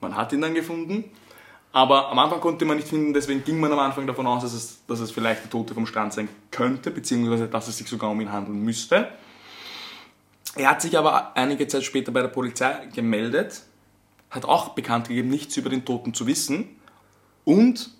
man 0.00 0.16
hat 0.16 0.32
ihn 0.32 0.40
dann 0.40 0.54
gefunden, 0.54 1.04
aber 1.72 2.08
am 2.10 2.18
Anfang 2.18 2.40
konnte 2.40 2.64
man 2.64 2.76
nicht 2.76 2.88
finden, 2.88 3.14
deswegen 3.14 3.44
ging 3.44 3.58
man 3.58 3.72
am 3.72 3.78
Anfang 3.78 4.06
davon 4.06 4.26
aus, 4.26 4.42
dass 4.42 4.52
es, 4.52 4.84
dass 4.86 5.00
es 5.00 5.10
vielleicht 5.10 5.44
der 5.44 5.50
Tote 5.50 5.72
vom 5.72 5.86
Strand 5.86 6.12
sein 6.12 6.28
könnte, 6.50 6.90
beziehungsweise 6.90 7.48
dass 7.48 7.68
es 7.68 7.78
sich 7.78 7.88
sogar 7.88 8.10
um 8.10 8.20
ihn 8.20 8.30
handeln 8.30 8.62
müsste. 8.62 9.08
Er 10.54 10.70
hat 10.70 10.82
sich 10.82 10.98
aber 10.98 11.34
einige 11.34 11.66
Zeit 11.66 11.82
später 11.82 12.12
bei 12.12 12.20
der 12.20 12.28
Polizei 12.28 12.86
gemeldet, 12.94 13.62
hat 14.32 14.46
auch 14.46 14.70
bekannt 14.70 15.08
gegeben, 15.08 15.28
nichts 15.28 15.56
über 15.56 15.70
den 15.70 15.84
Toten 15.84 16.14
zu 16.14 16.26
wissen 16.26 16.68
und 17.44 17.90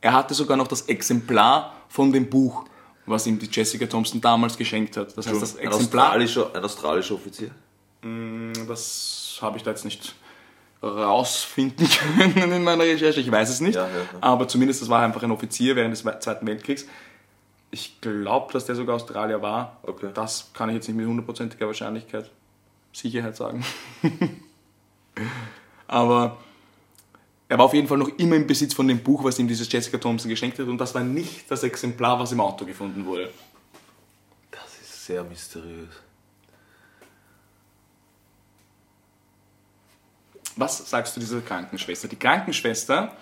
er 0.00 0.12
hatte 0.12 0.32
sogar 0.32 0.56
noch 0.56 0.68
das 0.68 0.82
Exemplar 0.82 1.74
von 1.88 2.12
dem 2.12 2.30
Buch, 2.30 2.64
was 3.04 3.26
ihm 3.26 3.38
die 3.38 3.48
Jessica 3.50 3.86
Thompson 3.86 4.20
damals 4.20 4.56
geschenkt 4.56 4.96
hat. 4.96 5.16
Das 5.18 5.26
heißt, 5.26 5.42
das 5.42 5.56
ein, 5.56 5.66
Exemplar, 5.66 6.06
australischer, 6.06 6.54
ein 6.54 6.64
australischer 6.64 7.14
Offizier. 7.14 7.50
das 8.68 9.38
habe 9.42 9.58
ich 9.58 9.64
da 9.64 9.70
jetzt 9.70 9.84
nicht 9.84 10.14
rausfinden 10.82 11.88
können 12.14 12.52
in 12.52 12.62
meiner 12.62 12.84
Recherche, 12.84 13.20
ich 13.20 13.30
weiß 13.30 13.50
es 13.50 13.60
nicht. 13.60 13.74
Ja, 13.74 13.88
ja, 13.88 13.96
ja. 13.96 14.04
Aber 14.20 14.46
zumindest, 14.46 14.82
das 14.82 14.88
war 14.88 15.02
einfach 15.02 15.22
ein 15.22 15.32
Offizier 15.32 15.74
während 15.74 15.92
des 15.92 16.04
Zweiten 16.20 16.46
Weltkriegs. 16.46 16.86
Ich 17.72 18.00
glaube, 18.00 18.52
dass 18.52 18.66
der 18.66 18.76
sogar 18.76 18.94
Australier 18.94 19.42
war. 19.42 19.78
Okay. 19.82 20.10
Das 20.14 20.50
kann 20.52 20.68
ich 20.68 20.76
jetzt 20.76 20.86
nicht 20.86 20.96
mit 20.96 21.06
hundertprozentiger 21.06 21.66
Wahrscheinlichkeit, 21.66 22.30
Sicherheit 22.92 23.36
sagen. 23.36 23.64
Aber 25.86 26.38
er 27.48 27.58
war 27.58 27.66
auf 27.66 27.74
jeden 27.74 27.86
Fall 27.86 27.98
noch 27.98 28.08
immer 28.18 28.36
im 28.36 28.46
Besitz 28.46 28.74
von 28.74 28.88
dem 28.88 28.98
Buch, 28.98 29.22
was 29.22 29.38
ihm 29.38 29.48
dieses 29.48 29.70
Jessica 29.70 29.98
Thompson 29.98 30.28
geschenkt 30.28 30.58
hat. 30.58 30.66
Und 30.66 30.78
das 30.78 30.94
war 30.94 31.02
nicht 31.02 31.50
das 31.50 31.62
Exemplar, 31.62 32.18
was 32.18 32.32
im 32.32 32.40
Auto 32.40 32.64
gefunden 32.64 33.06
wurde. 33.06 33.30
Das 34.50 34.78
ist 34.80 35.06
sehr 35.06 35.22
mysteriös. 35.22 35.90
Was 40.56 40.88
sagst 40.90 41.14
du 41.16 41.20
dieser 41.20 41.40
Krankenschwester? 41.42 42.08
Die 42.08 42.16
Krankenschwester, 42.16 43.14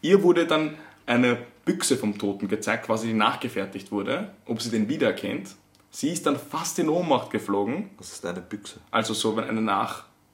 ihr 0.00 0.22
wurde 0.22 0.46
dann 0.46 0.76
eine 1.04 1.38
Büchse 1.64 1.96
vom 1.98 2.18
Toten 2.18 2.48
gezeigt, 2.48 2.86
quasi 2.86 3.08
die 3.08 3.12
nachgefertigt 3.12 3.92
wurde, 3.92 4.34
ob 4.46 4.62
sie 4.62 4.70
den 4.70 4.88
wiedererkennt. 4.88 5.54
Sie 5.90 6.10
ist 6.10 6.26
dann 6.26 6.38
fast 6.38 6.78
in 6.78 6.88
Ohnmacht 6.88 7.30
geflogen, 7.30 7.90
Das 7.98 8.12
ist 8.12 8.24
eine 8.24 8.40
Büchse. 8.40 8.80
also 8.90 9.14
so 9.14 9.36
eine 9.36 9.60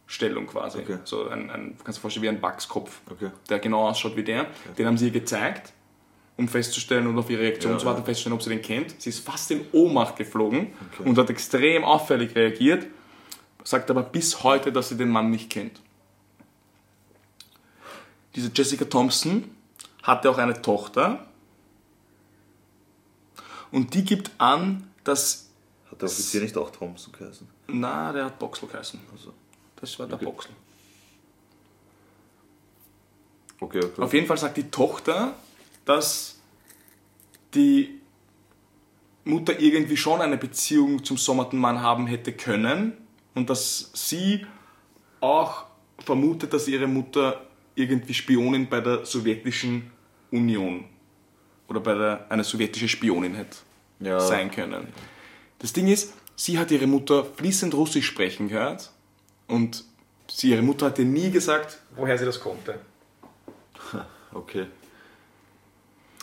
Nachstellung 0.06 0.46
quasi. 0.46 0.78
Okay. 0.80 0.98
So 1.04 1.28
ein, 1.28 1.50
ein, 1.50 1.76
kannst 1.82 1.86
du 1.86 1.92
dir 1.92 2.00
vorstellen, 2.00 2.22
wie 2.24 2.28
ein 2.28 2.42
Wachskopf, 2.42 3.00
Okay. 3.10 3.30
der 3.48 3.58
genau 3.58 3.88
ausschaut 3.88 4.16
wie 4.16 4.24
der. 4.24 4.46
Den 4.78 4.86
haben 4.86 4.98
sie 4.98 5.06
ihr 5.06 5.10
gezeigt, 5.12 5.72
um 6.36 6.48
festzustellen 6.48 7.06
und 7.06 7.18
auf 7.18 7.30
ihre 7.30 7.42
Reaktion 7.42 7.72
Ja, 7.72 7.78
zu 7.78 7.86
warten, 7.86 8.00
ja. 8.00 8.04
festzustellen, 8.04 8.34
ob 8.34 8.42
sie 8.42 8.50
den 8.50 8.62
kennt. 8.62 9.00
Sie 9.00 9.10
ist 9.10 9.20
fast 9.24 9.50
in 9.50 9.64
Ohnmacht 9.72 10.16
geflogen 10.16 10.72
Okay. 10.98 11.08
und 11.08 11.16
hat 11.18 11.30
extrem 11.30 11.84
auffällig 11.84 12.34
reagiert, 12.36 12.86
sagt 13.64 13.90
aber 13.90 14.02
bis 14.02 14.42
heute, 14.44 14.72
dass 14.72 14.90
sie 14.90 14.96
den 14.96 15.08
Mann 15.08 15.30
nicht 15.30 15.50
kennt. 15.50 15.80
diese 18.36 18.50
Jessica 18.52 18.84
Thompson 18.84 19.44
hatte 20.02 20.28
auch 20.28 20.38
eine 20.38 20.60
Tochter. 20.60 21.24
Und 23.70 23.94
die 23.94 24.04
gibt 24.04 24.30
an, 24.38 24.90
dass. 25.04 25.50
Hat 25.90 26.00
der 26.02 26.08
Offizier 26.08 26.40
nicht 26.42 26.56
auch 26.56 26.70
Thompson 26.70 27.12
geheißen? 27.16 27.46
Na, 27.68 28.12
der 28.12 28.24
hat 28.26 28.38
Boxel 28.38 28.68
geheißen. 28.68 29.00
Also, 29.12 29.32
Das 29.84 29.98
war 29.98 30.06
der 30.06 30.16
Okay. 30.16 30.24
Boxel. 30.24 30.50
okay, 33.60 33.80
okay. 33.84 34.00
Auf 34.02 34.14
jeden 34.14 34.26
Fall 34.26 34.38
sagt 34.38 34.56
die 34.56 34.70
Tochter, 34.70 35.34
dass 35.84 36.38
die 37.54 38.00
Mutter 39.24 39.58
irgendwie 39.60 39.96
schon 39.96 40.20
eine 40.22 40.36
Beziehung 40.38 41.04
zum 41.04 41.16
Sommertenmann 41.18 41.80
haben 41.82 42.06
hätte 42.06 42.32
können 42.32 42.94
und 43.34 43.50
dass 43.50 43.90
sie 43.94 44.46
auch 45.20 45.64
vermutet, 45.98 46.52
dass 46.52 46.66
ihre 46.68 46.86
Mutter 46.86 47.44
irgendwie 47.74 48.14
Spionin 48.14 48.68
bei 48.68 48.80
der 48.80 49.04
sowjetischen 49.04 49.90
Union 50.30 50.84
oder 51.68 51.80
bei 51.80 51.94
der, 51.94 52.26
eine 52.30 52.44
sowjetische 52.44 52.88
Spionin 52.88 53.34
hätte 53.34 53.58
Ja. 54.00 54.18
sein 54.20 54.50
können. 54.50 54.88
Das 55.58 55.72
Ding 55.72 55.88
ist, 55.88 56.14
sie 56.36 56.58
hat 56.58 56.70
ihre 56.70 56.86
Mutter 56.86 57.24
fließend 57.24 57.74
Russisch 57.74 58.06
sprechen 58.06 58.48
gehört 58.48 58.90
und 59.48 59.84
sie, 60.28 60.50
ihre 60.50 60.62
Mutter 60.62 60.86
hatte 60.86 61.04
nie 61.04 61.30
gesagt, 61.30 61.78
woher 61.96 62.18
sie 62.18 62.24
das 62.24 62.40
konnte. 62.40 62.78
Okay. 64.32 64.66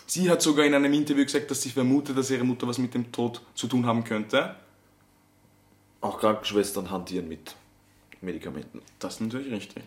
Sie 0.06 0.30
hat 0.30 0.42
sogar 0.42 0.66
in 0.66 0.74
einem 0.74 0.92
Interview 0.92 1.24
gesagt, 1.24 1.50
dass 1.50 1.62
sie 1.62 1.70
vermutet, 1.70 2.18
dass 2.18 2.30
ihre 2.30 2.44
Mutter 2.44 2.68
was 2.68 2.78
mit 2.78 2.94
dem 2.94 3.10
Tod 3.14 3.42
zu 3.56 3.68
tun 3.68 3.86
haben 3.86 4.04
könnte. 4.04 4.58
Auch 6.02 6.20
Krankenschwestern 6.20 6.92
hantieren 6.92 7.30
mit 7.30 7.56
Medikamenten. 8.20 8.82
Das 9.00 9.14
ist 9.14 9.22
natürlich 9.22 9.54
richtig. 9.54 9.84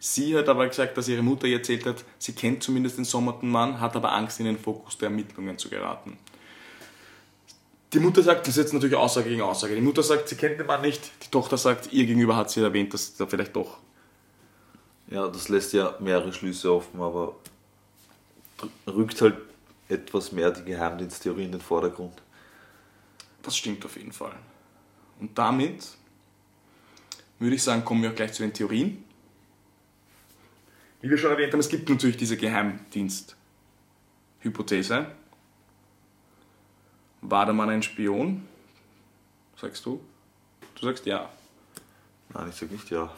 Sie 0.00 0.36
hat 0.36 0.48
aber 0.48 0.66
gesagt, 0.66 0.96
dass 0.96 1.08
ihre 1.08 1.22
Mutter 1.22 1.46
ihr 1.46 1.58
erzählt 1.58 1.86
hat, 1.86 2.04
sie 2.18 2.32
kennt 2.32 2.62
zumindest 2.62 2.98
den 2.98 3.04
sommerten 3.04 3.48
Mann, 3.48 3.80
hat 3.80 3.96
aber 3.96 4.12
Angst, 4.12 4.40
in 4.40 4.46
den 4.46 4.58
Fokus 4.58 4.98
der 4.98 5.08
Ermittlungen 5.08 5.58
zu 5.58 5.68
geraten. 5.68 6.18
Die 7.92 8.00
Mutter 8.00 8.22
sagt, 8.22 8.46
das 8.46 8.56
ist 8.56 8.64
jetzt 8.64 8.74
natürlich 8.74 8.96
Aussage 8.96 9.30
gegen 9.30 9.40
Aussage. 9.40 9.74
Die 9.74 9.80
Mutter 9.80 10.02
sagt, 10.02 10.28
sie 10.28 10.36
kennt 10.36 10.60
den 10.60 10.66
Mann 10.66 10.82
nicht. 10.82 11.10
Die 11.24 11.30
Tochter 11.30 11.56
sagt, 11.56 11.90
ihr 11.92 12.04
gegenüber 12.04 12.36
hat 12.36 12.50
sie 12.50 12.60
erwähnt, 12.60 12.92
dass 12.92 13.16
da 13.16 13.26
vielleicht 13.26 13.56
doch. 13.56 13.78
Ja, 15.10 15.26
das 15.26 15.48
lässt 15.48 15.72
ja 15.72 15.96
mehrere 16.00 16.34
Schlüsse 16.34 16.70
offen, 16.72 17.00
aber 17.00 17.34
rückt 18.86 19.22
halt 19.22 19.36
etwas 19.88 20.32
mehr 20.32 20.50
die 20.50 20.64
Geheimdiensttheorie 20.64 21.44
in 21.44 21.52
den 21.52 21.62
Vordergrund. 21.62 22.20
Das 23.42 23.56
stimmt 23.56 23.86
auf 23.86 23.96
jeden 23.96 24.12
Fall. 24.12 24.34
Und 25.18 25.38
damit 25.38 25.88
würde 27.38 27.56
ich 27.56 27.62
sagen, 27.62 27.86
kommen 27.86 28.02
wir 28.02 28.10
auch 28.10 28.14
gleich 28.14 28.34
zu 28.34 28.42
den 28.42 28.52
Theorien. 28.52 29.02
Wie 31.00 31.08
wir 31.08 31.16
schon 31.16 31.30
erwähnt 31.30 31.52
haben, 31.52 31.60
es 31.60 31.68
gibt 31.68 31.88
natürlich 31.88 32.16
diese 32.18 32.36
Geheimdienst-Hypothese. 32.36 35.06
War 37.20 37.46
der 37.46 37.54
Mann 37.54 37.70
ein 37.70 37.82
Spion? 37.82 38.46
Sagst 39.56 39.84
du? 39.86 40.00
Du 40.74 40.86
sagst 40.86 41.06
ja. 41.06 41.28
Nein, 42.32 42.48
ich 42.50 42.56
sag 42.56 42.70
nicht 42.70 42.90
ja. 42.90 43.12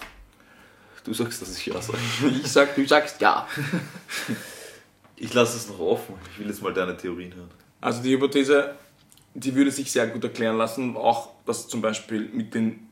Du 1.05 1.15
sagst, 1.15 1.43
dass 1.43 1.57
ich 1.57 1.67
ja 1.67 1.81
sage. 1.81 1.99
Ich 2.43 2.49
sag, 2.49 2.75
du 2.75 2.87
sagst 2.87 3.21
ja. 3.21 3.47
Ich 5.17 5.35
lasse 5.35 5.59
es 5.59 5.69
noch 5.69 5.79
offen. 5.79 6.15
Ich 6.33 6.39
will 6.39 6.47
jetzt 6.49 6.63
mal 6.63 6.73
deine 6.73 6.97
Theorien 6.97 7.35
hören. 7.35 7.51
Also 7.83 8.03
die 8.03 8.13
Hypothese, 8.13 8.75
die 9.35 9.55
würde 9.55 9.71
sich 9.71 9.93
sehr 9.93 10.07
gut 10.07 10.25
erklären 10.25 10.57
lassen, 10.57 10.97
auch 10.97 11.31
das 11.45 11.69
zum 11.69 11.83
Beispiel 11.83 12.31
mit 12.33 12.55
den 12.55 12.89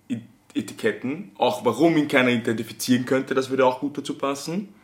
Etiketten, 0.54 1.32
auch 1.38 1.64
warum 1.64 1.96
ihn 1.96 2.08
keiner 2.08 2.30
identifizieren 2.30 3.06
könnte, 3.06 3.34
das 3.34 3.48
würde 3.48 3.64
auch 3.64 3.80
gut 3.80 3.96
dazu 3.96 4.18
passen. 4.18 4.74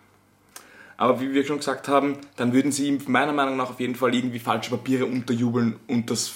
Aber 0.96 1.20
wie 1.20 1.32
wir 1.32 1.44
schon 1.44 1.58
gesagt 1.58 1.88
haben, 1.88 2.18
dann 2.36 2.52
würden 2.52 2.70
sie 2.72 2.88
ihm 2.88 3.00
meiner 3.06 3.32
Meinung 3.32 3.56
nach 3.56 3.70
auf 3.70 3.80
jeden 3.80 3.94
Fall 3.96 4.14
irgendwie 4.14 4.38
falsche 4.38 4.70
Papiere 4.70 5.06
unterjubeln 5.06 5.78
und 5.88 6.10
das 6.10 6.32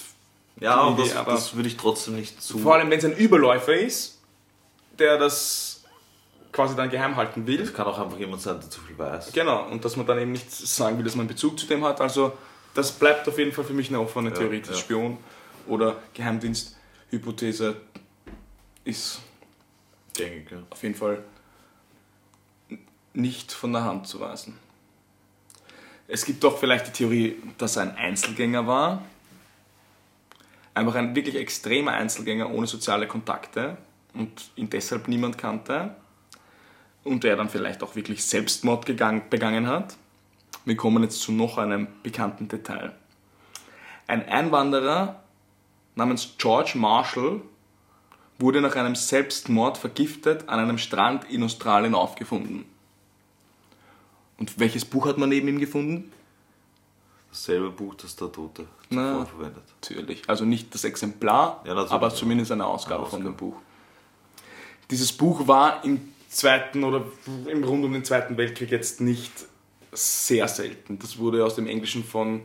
Ja, 0.59 0.81
und 0.83 0.99
das, 0.99 1.15
aber- 1.15 1.31
das 1.31 1.55
würde 1.55 1.69
ich 1.69 1.77
trotzdem 1.77 2.15
nicht 2.15 2.41
zu. 2.41 2.59
vor 2.59 2.75
allem 2.75 2.89
wenn 2.89 2.99
es 2.99 3.05
ein 3.05 3.15
Überläufer 3.15 3.73
ist, 3.73 4.19
der 4.97 5.17
das 5.17 5.83
quasi 6.51 6.75
dann 6.75 6.89
geheim 6.89 7.15
halten 7.15 7.45
will. 7.47 7.61
Es 7.61 7.73
kann 7.73 7.87
auch 7.87 7.97
einfach 7.99 8.17
jemand 8.17 8.41
sein, 8.41 8.59
der 8.59 8.69
zu 8.69 8.81
viel 8.81 8.97
weiß. 8.97 9.31
Genau, 9.31 9.67
und 9.69 9.85
dass 9.85 9.95
man 9.95 10.05
dann 10.05 10.19
eben 10.19 10.31
nicht 10.33 10.51
sagen 10.51 10.97
will, 10.97 11.05
dass 11.05 11.15
man 11.15 11.21
einen 11.21 11.29
Bezug 11.29 11.57
zu 11.59 11.67
dem 11.67 11.85
hat. 11.85 12.01
Also 12.01 12.33
das 12.73 12.91
bleibt 12.91 13.27
auf 13.29 13.37
jeden 13.37 13.51
Fall 13.51 13.63
für 13.63 13.73
mich 13.73 13.89
eine 13.89 13.99
offene 13.99 14.33
Theorie. 14.33 14.59
Das 14.59 14.71
ja. 14.71 14.75
Spion 14.75 15.17
oder 15.67 15.97
Geheimdienst-Hypothese 16.15 17.75
ist 18.83 19.19
Gängig, 20.13 20.51
ja. 20.51 20.57
auf 20.69 20.81
jeden 20.83 20.95
Fall 20.95 21.23
nicht 23.19 23.51
von 23.51 23.73
der 23.73 23.83
Hand 23.83 24.07
zu 24.07 24.19
weisen. 24.19 24.57
Es 26.07 26.25
gibt 26.25 26.43
doch 26.43 26.57
vielleicht 26.57 26.87
die 26.87 26.91
Theorie, 26.91 27.35
dass 27.57 27.75
er 27.75 27.83
ein 27.83 27.95
Einzelgänger 27.95 28.65
war. 28.65 29.03
Einfach 30.73 30.95
ein 30.95 31.15
wirklich 31.15 31.35
extremer 31.35 31.91
Einzelgänger 31.91 32.49
ohne 32.49 32.65
soziale 32.65 33.07
Kontakte 33.07 33.77
und 34.13 34.49
ihn 34.55 34.69
deshalb 34.69 35.07
niemand 35.07 35.37
kannte. 35.37 35.95
Und 37.03 37.23
der 37.23 37.35
dann 37.35 37.49
vielleicht 37.49 37.83
auch 37.83 37.95
wirklich 37.95 38.25
Selbstmord 38.25 38.85
gegangen, 38.85 39.23
begangen 39.29 39.67
hat. 39.67 39.97
Wir 40.65 40.75
kommen 40.75 41.03
jetzt 41.03 41.21
zu 41.21 41.31
noch 41.31 41.57
einem 41.57 41.87
bekannten 42.03 42.47
Detail. 42.47 42.93
Ein 44.07 44.27
Einwanderer 44.27 45.23
namens 45.95 46.35
George 46.37 46.73
Marshall 46.75 47.41
wurde 48.39 48.61
nach 48.61 48.75
einem 48.75 48.95
Selbstmord 48.95 49.77
vergiftet 49.77 50.49
an 50.49 50.59
einem 50.59 50.77
Strand 50.77 51.29
in 51.29 51.43
Australien 51.43 51.93
aufgefunden. 51.93 52.65
Und 54.39 54.59
welches 54.59 54.85
Buch 54.85 55.05
hat 55.05 55.17
man 55.17 55.29
neben 55.29 55.47
ihm 55.47 55.59
gefunden? 55.59 56.11
Dasselbe 57.29 57.69
Buch, 57.69 57.93
das 57.95 58.15
der 58.15 58.31
Tote 58.31 58.65
Na. 58.89 59.11
zuvor 59.11 59.25
verwendet. 59.27 59.63
Natürlich. 59.81 60.23
Also 60.27 60.45
nicht 60.45 60.73
das 60.73 60.83
Exemplar, 60.83 61.61
Ja, 61.65 61.73
natürlich. 61.73 61.91
aber 61.91 62.13
zumindest 62.13 62.51
eine 62.51 62.65
Ausgabe 62.65 63.01
Eine 63.03 63.09
von 63.09 63.19
dem 63.21 63.33
Ausgabe. 63.33 63.51
Buch. 63.51 63.61
Dieses 64.89 65.11
Buch 65.13 65.47
war 65.47 65.83
im 65.83 66.13
zweiten 66.29 66.83
oder 66.83 67.05
im 67.47 67.63
rund 67.63 67.83
um 67.85 67.93
den 67.93 68.03
Zweiten 68.03 68.37
Weltkrieg 68.37 68.71
jetzt 68.71 69.01
nicht 69.01 69.31
sehr 69.91 70.47
selten. 70.47 70.97
Das 70.99 71.17
wurde 71.17 71.45
aus 71.45 71.55
dem 71.55 71.67
Englischen 71.67 72.03
von 72.03 72.41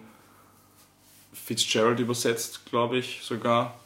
Fitzgerald 1.33 2.01
übersetzt, 2.01 2.67
glaube 2.67 2.99
ich 2.99 3.21
sogar. 3.23 3.79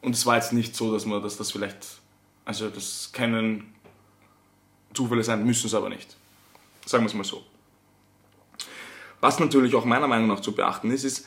Und 0.00 0.14
es 0.14 0.24
war 0.26 0.36
jetzt 0.36 0.52
nicht 0.52 0.74
so, 0.74 0.92
dass 0.92 1.04
man 1.06 1.22
dass 1.22 1.36
das 1.36 1.50
vielleicht, 1.52 2.00
also 2.44 2.68
das 2.70 3.10
können 3.12 3.72
Zufälle 4.94 5.22
sein, 5.22 5.44
müssen 5.44 5.66
es 5.66 5.74
aber 5.74 5.88
nicht. 5.88 6.16
Sagen 6.86 7.04
wir 7.04 7.08
es 7.08 7.14
mal 7.14 7.24
so. 7.24 7.42
Was 9.20 9.38
natürlich 9.38 9.74
auch 9.74 9.84
meiner 9.84 10.08
Meinung 10.08 10.28
nach 10.28 10.40
zu 10.40 10.52
beachten 10.52 10.90
ist, 10.90 11.04
ist, 11.04 11.26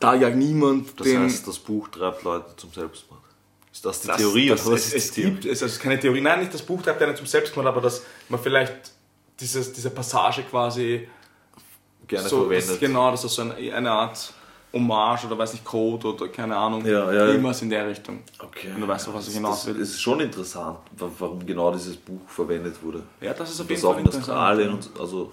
da 0.00 0.14
ja 0.14 0.28
niemand 0.30 0.98
Das 1.00 1.06
den 1.06 1.22
heißt, 1.22 1.46
das 1.48 1.58
Buch 1.58 1.88
treibt 1.88 2.22
Leute 2.22 2.54
zum 2.56 2.72
Selbstmord. 2.72 3.20
Ist 3.72 3.84
das 3.84 4.00
die 4.02 4.08
das- 4.08 4.16
Theorie 4.18 4.48
das, 4.48 4.66
oder 4.66 4.74
was 4.76 4.86
es, 4.86 4.92
ist 4.94 5.04
es 5.06 5.10
Theorie? 5.12 5.30
gibt 5.32 5.44
es 5.46 5.62
ist 5.62 5.80
keine 5.80 5.98
Theorie. 5.98 6.20
Nein, 6.20 6.40
nicht 6.40 6.52
das 6.54 6.62
Buch 6.62 6.82
treibt 6.82 7.00
einen 7.02 7.16
zum 7.16 7.26
Selbstmord, 7.26 7.66
aber 7.66 7.80
dass 7.80 8.02
man 8.28 8.38
vielleicht 8.40 8.92
dieses, 9.40 9.72
diese 9.72 9.90
Passage 9.90 10.42
quasi 10.44 11.08
Gerne 12.06 12.28
so, 12.28 12.40
verwendet. 12.42 12.70
Das, 12.70 12.80
genau, 12.80 13.10
dass 13.10 13.22
das 13.22 13.34
so 13.34 13.42
eine, 13.42 13.54
eine 13.74 13.90
Art 13.90 14.32
Hommage 14.74 15.26
oder 15.26 15.38
weiß 15.38 15.52
nicht 15.52 15.64
Code 15.64 16.08
oder 16.08 16.28
keine 16.28 16.56
Ahnung, 16.56 16.84
Ja, 16.84 17.10
ja, 17.12 17.26
irgendwas 17.28 17.62
in 17.62 17.70
der 17.70 17.86
Richtung. 17.88 18.20
Okay. 18.38 18.70
Und 18.74 18.80
du 18.82 18.88
weißt 18.88 19.06
doch, 19.06 19.14
was 19.14 19.28
ich 19.28 19.34
hinaus 19.34 19.64
will. 19.66 19.76
ist 19.76 20.00
schon 20.00 20.20
interessant, 20.20 20.78
wa- 20.98 21.08
warum 21.18 21.46
genau 21.46 21.72
dieses 21.72 21.96
Buch 21.96 22.20
verwendet 22.28 22.76
wurde. 22.82 23.02
Ja, 23.20 23.32
das 23.32 23.50
ist 23.50 23.60
auf 23.60 23.66
Und 23.66 23.70
jeden 23.70 23.80
das 23.80 23.84
auch 23.88 23.92
Fall 23.92 24.00
in 24.00 24.06
interessant. 24.06 24.28
Australien 24.38 24.72
und 24.74 24.90
also 25.00 25.32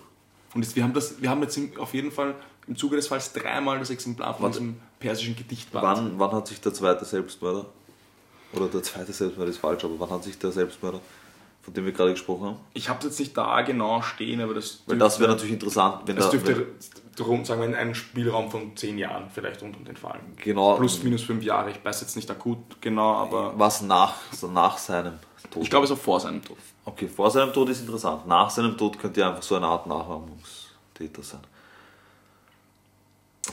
Und 0.54 0.62
jetzt, 0.64 0.76
wir 0.76 0.84
haben 0.84 0.94
das, 0.94 1.22
wir 1.22 1.30
haben 1.30 1.42
jetzt 1.42 1.60
auf 1.80 1.94
jeden 1.94 2.12
Fall 2.12 2.36
im 2.68 2.76
Zuge 2.76 2.96
des 2.96 3.08
Falls 3.08 3.34
dreimal 3.34 3.80
das 3.80 3.90
Exemplar 3.90 4.34
von 4.36 4.52
diesem 4.52 4.76
persischen 5.00 5.36
Gedichtband. 5.36 5.84
wann, 5.84 6.20
wann 6.20 6.32
hat 6.34 6.48
sich 6.48 6.62
der 6.62 6.74
zweite 6.74 7.04
Selbstmörder 7.06 7.66
oder 8.54 8.68
der 8.68 8.84
zweite 8.84 9.12
Selbstmörder 9.12 9.50
ist 9.52 9.58
falsch, 9.60 9.84
aber 9.84 10.00
wann 10.00 10.10
hat 10.12 10.24
sich 10.24 10.38
der 10.38 10.52
Selbstmörder, 10.52 11.00
von 11.62 11.74
dem 11.74 11.86
wir 11.86 11.92
gerade 11.92 12.12
gesprochen 12.12 12.46
haben? 12.46 12.58
Ich 12.74 12.90
habe 12.90 13.04
jetzt 13.06 13.20
nicht 13.20 13.38
da 13.38 13.62
genau 13.62 14.02
stehen, 14.02 14.42
aber 14.42 14.54
das 14.54 14.84
Weil 14.88 14.98
das 14.98 15.20
wäre 15.20 15.30
natürlich 15.32 15.54
interessant, 15.54 16.02
wenn 16.06 16.16
Das 16.16 16.26
da 16.26 16.38
dürfte 16.38 16.68
rund, 17.24 17.46
sagen 17.46 17.62
in 17.64 17.76
einem 17.76 17.94
Spielraum 17.94 18.50
von 18.50 18.76
zehn 18.76 18.98
Jahren 18.98 19.30
vielleicht 19.30 19.62
rund 19.62 19.78
um 19.78 19.86
den 19.86 19.96
Fall. 19.96 20.20
genau 20.38 20.76
Plus, 20.76 21.04
minus 21.04 21.22
fünf 21.24 21.44
Jahre. 21.44 21.70
Ich 21.72 21.84
weiß 21.84 22.02
jetzt 22.02 22.16
nicht 22.16 22.30
akut 22.32 22.82
genau, 22.82 23.14
aber 23.14 23.54
was 23.58 23.82
nach, 23.82 24.16
so 24.32 24.48
nach 24.48 24.78
seinem 24.78 25.20
Tod. 25.52 25.64
ich 25.64 25.70
glaube, 25.70 25.84
es 25.84 25.90
war 25.92 25.98
vor 25.98 26.20
seinem 26.20 26.44
Tod. 26.44 26.58
Okay, 26.86 27.08
vor 27.08 27.30
seinem 27.30 27.54
Tod 27.54 27.70
ist 27.70 27.82
interessant. 27.82 28.26
Nach 28.28 28.50
seinem 28.50 28.78
Tod 28.78 28.98
könnte 28.98 29.22
er 29.22 29.30
einfach 29.30 29.44
so 29.44 29.56
eine 29.56 29.68
Art 29.68 29.86
Nachahmungstäter 29.86 31.22
sein. 31.22 31.42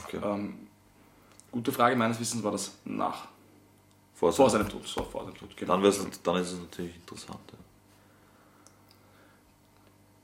Okay. 0.03 0.19
Ähm, 0.23 0.67
gute 1.51 1.71
Frage, 1.71 1.95
meines 1.95 2.19
Wissens 2.19 2.43
war 2.43 2.51
das 2.51 2.71
nach. 2.85 3.27
Vor, 4.15 4.33
Vor 4.33 4.49
seinem 4.49 4.63
seinem 4.63 4.71
Tod. 4.71 4.87
So, 4.87 5.03
vor 5.03 5.23
seinem 5.25 5.35
Tod 5.35 5.55
genau. 5.55 5.77
Dann, 5.77 6.11
dann 6.23 6.35
ist 6.37 6.51
es 6.51 6.59
natürlich 6.59 6.95
interessant. 6.95 7.39
Ja. 7.51 7.57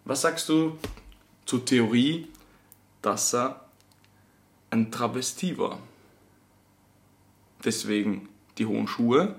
Was 0.06 0.22
sagst 0.22 0.48
du 0.50 0.78
zur 1.46 1.66
Theorie, 1.66 2.28
dass 3.02 3.34
er 3.34 3.66
ein 4.70 4.92
Travestie 4.92 5.58
war? 5.58 5.80
Deswegen 7.64 8.30
die 8.60 8.68
hohen 8.68 8.88
Schuhe. 8.88 9.36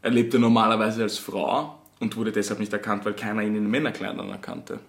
Er 0.00 0.10
lebte 0.10 0.38
normalerweise 0.38 1.02
als 1.02 1.18
Frau 1.18 1.78
und 1.98 2.16
wurde 2.16 2.32
deshalb 2.32 2.58
nicht 2.58 2.72
erkannt, 2.72 3.04
weil 3.04 3.12
keiner 3.12 3.42
ihn 3.42 3.54
in 3.54 3.70
Männerkleidern 3.70 4.30
erkannte. 4.30 4.80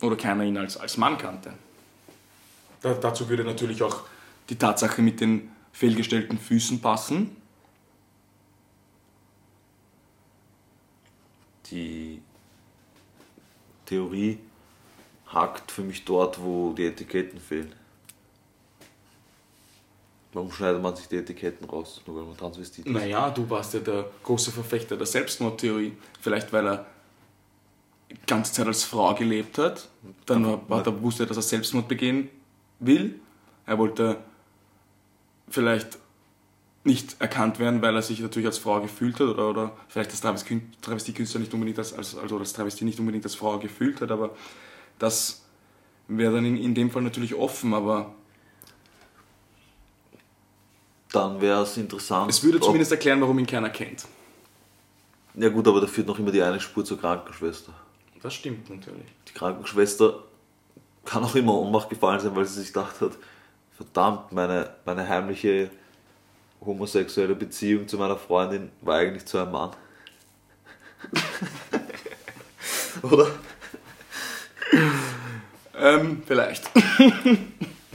Oder 0.00 0.14
keiner 0.14 0.44
ihn 0.44 0.56
als, 0.56 0.76
als 0.76 0.96
Mann 0.96 1.18
kannte. 1.18 1.52
Da, 2.80 2.94
dazu 2.94 3.28
würde 3.28 3.42
natürlich 3.42 3.82
auch 3.82 4.02
die 4.48 4.56
Tatsache 4.56 5.02
mit 5.02 5.20
den 5.20 5.50
fehlgestellten 5.72 6.38
Füßen 6.38 6.80
passen. 6.80 7.36
Die 11.70 12.22
Theorie 13.86 14.38
hakt 15.26 15.70
für 15.70 15.82
mich 15.82 16.04
dort, 16.04 16.42
wo 16.42 16.72
die 16.72 16.86
Etiketten 16.86 17.40
fehlen. 17.40 17.72
Warum 20.32 20.50
schneidet 20.50 20.82
man 20.82 20.96
sich 20.96 21.08
die 21.08 21.16
Etiketten 21.16 21.68
raus, 21.68 22.00
nur 22.06 22.16
weil 22.16 22.24
man 22.24 22.36
Transvestit 22.36 22.86
ist? 22.86 22.92
Naja, 22.92 23.30
du 23.30 23.48
warst 23.50 23.74
ja 23.74 23.80
der 23.80 24.06
große 24.22 24.50
Verfechter 24.50 24.96
der 24.96 25.06
Selbstmordtheorie. 25.06 25.92
Vielleicht 26.20 26.52
weil 26.52 26.66
er 26.66 26.86
die 28.10 28.16
ganze 28.26 28.52
Zeit 28.52 28.66
als 28.66 28.84
Frau 28.84 29.14
gelebt 29.14 29.58
hat. 29.58 29.88
Dann 30.24 30.44
war, 30.46 30.68
war, 30.68 30.86
er 30.86 31.02
wusste 31.02 31.24
er, 31.24 31.26
dass 31.26 31.36
er 31.36 31.42
Selbstmord 31.42 31.86
begehen 31.86 32.30
will. 32.78 33.20
Er 33.66 33.78
wollte 33.78 34.18
vielleicht 35.48 35.98
nicht 36.84 37.16
erkannt 37.20 37.58
werden, 37.60 37.80
weil 37.80 37.94
er 37.94 38.02
sich 38.02 38.20
natürlich 38.20 38.46
als 38.46 38.58
Frau 38.58 38.80
gefühlt 38.80 39.14
hat 39.14 39.28
oder, 39.28 39.48
oder 39.50 39.72
vielleicht 39.88 40.12
das 40.12 40.20
Travestie- 40.22 40.62
Travestiekünstler 40.80 41.40
nicht 41.40 41.54
unbedingt 41.54 41.78
als, 41.78 41.92
als 41.92 42.16
also 42.16 42.38
das 42.38 42.52
Travestie 42.52 42.84
nicht 42.84 42.98
unbedingt 42.98 43.24
als 43.24 43.34
Frau 43.36 43.58
gefühlt 43.58 44.00
hat, 44.00 44.10
aber 44.10 44.34
das 44.98 45.42
wäre 46.08 46.34
dann 46.34 46.44
in, 46.44 46.56
in 46.56 46.74
dem 46.74 46.90
Fall 46.90 47.02
natürlich 47.02 47.34
offen, 47.34 47.72
aber 47.74 48.12
Dann 51.12 51.40
wäre 51.40 51.62
es 51.62 51.76
interessant. 51.76 52.30
es 52.30 52.42
würde 52.42 52.58
zumindest 52.60 52.90
erklären, 52.90 53.20
warum 53.20 53.38
ihn 53.38 53.46
keiner 53.46 53.70
kennt. 53.70 54.06
Ja 55.34 55.48
gut, 55.50 55.66
aber 55.68 55.80
da 55.80 55.86
führt 55.86 56.06
noch 56.08 56.18
immer 56.18 56.30
die 56.30 56.42
eine 56.42 56.58
Spur 56.60 56.84
zur 56.84 56.98
Krankenschwester. 56.98 57.72
Das 58.22 58.34
stimmt 58.34 58.68
natürlich. 58.70 59.06
Die 59.28 59.32
Krankenschwester 59.32 60.24
kann 61.04 61.22
auch 61.24 61.34
immer 61.34 61.54
Ohnmacht 61.54 61.88
gefallen 61.90 62.20
sein, 62.20 62.34
weil 62.34 62.44
sie 62.46 62.60
sich 62.60 62.68
gedacht 62.72 63.00
hat, 63.00 63.12
verdammt, 63.76 64.32
meine, 64.32 64.70
meine 64.84 65.06
heimliche 65.08 65.70
homosexuelle 66.64 67.34
Beziehung 67.34 67.88
zu 67.88 67.98
meiner 67.98 68.16
Freundin 68.16 68.70
war 68.80 68.96
eigentlich 68.98 69.24
zu 69.26 69.38
einem 69.38 69.52
Mann. 69.52 69.70
Oder? 73.02 73.26
Ähm, 75.78 76.22
vielleicht. 76.26 76.70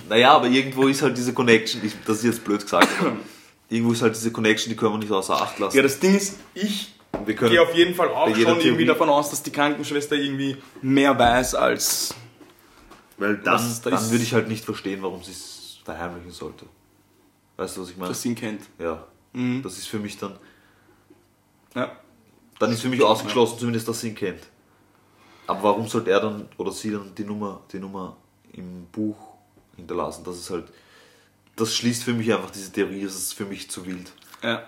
Naja, 0.09 0.33
aber 0.33 0.47
irgendwo 0.47 0.87
ist 0.87 1.01
halt 1.01 1.17
diese 1.17 1.33
Connection, 1.33 1.81
ich, 1.83 1.93
das 2.05 2.17
ist 2.17 2.23
jetzt 2.25 2.43
blöd 2.43 2.61
gesagt, 2.61 2.87
irgendwo 3.69 3.93
ist 3.93 4.01
halt 4.01 4.15
diese 4.15 4.31
Connection, 4.31 4.69
die 4.69 4.75
können 4.75 4.93
wir 4.93 4.99
nicht 4.99 5.11
außer 5.11 5.41
Acht 5.41 5.59
lassen. 5.59 5.75
Ja, 5.77 5.83
das 5.83 5.99
Ding 5.99 6.15
ist, 6.15 6.37
ich 6.53 6.93
wir 7.25 7.35
gehe 7.35 7.61
auf 7.61 7.73
jeden 7.73 7.95
Fall 7.95 8.09
auch 8.09 8.27
schon 8.27 8.37
irgendwie 8.37 8.61
Theorie- 8.61 8.85
davon 8.85 9.09
aus, 9.09 9.29
dass 9.29 9.41
die 9.43 9.51
Krankenschwester 9.51 10.15
irgendwie 10.15 10.57
mehr 10.81 11.17
weiß 11.17 11.55
als. 11.55 12.13
weil 13.17 13.37
dann, 13.37 13.61
da 13.83 13.89
dann 13.89 14.11
würde 14.11 14.23
ich 14.23 14.33
halt 14.33 14.47
nicht 14.49 14.63
verstehen, 14.65 15.01
warum 15.01 15.23
sie 15.23 15.31
es 15.31 15.79
verheimlichen 15.83 16.31
sollte. 16.31 16.65
Weißt 17.57 17.75
du, 17.77 17.81
was 17.81 17.89
ich 17.89 17.97
meine? 17.97 18.09
das 18.09 18.23
ihn 18.25 18.35
kennt. 18.35 18.61
Ja. 18.79 19.05
Mhm. 19.33 19.61
Das 19.63 19.77
ist 19.77 19.87
für 19.87 19.99
mich 19.99 20.17
dann, 20.17 20.35
Ja. 21.75 21.91
dann 22.59 22.71
ist 22.71 22.81
für 22.81 22.89
mich 22.89 23.01
ausgeschlossen, 23.03 23.59
zumindest, 23.59 23.87
dass 23.87 23.99
sie 24.01 24.09
ihn 24.09 24.15
kennt. 24.15 24.43
Aber 25.47 25.63
warum 25.63 25.87
sollte 25.87 26.11
er 26.11 26.19
dann 26.19 26.47
oder 26.57 26.71
sie 26.71 26.91
dann 26.91 27.13
die 27.15 27.23
Nummer, 27.23 27.61
die 27.71 27.79
Nummer 27.79 28.17
im 28.53 28.85
Buch 28.91 29.17
hinterlassen? 29.75 30.23
Das 30.25 30.37
ist 30.37 30.49
halt, 30.49 30.65
das 31.55 31.73
schließt 31.75 32.03
für 32.03 32.13
mich 32.13 32.31
einfach 32.33 32.51
diese 32.51 32.71
Theorie, 32.71 33.03
das 33.03 33.15
ist 33.15 33.33
für 33.33 33.45
mich 33.45 33.69
zu 33.69 33.85
wild. 33.85 34.11
ja. 34.43 34.63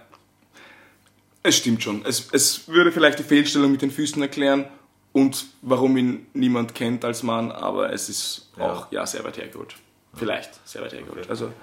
Es 1.41 1.55
stimmt 1.55 1.81
schon. 1.81 2.03
Es, 2.05 2.27
es 2.33 2.67
würde 2.67 2.91
vielleicht 2.91 3.17
die 3.17 3.23
Fehlstellung 3.23 3.71
mit 3.71 3.81
den 3.81 3.91
Füßen 3.91 4.21
erklären 4.21 4.65
und 5.13 5.45
warum 5.61 5.95
ihn 5.95 6.27
niemand 6.33 6.75
kennt 6.75 7.05
als 7.05 7.23
Mann, 7.23 7.49
aber 7.49 7.93
es 7.93 8.09
ist 8.09 8.49
Ja. 8.57 8.73
auch 8.73 8.91
ja, 8.91 9.05
sehr 9.05 9.23
weit 9.23 9.37
hergeholt. 9.37 9.75
Vielleicht 10.13 10.59
sehr 10.67 10.81
weit 10.81 10.91
hergeholt. 10.91 11.19
Okay. 11.21 11.29
Also, 11.29 11.53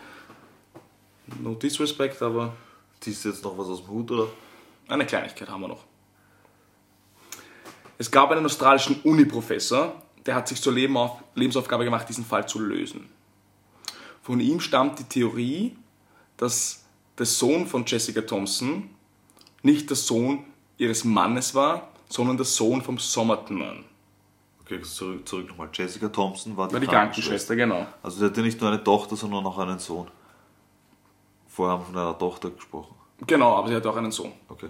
no 1.42 1.54
disrespect, 1.54 2.22
aber 2.22 2.54
Ziehst 3.00 3.24
du 3.24 3.28
jetzt 3.28 3.44
noch 3.44 3.56
was 3.58 3.68
aus 3.68 3.82
dem 3.82 3.88
Hut 3.88 4.10
oder? 4.10 4.28
Eine 4.88 5.06
Kleinigkeit 5.06 5.48
haben 5.48 5.60
wir 5.62 5.68
noch. 5.68 5.84
Es 7.98 8.10
gab 8.10 8.30
einen 8.30 8.44
australischen 8.44 9.00
Uni-Professor, 9.02 9.94
der 10.24 10.34
hat 10.34 10.48
sich 10.48 10.60
zur 10.60 10.72
Leben 10.72 10.96
auf, 10.96 11.22
Lebensaufgabe 11.34 11.84
gemacht, 11.84 12.08
diesen 12.08 12.24
Fall 12.24 12.46
zu 12.48 12.58
lösen. 12.58 13.08
Von 14.22 14.40
ihm 14.40 14.60
stammt 14.60 14.98
die 14.98 15.04
Theorie, 15.04 15.76
dass 16.36 16.84
der 17.18 17.26
Sohn 17.26 17.66
von 17.66 17.84
Jessica 17.86 18.20
Thompson 18.20 18.90
nicht 19.62 19.88
der 19.88 19.96
Sohn 19.96 20.44
ihres 20.78 21.04
Mannes 21.04 21.54
war, 21.54 21.88
sondern 22.08 22.36
der 22.36 22.46
Sohn 22.46 22.82
vom 22.82 22.98
Somerton-Mann. 22.98 23.84
Okay, 24.62 24.82
zurück, 24.82 25.26
zurück 25.26 25.48
nochmal. 25.48 25.68
Jessica 25.72 26.08
Thompson 26.08 26.56
war 26.56 26.68
die, 26.68 26.74
War 26.74 26.80
die 26.80 26.86
Krankenschwester. 26.86 27.54
Krankenschwester, 27.54 27.56
genau. 27.56 27.86
Also 28.02 28.18
sie 28.18 28.24
hatte 28.24 28.42
nicht 28.42 28.60
nur 28.60 28.70
eine 28.70 28.82
Tochter, 28.82 29.16
sondern 29.16 29.46
auch 29.46 29.58
einen 29.58 29.78
Sohn. 29.78 30.08
Vorher 31.56 31.78
haben 31.78 31.84
wir 31.84 31.86
von 31.86 31.96
einer 31.96 32.18
Tochter 32.18 32.50
gesprochen. 32.50 32.94
Genau, 33.26 33.54
aber 33.56 33.68
sie 33.68 33.74
hatte 33.74 33.88
auch 33.88 33.96
einen 33.96 34.12
Sohn. 34.12 34.30
Okay. 34.46 34.68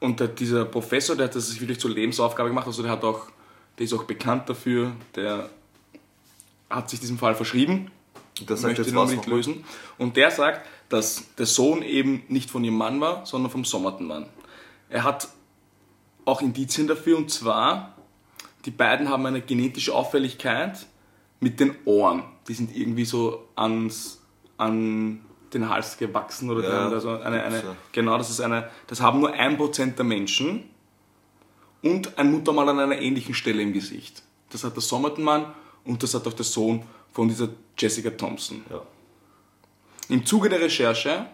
Und 0.00 0.18
der, 0.18 0.28
dieser 0.28 0.64
Professor, 0.64 1.14
der 1.14 1.26
hat 1.26 1.34
das 1.34 1.48
sich 1.50 1.60
wirklich 1.60 1.78
zur 1.78 1.90
Lebensaufgabe 1.90 2.48
gemacht, 2.48 2.66
also 2.66 2.82
der 2.82 2.92
hat 2.92 3.04
auch, 3.04 3.26
der 3.76 3.84
ist 3.84 3.92
auch 3.92 4.04
bekannt 4.04 4.48
dafür, 4.48 4.92
der 5.14 5.50
hat 6.70 6.88
sich 6.88 6.98
diesem 6.98 7.18
Fall 7.18 7.34
verschrieben, 7.34 7.90
Und 8.40 8.48
das 8.48 8.62
möchte 8.62 8.80
jetzt 8.80 8.94
was 8.94 9.12
nochmal? 9.12 9.28
lösen. 9.28 9.66
Und 9.98 10.16
der 10.16 10.30
sagt, 10.30 10.66
dass 10.88 11.34
der 11.34 11.44
Sohn 11.44 11.82
eben 11.82 12.22
nicht 12.28 12.48
von 12.48 12.64
ihrem 12.64 12.78
Mann 12.78 12.98
war, 13.02 13.26
sondern 13.26 13.50
vom 13.50 13.66
Sommerton-Mann. 13.66 14.30
Er 14.88 15.04
hat 15.04 15.28
auch 16.24 16.40
Indizien 16.40 16.88
dafür, 16.88 17.18
und 17.18 17.30
zwar, 17.30 17.94
die 18.64 18.70
beiden 18.70 19.10
haben 19.10 19.26
eine 19.26 19.42
genetische 19.42 19.94
Auffälligkeit 19.94 20.86
mit 21.40 21.60
den 21.60 21.74
Ohren. 21.84 22.24
Die 22.48 22.54
sind 22.54 22.74
irgendwie 22.76 23.04
so 23.04 23.48
ans, 23.54 24.22
an 24.56 25.20
den 25.52 25.68
Hals 25.68 25.96
gewachsen 25.96 26.50
oder 26.50 26.68
Ja, 26.68 26.88
also 26.88 27.10
eine, 27.10 27.42
eine, 27.42 27.56
ja. 27.56 27.76
genau, 27.92 28.18
das 28.18 28.30
ist 28.30 28.40
eine, 28.40 28.70
das 28.86 29.00
haben 29.00 29.20
nur 29.20 29.32
ein 29.32 29.56
Prozent 29.56 29.98
der 29.98 30.04
Menschen 30.04 30.70
und 31.82 32.18
ein 32.18 32.30
Muttermal 32.32 32.68
an 32.68 32.80
einer 32.80 33.00
ähnlichen 33.00 33.34
Stelle 33.34 33.62
im 33.62 33.72
Gesicht. 33.72 34.22
Das 34.50 34.64
hat 34.64 34.74
der 34.74 34.82
Sommerton-Mann 34.82 35.46
und 35.84 36.02
das 36.02 36.14
hat 36.14 36.26
auch 36.26 36.32
der 36.32 36.44
Sohn 36.44 36.82
von 37.12 37.28
dieser 37.28 37.48
Jessica 37.76 38.10
Thompson. 38.10 38.62
Ja. 38.70 38.82
Im 40.08 40.24
Zuge 40.24 40.48
der 40.48 40.60
Recherche 40.60 41.26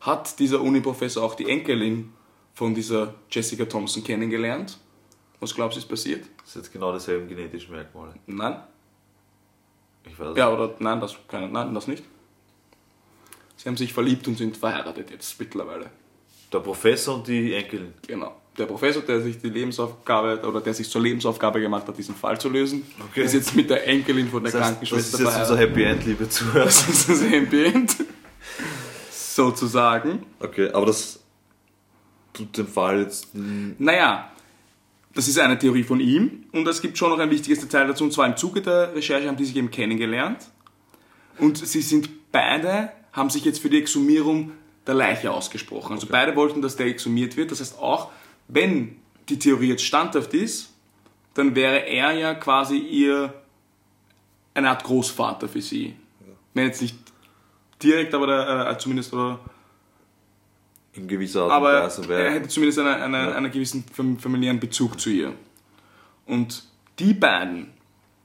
hat 0.00 0.38
dieser 0.38 0.60
Uni-Professor 0.60 1.22
auch 1.22 1.34
die 1.34 1.48
Enkelin 1.48 2.12
von 2.54 2.74
dieser 2.74 3.14
Jessica 3.30 3.64
Thompson 3.64 4.02
kennengelernt. 4.02 4.78
Was 5.40 5.54
glaubst 5.54 5.76
du, 5.76 5.80
ist 5.80 5.88
passiert? 5.88 6.26
Das 6.38 6.50
ist 6.50 6.56
jetzt 6.56 6.72
genau 6.72 6.92
dieselben 6.92 7.28
genetischen 7.28 7.72
Merkmale. 7.72 8.14
Nein. 8.26 8.62
Ich 10.06 10.18
weiß 10.18 10.36
Ja, 10.36 10.50
oder 10.52 10.74
nein, 10.78 11.00
das, 11.00 11.16
keine, 11.28 11.48
nein, 11.48 11.72
das 11.74 11.86
nicht. 11.86 12.02
Sie 13.56 13.68
haben 13.68 13.76
sich 13.76 13.92
verliebt 13.92 14.26
und 14.28 14.36
sind 14.38 14.56
verheiratet 14.56 15.10
jetzt 15.10 15.38
mittlerweile. 15.38 15.86
Der 16.52 16.58
Professor 16.58 17.14
und 17.16 17.26
die 17.28 17.54
Enkelin. 17.54 17.94
Genau. 18.06 18.36
Der 18.58 18.66
Professor, 18.66 19.00
der 19.02 19.20
sich 19.22 19.38
die 19.40 19.48
Lebensaufgabe 19.48 20.42
oder 20.46 20.60
der 20.60 20.74
sich 20.74 20.90
zur 20.90 21.00
Lebensaufgabe 21.00 21.60
gemacht 21.60 21.86
hat, 21.88 21.96
diesen 21.96 22.14
Fall 22.14 22.38
zu 22.38 22.50
lösen, 22.50 22.84
Okay. 23.10 23.22
ist 23.24 23.32
jetzt 23.32 23.54
mit 23.56 23.70
der 23.70 23.86
Enkelin 23.86 24.28
von 24.28 24.42
der 24.42 24.52
Das, 24.52 24.60
heißt, 24.60 24.82
das 24.82 24.88
Krankenschwester 24.90 25.18
ist 25.30 25.38
jetzt 25.38 25.50
unser. 25.50 25.56
Happy 25.58 25.82
End, 25.84 26.04
liebe 26.04 26.28
Zuhörer. 26.28 26.64
Das 26.66 26.86
ist 26.88 27.08
das 27.08 27.22
Happy 27.22 27.64
End. 27.64 27.96
Sozusagen. 29.10 30.26
Okay, 30.40 30.70
aber 30.70 30.86
das 30.86 31.20
tut 32.34 32.56
dem 32.58 32.66
Fall 32.66 33.00
jetzt. 33.02 33.28
Naja, 33.34 34.30
das 35.14 35.28
ist 35.28 35.38
eine 35.38 35.58
Theorie 35.58 35.82
von 35.82 36.00
ihm 36.00 36.44
und 36.52 36.66
es 36.66 36.80
gibt 36.80 36.96
schon 36.96 37.10
noch 37.10 37.18
ein 37.18 37.30
wichtiges 37.30 37.60
Detail 37.60 37.86
dazu. 37.86 38.04
Und 38.04 38.12
zwar 38.12 38.26
im 38.26 38.36
Zuge 38.36 38.62
der 38.62 38.94
Recherche 38.94 39.28
haben 39.28 39.36
die 39.36 39.44
sich 39.44 39.56
eben 39.56 39.70
kennengelernt 39.70 40.50
und 41.38 41.58
sie 41.58 41.82
sind 41.82 42.32
beide, 42.32 42.90
haben 43.12 43.30
sich 43.30 43.44
jetzt 43.44 43.60
für 43.60 43.68
die 43.68 43.78
Exhumierung 43.78 44.52
der 44.86 44.94
Leiche 44.94 45.30
ausgesprochen. 45.30 45.92
Also 45.92 46.06
beide 46.10 46.34
wollten, 46.34 46.62
dass 46.62 46.76
der 46.76 46.86
exhumiert 46.86 47.36
wird. 47.36 47.50
Das 47.50 47.60
heißt 47.60 47.78
auch, 47.78 48.10
wenn 48.48 48.96
die 49.28 49.38
Theorie 49.38 49.68
jetzt 49.68 49.84
standhaft 49.84 50.34
ist, 50.34 50.72
dann 51.34 51.54
wäre 51.54 51.86
er 51.86 52.12
ja 52.12 52.34
quasi 52.34 52.76
ihr 52.76 53.32
eine 54.54 54.70
Art 54.70 54.84
Großvater 54.84 55.48
für 55.48 55.62
sie. 55.62 55.94
Wenn 56.54 56.66
jetzt 56.66 56.82
nicht 56.82 56.96
direkt, 57.82 58.14
aber 58.14 58.26
der, 58.26 58.70
äh, 58.70 58.78
zumindest 58.78 59.12
oder 59.12 59.40
in 60.94 61.08
gewisser 61.08 61.42
Art 61.42 61.50
und 61.50 61.56
aber 61.56 61.84
Weise 61.84 62.02
er 62.02 62.08
wäre. 62.08 62.30
hätte 62.32 62.48
zumindest 62.48 62.78
eine, 62.80 62.96
eine, 62.96 63.34
einen 63.34 63.50
gewissen 63.50 63.84
fam- 63.94 64.18
familiären 64.18 64.60
Bezug 64.60 65.00
zu 65.00 65.10
ihr. 65.10 65.32
Und 66.26 66.64
die 66.98 67.14
beiden 67.14 67.72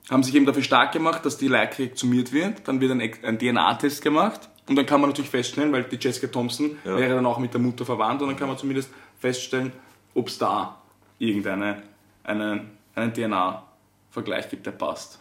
haben 0.10 0.24
sich 0.24 0.36
eben 0.36 0.46
dafür 0.46 0.64
stark 0.64 0.92
gemacht, 0.92 1.26
dass 1.26 1.38
die 1.38 1.48
Leiche 1.48 1.84
exhumiert 1.84 2.32
wird. 2.32 2.68
Dann 2.68 2.80
wird 2.82 2.92
ein, 2.92 3.02
ein 3.24 3.40
DNA-Test 3.40 4.02
gemacht. 4.02 4.50
Und 4.68 4.76
dann 4.76 4.86
kann 4.86 5.00
man 5.02 5.10
natürlich 5.10 5.30
feststellen, 5.32 5.72
weil 5.72 5.84
die 5.84 5.96
Jessica 5.98 6.28
Thompson 6.28 6.78
Ja. 6.84 6.98
wäre 6.98 7.16
dann 7.16 7.26
auch 7.26 7.40
mit 7.40 7.54
der 7.54 7.62
Mutter 7.62 7.86
verwandt. 7.86 8.22
Und 8.22 8.28
dann 8.30 8.38
kann 8.38 8.48
man 8.50 8.58
zumindest 8.58 8.90
feststellen, 9.20 9.72
ob 10.14 10.28
es 10.28 10.38
da 10.38 10.78
irgendeinen 11.20 11.82
einen, 12.24 12.72
einen 12.96 13.14
DNA-Vergleich 13.14 14.50
gibt, 14.50 14.66
der 14.66 14.72
passt. 14.72 15.20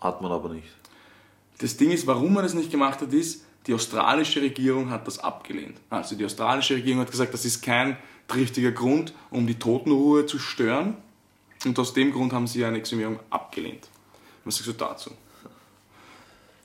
Hat 0.00 0.20
man 0.20 0.32
aber 0.32 0.48
nicht. 0.50 0.68
Das 1.58 1.76
Ding 1.76 1.90
ist, 1.92 2.06
warum 2.06 2.34
man 2.34 2.42
das 2.42 2.54
nicht 2.54 2.70
gemacht 2.70 3.00
hat, 3.00 3.12
ist, 3.12 3.43
die 3.66 3.74
australische 3.74 4.42
Regierung 4.42 4.90
hat 4.90 5.06
das 5.06 5.18
abgelehnt. 5.18 5.78
Also 5.90 6.16
die 6.16 6.24
australische 6.24 6.74
Regierung 6.74 7.00
hat 7.00 7.10
gesagt, 7.10 7.32
das 7.32 7.44
ist 7.44 7.62
kein 7.62 7.96
triftiger 8.28 8.72
Grund, 8.72 9.14
um 9.30 9.46
die 9.46 9.58
Totenruhe 9.58 10.26
zu 10.26 10.38
stören. 10.38 10.96
Und 11.64 11.78
aus 11.78 11.94
dem 11.94 12.12
Grund 12.12 12.32
haben 12.32 12.46
sie 12.46 12.64
eine 12.64 12.78
Exhumierung 12.78 13.20
abgelehnt. 13.30 13.88
Was 14.44 14.56
sagst 14.56 14.68
du 14.68 14.72
dazu? 14.72 15.10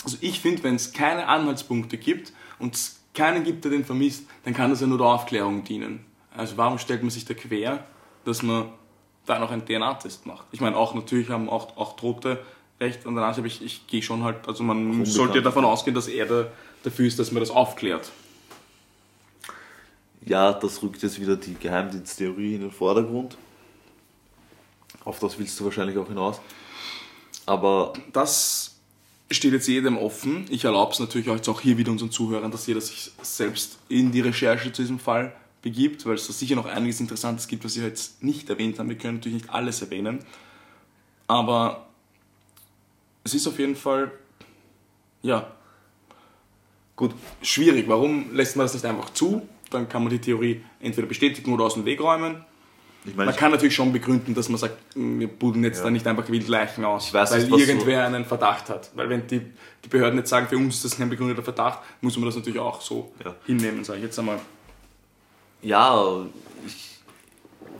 Also 0.03 0.17
ich 0.21 0.39
finde, 0.39 0.63
wenn 0.63 0.75
es 0.75 0.91
keine 0.91 1.27
Anhaltspunkte 1.27 1.97
gibt 1.97 2.33
und 2.57 2.75
es 2.75 2.99
keinen 3.13 3.43
gibt, 3.43 3.63
der 3.63 3.71
den 3.71 3.85
vermisst, 3.85 4.25
dann 4.43 4.53
kann 4.53 4.69
das 4.69 4.81
ja 4.81 4.87
nur 4.87 4.97
der 4.97 5.07
Aufklärung 5.07 5.63
dienen. 5.63 6.05
Also 6.35 6.57
warum 6.57 6.77
stellt 6.77 7.01
man 7.01 7.09
sich 7.09 7.25
da 7.25 7.33
quer, 7.33 7.85
dass 8.25 8.43
man 8.43 8.69
da 9.25 9.39
noch 9.39 9.51
einen 9.51 9.65
DNA-Test 9.65 10.25
macht? 10.25 10.45
Ich 10.51 10.61
meine, 10.61 10.75
auch 10.75 10.93
natürlich 10.93 11.29
haben 11.29 11.49
auch, 11.49 11.75
auch 11.77 11.95
Tote 11.95 12.39
Recht 12.79 13.05
an 13.05 13.13
der 13.15 13.25
Nase, 13.25 13.41
aber 13.41 13.47
ich, 13.47 13.61
ich 13.61 13.87
gehe 13.87 14.01
schon 14.01 14.23
halt, 14.23 14.47
also 14.47 14.63
man 14.63 14.77
Unbekannt. 14.77 15.07
sollte 15.07 15.41
davon 15.41 15.65
ausgehen, 15.65 15.93
dass 15.93 16.07
er 16.07 16.25
da, 16.25 16.47
dafür 16.83 17.07
ist, 17.07 17.19
dass 17.19 17.31
man 17.31 17.41
das 17.41 17.49
aufklärt. 17.49 18.11
Ja, 20.25 20.53
das 20.53 20.81
rückt 20.83 21.01
jetzt 21.01 21.19
wieder 21.19 21.35
die 21.35 21.55
Geheimdiensttheorie 21.55 22.55
in 22.55 22.61
den 22.61 22.71
Vordergrund. 22.71 23.37
Auf 25.05 25.19
das 25.19 25.39
willst 25.39 25.59
du 25.59 25.65
wahrscheinlich 25.65 25.97
auch 25.97 26.07
hinaus. 26.07 26.39
Aber 27.45 27.93
Das 28.13 28.75
steht 29.31 29.53
jetzt 29.53 29.67
jedem 29.67 29.97
offen. 29.97 30.45
Ich 30.49 30.65
erlaube 30.65 30.93
es 30.93 30.99
natürlich 30.99 31.27
jetzt 31.27 31.49
auch 31.49 31.61
hier 31.61 31.77
wieder 31.77 31.91
unseren 31.91 32.11
Zuhörern, 32.11 32.51
dass 32.51 32.67
jeder 32.67 32.81
sich 32.81 33.11
selbst 33.21 33.77
in 33.87 34.11
die 34.11 34.21
Recherche 34.21 34.71
zu 34.71 34.81
diesem 34.81 34.99
Fall 34.99 35.33
begibt, 35.61 36.05
weil 36.05 36.15
es 36.15 36.27
da 36.27 36.33
sicher 36.33 36.55
noch 36.55 36.65
einiges 36.65 36.99
Interessantes 36.99 37.47
gibt, 37.47 37.63
was 37.65 37.75
wir 37.75 37.83
jetzt 37.83 38.23
nicht 38.23 38.49
erwähnt 38.49 38.79
haben. 38.79 38.89
Wir 38.89 38.97
können 38.97 39.17
natürlich 39.17 39.43
nicht 39.43 39.53
alles 39.53 39.81
erwähnen. 39.81 40.19
Aber 41.27 41.87
es 43.23 43.33
ist 43.33 43.47
auf 43.47 43.59
jeden 43.59 43.75
Fall, 43.75 44.11
ja, 45.21 45.51
gut, 46.99 47.11
schwierig. 47.41 47.87
Warum 47.87 48.35
lässt 48.35 48.57
man 48.57 48.65
das 48.65 48.73
nicht 48.73 48.85
einfach 48.85 49.11
zu? 49.13 49.47
Dann 49.69 49.87
kann 49.87 50.03
man 50.03 50.09
die 50.11 50.19
Theorie 50.19 50.61
entweder 50.81 51.07
bestätigen 51.07 51.53
oder 51.53 51.63
aus 51.63 51.75
dem 51.75 51.85
Weg 51.85 52.01
räumen. 52.01 52.43
ich 53.05 53.15
meine, 53.15 53.27
Man 53.31 53.35
kann 53.39 53.51
natürlich 53.51 53.73
schon 53.73 53.93
begründen, 53.93 54.33
dass 54.35 54.49
man 54.49 54.57
sagt, 54.57 54.75
wir 54.95 55.27
buddeln 55.29 55.63
jetzt 55.63 55.77
Ja. 55.77 55.85
da 55.85 55.91
nicht 55.91 56.05
einfach 56.05 56.27
wild 56.27 56.49
Leichen 56.49 56.83
aus, 56.83 57.13
weil 57.13 57.23
nicht, 57.47 57.57
irgendwer 57.57 58.05
einen 58.05 58.25
Verdacht 58.25 58.69
hat. 58.69 58.91
Weil 58.95 59.07
wenn 59.09 59.25
die, 59.27 59.39
die 59.85 59.87
Behörden 59.89 60.19
jetzt 60.19 60.29
sagen, 60.29 60.47
für 60.49 60.57
uns 60.57 60.75
ist 60.75 60.83
das 60.85 60.97
kein 60.97 61.09
begründeter 61.09 61.41
Verdacht, 61.41 61.79
muss 62.01 62.17
man 62.17 62.25
das 62.25 62.35
natürlich 62.35 62.59
auch 62.59 62.81
so 62.81 63.13
Ja. 63.23 63.33
hinnehmen, 63.45 63.83
sage 63.85 63.99
ich 63.99 64.05
jetzt 64.05 64.19
einmal. 64.19 64.39
ja, 65.61 66.25
ich, 66.65 66.99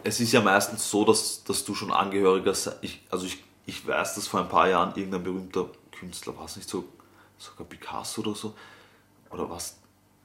es 0.06 0.22
ist 0.22 0.32
ja 0.32 0.40
meistens 0.42 0.90
so, 0.90 1.04
dass, 1.04 1.44
dass 1.44 1.66
du 1.66 1.76
schon 1.76 1.92
Angehöriger 1.92 2.54
ich, 2.82 3.02
Also 3.10 3.26
ich, 3.26 3.44
ich 3.66 3.86
weiß, 3.86 4.16
dass 4.16 4.28
vor 4.28 4.40
ein 4.40 4.48
paar 4.50 4.70
Jahren 4.70 4.94
irgendein 4.96 5.24
berühmter 5.24 5.66
Künstler, 5.92 6.38
war 6.38 6.46
es 6.46 6.56
nicht 6.56 6.70
so, 6.70 6.86
sogar 7.38 7.68
Picasso 7.68 8.22
oder 8.22 8.34
so, 8.36 8.54
oder 9.32 9.50
was, 9.50 9.78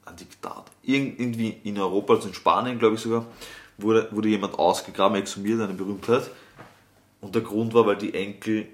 ein 0.05 0.17
Diktat, 0.17 0.71
Irgend, 0.83 1.19
irgendwie 1.19 1.57
in 1.65 1.79
Europa, 1.79 2.15
also 2.15 2.29
in 2.29 2.35
Spanien 2.35 2.79
glaube 2.79 2.97
ich 2.97 3.01
sogar, 3.01 3.27
wurde, 3.79 4.09
wurde 4.11 4.29
jemand 4.29 4.59
ausgegraben, 4.59 5.17
exhumiert, 5.19 5.61
eine 5.61 5.75
Berühmtheit. 5.75 6.31
Und 7.21 7.35
der 7.35 7.43
Grund 7.43 7.73
war, 7.73 7.87
weil 7.87 7.97
die 7.97 8.13
Enkel 8.15 8.69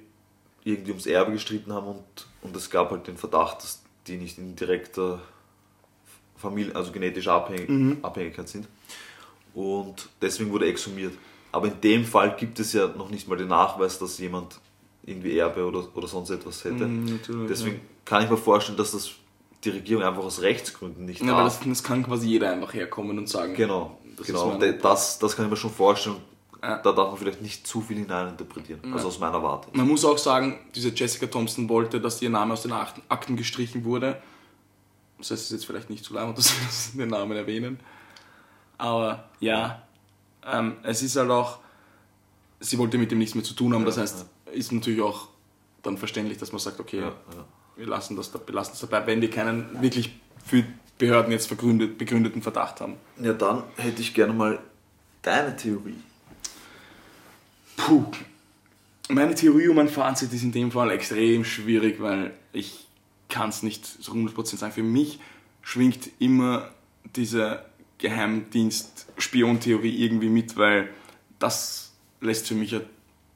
irgendwie 0.65 0.91
ums 0.91 1.07
Erbe 1.07 1.33
gestritten 1.33 1.73
haben 1.73 1.87
und, 1.87 2.27
und 2.43 2.57
es 2.57 2.69
gab 2.69 2.91
halt 2.91 3.07
den 3.07 3.17
Verdacht, 3.17 3.63
dass 3.63 3.83
die 4.07 4.17
nicht 4.17 4.39
in 4.39 4.57
direkter 4.57 5.21
Familie, 6.37 6.75
also 6.75 6.91
genetische 6.91 7.33
Abhängig 7.33 7.69
Abhängigkeit 8.03 8.49
sind. 8.49 8.67
Und 9.55 10.09
deswegen 10.21 10.51
wurde 10.51 10.67
exhumiert. 10.67 11.13
Aber 11.53 11.67
in 11.67 11.81
dem 11.81 12.05
Fall 12.05 12.37
gibt 12.37 12.61
es 12.61 12.73
ja 12.73 12.89
noch 12.89 13.11
nicht 13.11 13.29
mal 13.29 13.37
den 13.37 13.49
Nachweis, 13.49 13.99
dass 13.99 14.19
jemand 14.19 14.61
irgendwie 15.05 15.39
Erbe 15.39 15.65
oder, 15.65 15.85
oder 15.95 16.07
sonst 16.07 16.31
etwas 16.31 16.65
hätte. 16.65 16.87
Mhm, 16.87 17.21
deswegen 17.49 17.81
kann 18.05 18.25
ich 18.25 18.31
mir 18.31 18.37
vorstellen, 18.37 18.79
dass 18.79 18.93
das 18.93 19.11
die 19.65 19.71
Regierung 19.71 20.03
einfach 20.05 20.23
aus 20.23 20.41
Rechtsgründen 20.41 21.05
nicht 21.05 21.21
Ja, 21.23 21.33
aber 21.33 21.43
darf. 21.45 21.59
das, 21.59 21.69
das 21.69 21.83
kann 21.85 22.03
quasi 22.05 22.29
jeder 22.29 22.51
einfach 22.51 22.73
herkommen 22.75 23.19
und 23.19 23.29
sagen. 23.29 23.55
Genau, 23.55 23.99
Das 24.17 24.27
genau. 24.27 24.59
das, 24.59 25.19
das 25.19 25.37
kann 25.37 25.45
ich 25.47 25.51
mir 25.51 25.57
schon 25.57 25.71
vorstellen. 25.71 26.17
Ja. 26.63 26.77
Da 26.79 26.93
darf 26.93 27.09
man 27.09 27.17
vielleicht 27.17 27.41
nicht 27.41 27.67
zu 27.67 27.81
viel 27.81 27.97
hineininterpretieren. 27.99 28.93
Also 28.93 29.09
aus 29.09 29.19
meiner 29.19 29.43
Warte. 29.43 29.69
Man 29.73 29.89
muss 29.89 30.05
auch 30.05 30.19
sagen, 30.19 30.59
diese 30.75 30.91
Jessica 30.91 31.27
Thompson 31.27 31.69
wollte, 31.71 32.01
dass 32.01 32.21
ihr 32.21 32.29
Name 32.29 32.53
aus 32.53 32.63
den 32.63 32.73
Akten, 32.73 33.37
gestrichen 33.37 33.85
wurde. 33.85 34.21
Das 35.19 35.31
heißt, 35.31 35.41
es 35.41 35.47
ist 35.47 35.53
jetzt 35.53 35.67
vielleicht 35.67 35.89
nicht 35.89 36.05
zu 36.05 36.13
lang, 36.15 36.35
dass 36.37 36.53
wir 36.95 37.05
den 37.07 37.11
Namen 37.11 37.37
erwähnen. 37.37 37.81
Aber 38.77 39.29
ja, 39.41 39.83
ähm, 40.47 40.77
es 40.83 41.03
ist 41.03 41.17
halt 41.17 41.31
auch, 41.31 41.59
sie 42.61 42.79
wollte 42.79 42.99
mit 42.99 43.11
dem 43.11 43.19
nichts 43.19 43.35
mehr 43.35 43.45
zu 43.45 43.55
tun 43.55 43.75
haben. 43.75 43.85
das 43.85 43.97
heißt, 43.99 44.27
ist 44.53 44.73
natürlich 44.73 45.01
auch 45.03 45.29
dann 45.83 45.97
verständlich, 45.99 46.39
dass 46.39 46.53
man 46.53 46.59
sagt, 46.59 46.79
okay, 46.81 47.01
Ja, 47.01 47.07
ja. 47.07 47.45
Wir 47.81 47.87
lassen 47.87 48.15
das, 48.17 48.31
da- 48.31 48.41
wir 48.45 48.55
lassen 48.55 48.73
das 48.73 48.81
dabei, 48.81 49.07
wenn 49.07 49.21
wir 49.23 49.31
keinen 49.31 49.81
wirklich 49.83 50.11
für 50.45 50.63
Behörden 50.99 51.33
jetzt 51.33 51.47
vergründet, 51.47 51.97
begründeten 51.99 52.43
Verdacht 52.43 52.81
haben. 52.83 52.95
ja, 53.21 53.33
dann 53.33 53.63
hätte 53.77 54.03
ich 54.03 54.13
gerne 54.15 54.33
mal 54.35 54.59
deine 55.23 55.57
Theorie. 55.57 55.97
Puh. 57.77 58.05
Meine 59.09 59.35
Theorie 59.35 59.69
und 59.69 59.77
mein 59.77 59.89
Fazit 59.89 60.33
ist 60.33 60.43
in 60.43 60.53
dem 60.53 60.71
Fall 60.71 60.91
extrem 60.91 61.45
schwierig, 61.45 62.01
weil 62.01 62.33
ich 62.53 62.87
kann 63.29 63.49
es 63.49 63.63
nicht 63.63 63.85
so 63.87 64.13
100% 64.13 64.57
sagen. 64.59 64.73
Für 64.73 64.83
mich 64.83 65.19
schwingt 65.63 66.11
immer 66.19 66.71
diese 67.17 67.65
Geheimdienst-Spion-Theorie 67.99 70.05
irgendwie 70.05 70.29
mit, 70.29 70.57
weil 70.57 70.91
das 71.39 71.93
lässt 72.21 72.47
für 72.49 72.55
mich 72.55 72.73
er- 72.75 72.83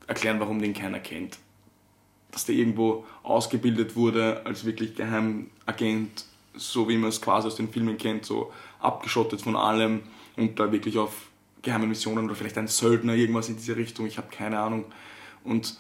erklären, 0.07 0.39
warum 0.41 0.61
den 0.61 0.75
keiner 0.75 1.01
kennt. 1.01 1.39
Dass 2.35 2.45
der 2.45 2.55
irgendwo 2.55 3.07
ausgebildet 3.23 3.97
wurde 3.97 4.45
als 4.45 4.65
wirklich 4.67 4.95
Geheimagent, 4.95 6.27
so 6.55 6.89
wie 6.89 6.99
man 6.99 7.09
es 7.09 7.23
quasi 7.23 7.47
aus 7.47 7.57
den 7.57 7.71
Filmen 7.71 7.97
kennt, 7.97 8.27
so 8.27 8.53
abgeschottet 8.81 9.41
von 9.41 9.57
allem 9.57 10.03
und 10.37 10.61
da 10.61 10.71
wirklich 10.71 10.99
auf 10.99 11.29
geheime 11.63 11.87
Missionen 11.87 12.27
oder 12.27 12.35
vielleicht 12.35 12.59
ein 12.59 12.69
Söldner, 12.69 13.15
irgendwas 13.15 13.49
in 13.49 13.57
diese 13.57 13.77
Richtung, 13.77 14.07
ich 14.07 14.19
habe 14.19 14.29
keine 14.31 14.59
Ahnung. 14.61 14.85
Und 15.43 15.79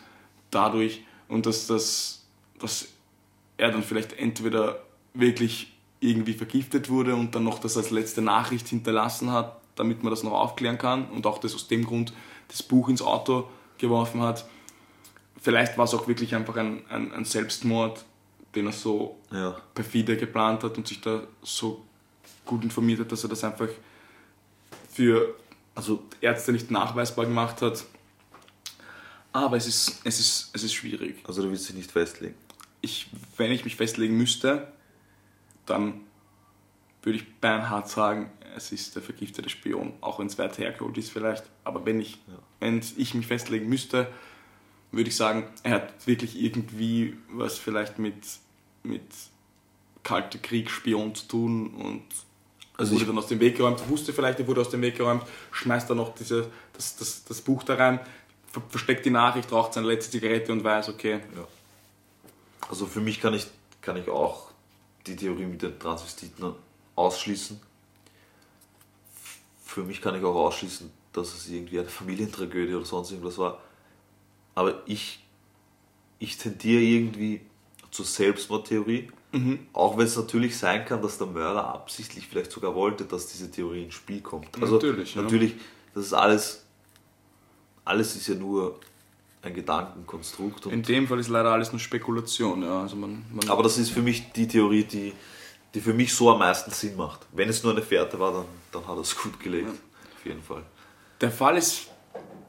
dadurch, 0.50 1.04
und 1.28 1.46
dass, 1.46 1.66
das, 1.66 2.24
dass 2.58 2.88
er 3.56 3.70
dann 3.70 3.82
vielleicht 3.82 4.14
entweder 4.14 4.80
wirklich 5.12 5.72
irgendwie 6.00 6.34
vergiftet 6.34 6.88
wurde 6.88 7.14
und 7.14 7.34
dann 7.34 7.44
noch 7.44 7.58
das 7.58 7.76
als 7.76 7.90
letzte 7.90 8.22
Nachricht 8.22 8.68
hinterlassen 8.68 9.30
hat, 9.30 9.60
damit 9.76 10.02
man 10.02 10.10
das 10.10 10.22
noch 10.22 10.32
aufklären 10.32 10.78
kann 10.78 11.06
und 11.08 11.26
auch 11.26 11.38
das 11.38 11.54
aus 11.54 11.68
dem 11.68 11.84
Grund 11.84 12.12
das 12.48 12.62
Buch 12.62 12.88
ins 12.88 13.02
Auto 13.02 13.48
geworfen 13.78 14.20
hat. 14.20 14.46
Vielleicht 15.44 15.76
war 15.76 15.84
es 15.84 15.92
auch 15.92 16.08
wirklich 16.08 16.34
einfach 16.34 16.56
ein, 16.56 16.82
ein, 16.88 17.12
ein 17.12 17.26
Selbstmord, 17.26 18.02
den 18.54 18.64
er 18.66 18.72
so 18.72 19.18
Ja. 19.30 19.54
perfide 19.74 20.16
geplant 20.16 20.64
hat 20.64 20.78
und 20.78 20.88
sich 20.88 21.02
da 21.02 21.22
so 21.42 21.84
gut 22.46 22.64
informiert 22.64 23.00
hat, 23.00 23.12
dass 23.12 23.22
er 23.24 23.28
das 23.28 23.44
einfach 23.44 23.68
für 24.90 25.34
Also, 25.74 26.02
Ärzte 26.22 26.52
nicht 26.52 26.70
nachweisbar 26.70 27.26
gemacht 27.26 27.60
hat. 27.60 27.84
Aber 29.32 29.56
es 29.58 29.66
ist, 29.66 30.00
es 30.04 30.18
ist, 30.20 30.50
es 30.54 30.62
ist 30.62 30.72
schwierig. 30.72 31.16
also 31.26 31.42
du 31.42 31.50
willst 31.50 31.68
dich 31.68 31.74
nicht 31.76 31.90
festlegen. 31.90 32.36
Ich, 32.80 33.08
wenn 33.36 33.50
ich 33.52 33.64
mich 33.64 33.76
festlegen 33.76 34.16
müsste, 34.16 34.68
dann 35.66 36.00
würde 37.02 37.18
ich 37.18 37.34
beinhart 37.40 37.88
sagen, 37.90 38.30
es 38.56 38.72
ist 38.72 38.94
der 38.94 39.02
vergiftete 39.02 39.50
Spion, 39.50 39.92
auch 40.00 40.20
wenn 40.20 40.28
es 40.28 40.38
weit 40.38 40.56
hergeholt 40.56 40.96
ist 40.96 41.10
vielleicht. 41.10 41.44
Aber 41.64 41.84
wenn 41.84 42.00
ich, 42.00 42.18
wenn 42.60 42.80
ich 42.96 43.12
mich 43.14 43.26
festlegen 43.26 43.68
müsste, 43.68 44.06
würde 44.96 45.10
ich 45.10 45.16
sagen, 45.16 45.48
er 45.62 45.72
hat 45.72 46.06
wirklich 46.06 46.40
irgendwie 46.40 47.16
was 47.30 47.58
vielleicht 47.58 47.98
mit, 47.98 48.14
mit 48.82 49.02
kalter 50.02 50.38
Kriegsspion 50.38 51.14
zu 51.14 51.26
tun 51.26 51.74
und 51.74 52.04
Also 52.76 52.94
wurde 52.94 53.06
dann 53.06 53.18
aus 53.18 53.26
dem 53.26 53.40
Weg 53.40 53.56
geräumt, 53.56 53.88
wusste 53.88 54.12
vielleicht, 54.12 54.38
er 54.40 54.46
wurde 54.46 54.60
aus 54.60 54.70
dem 54.70 54.82
Weg 54.82 54.96
geräumt, 54.96 55.24
schmeißt 55.52 55.88
dann 55.88 55.96
noch 55.96 56.14
diese, 56.14 56.50
das, 56.74 56.96
das, 56.96 57.24
das 57.24 57.40
Buch 57.40 57.62
da 57.62 57.74
rein, 57.74 58.00
ver 58.52 58.62
versteckt 58.68 59.04
die 59.06 59.10
Nachricht, 59.10 59.50
raucht 59.52 59.74
seine 59.74 59.86
letzte 59.86 60.12
Zigarette 60.12 60.52
und 60.52 60.62
weiß, 60.62 60.88
okay, 60.88 61.20
Also 62.68 62.86
für 62.86 63.00
mich 63.00 63.20
kann 63.20 63.34
ich, 63.34 63.46
kann 63.80 63.96
ich 63.96 64.08
auch 64.08 64.50
die 65.06 65.16
Theorie 65.16 65.46
mit 65.46 65.62
den 65.62 65.78
Transvestiten 65.78 66.54
ausschließen. 66.96 67.60
Für 69.64 69.82
mich 69.82 70.00
kann 70.00 70.14
ich 70.14 70.24
auch 70.24 70.34
ausschließen, 70.34 70.90
dass 71.12 71.34
es 71.34 71.48
irgendwie 71.48 71.80
eine 71.80 71.88
Familientragödie 71.88 72.74
oder 72.74 72.86
sonst 72.86 73.10
irgendwas 73.10 73.38
war. 73.38 73.60
Aber 74.54 74.82
ich, 74.86 75.24
ich 76.18 76.36
tendiere 76.36 76.82
irgendwie 76.82 77.40
zur 77.90 78.04
Selbstmordtheorie. 78.04 79.08
Auch 79.72 79.98
wenn 79.98 80.06
es 80.06 80.16
natürlich 80.16 80.56
sein 80.56 80.84
kann, 80.84 81.02
dass 81.02 81.18
der 81.18 81.26
Mörder 81.26 81.66
absichtlich 81.66 82.28
vielleicht 82.28 82.52
sogar 82.52 82.72
wollte, 82.74 83.04
dass 83.04 83.26
diese 83.26 83.50
Theorie 83.50 83.82
ins 83.82 83.94
Spiel 83.94 84.20
kommt. 84.20 84.46
Also 84.60 84.74
Natürlich, 84.74 85.16
ja. 85.16 85.22
natürlich, 85.22 85.54
das 85.92 86.06
ist 86.06 86.12
alles, 86.12 86.64
alles 87.84 88.14
ist 88.14 88.28
ja 88.28 88.36
nur 88.36 88.78
ein 89.42 89.52
Gedankenkonstrukt. 89.52 90.66
In 90.66 90.84
dem 90.84 91.08
Fall 91.08 91.18
ist 91.18 91.28
leider 91.28 91.50
alles 91.50 91.72
nur 91.72 91.80
Spekulation. 91.80 92.62
Ja. 92.62 92.82
Also 92.82 92.94
man, 92.94 93.24
man, 93.32 93.48
aber 93.48 93.64
das 93.64 93.76
ist 93.76 93.90
für 93.90 94.02
mich 94.02 94.30
die 94.32 94.46
Theorie, 94.46 94.84
die, 94.84 95.12
die 95.74 95.80
für 95.80 95.94
mich 95.94 96.14
so 96.14 96.30
am 96.30 96.38
meisten 96.38 96.70
Sinn 96.70 96.96
macht. 96.96 97.26
Wenn 97.32 97.48
es 97.48 97.64
nur 97.64 97.72
eine 97.72 97.82
Fährte 97.82 98.20
war, 98.20 98.32
dann, 98.32 98.44
dann 98.70 98.86
hat 98.86 98.96
er 98.96 99.02
es 99.02 99.16
gut 99.16 99.40
gelegt. 99.40 99.68
Auf 99.68 100.24
jeden 100.24 100.42
Fall. 100.42 100.62
Der 101.20 101.32
Fall 101.32 101.58
ist 101.58 101.88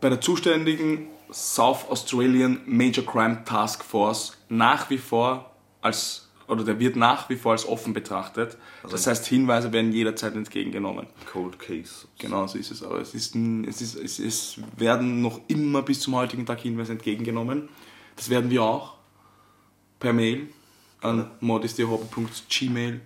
bei 0.02 0.10
der 0.10 0.22
zuständigen 0.22 1.08
South 1.32 1.90
Australian 1.90 2.62
Major 2.66 3.06
Crime 3.06 3.44
Task 3.46 3.84
Force 3.84 4.38
nach 4.50 4.90
wie 4.90 4.98
vor 4.98 5.52
als 5.82 6.26
oder 6.48 6.64
der 6.64 6.80
wird 6.80 6.96
nach 6.96 7.28
wie 7.30 7.36
vor 7.36 7.52
als 7.54 7.68
offen 7.68 7.94
betrachtet. 7.94 8.58
Das 8.90 9.06
heißt, 9.08 9.26
Hinweise 9.26 9.74
werden 9.74 9.92
jederzeit 9.92 10.36
entgegengenommen. 10.36 11.08
Cold 11.32 11.58
Case. 11.58 12.08
Genau 12.20 12.46
so 12.46 12.60
ist 12.60 12.70
es. 12.72 12.84
Aber 12.84 13.00
es, 13.00 13.16
ist 13.16 13.36
es, 13.36 13.82
ist, 13.82 13.96
es, 13.96 14.20
es 14.20 14.60
werden 14.78 15.22
noch 15.22 15.42
immer 15.48 15.82
bis 15.82 16.02
zum 16.02 16.16
heutigen 16.16 16.46
Tag 16.46 16.60
Hinweise 16.60 16.92
entgegengenommen. 16.92 17.70
Das 18.16 18.30
werden 18.30 18.52
wir 18.52 18.62
auch 18.64 18.94
per 20.00 20.14
Mail 20.14 20.50
an 21.02 21.32
modestehobby.gmail 21.40 23.02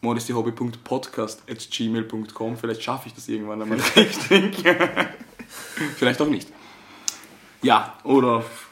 modestehobby.podcast.gmail.com 0.00 2.56
Vielleicht 2.56 2.84
schaffe 2.84 3.08
ich 3.08 3.14
das 3.14 3.28
irgendwann 3.28 3.62
einmal 3.62 3.80
richtig. 3.96 4.64
Vielleicht 5.96 6.20
auch 6.20 6.28
nicht. 6.28 6.48
Ja, 7.62 7.98
oder 8.04 8.36
auf 8.38 8.68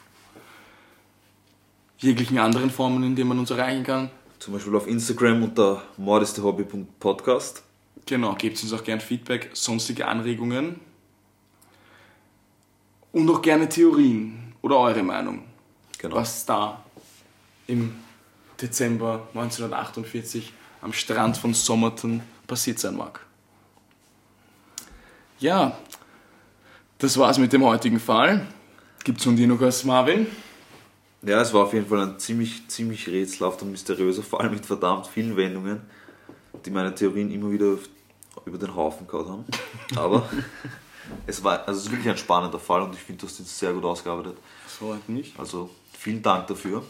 jeglichen 1.97 2.37
anderen 2.37 2.69
Formen, 2.69 3.03
in 3.03 3.15
denen 3.15 3.29
man 3.29 3.39
uns 3.39 3.49
erreichen 3.51 3.83
kann. 3.83 4.09
Zum 4.39 4.53
Beispiel 4.53 4.75
auf 4.75 4.87
Instagram 4.87 5.43
unter 5.43 5.81
modestehobby.podcast. 5.97 7.63
Genau, 8.05 8.35
gebt 8.35 8.61
uns 8.61 8.71
auch 8.71 8.83
gern 8.83 9.01
Feedback, 9.01 9.49
sonstige 9.53 10.07
Anregungen 10.07 10.79
und 13.11 13.29
auch 13.29 13.41
gerne 13.41 13.67
Theorien 13.67 14.53
oder 14.61 14.77
eure 14.77 15.03
Meinung, 15.03 15.43
Genau. 15.97 16.15
was 16.15 16.45
da 16.45 16.83
im 17.65 17.95
Dezember 18.61 19.27
1948 19.33 20.53
am 20.81 20.93
Strand 20.93 21.37
von 21.37 21.53
Somerton 21.53 22.21
passiert 22.45 22.79
sein 22.79 22.95
mag. 22.95 23.19
Ja, 25.39 25.77
das 26.97 27.17
war's 27.17 27.37
mit 27.37 27.53
dem 27.53 27.63
heutigen 27.63 27.99
Fall. 27.99 28.47
Gibt's 29.03 29.23
von 29.23 29.35
dir 29.35 29.47
noch 29.47 29.61
was, 29.61 29.83
Marvin? 29.83 30.27
Ja, 31.21 31.41
es 31.41 31.53
war 31.53 31.65
auf 31.65 31.73
jeden 31.73 31.87
Fall 31.87 32.01
ein 32.01 32.19
ziemlich, 32.19 32.67
ziemlich 32.67 33.07
rätselhafter 33.07 33.63
und 33.63 33.71
mysteriöser 33.71 34.23
Fall 34.23 34.49
mit 34.49 34.65
verdammt 34.65 35.07
vielen 35.07 35.35
Wendungen, 35.35 35.81
die 36.65 36.69
meine 36.71 36.93
Theorien 36.93 37.31
immer 37.31 37.51
wieder 37.51 37.77
über 38.45 38.57
den 38.57 38.75
Haufen 38.75 39.07
gehauen 39.07 39.29
haben. 39.29 39.45
Aber 39.95 40.29
es 41.27 41.43
war 41.43 41.67
also 41.67 41.79
es 41.79 41.85
ist 41.85 41.91
wirklich 41.91 42.09
ein 42.09 42.17
spannender 42.17 42.59
Fall 42.59 42.81
und 42.81 42.93
ich 42.93 43.01
finde, 43.01 43.21
du 43.21 43.27
hast 43.27 43.39
ihn 43.39 43.45
sehr 43.45 43.73
gut 43.73 43.83
ausgearbeitet. 43.83 44.37
So 44.67 44.93
halt 44.93 45.07
nicht. 45.09 45.39
Also 45.39 45.69
vielen 45.97 46.21
Dank 46.21 46.47
dafür. 46.47 46.83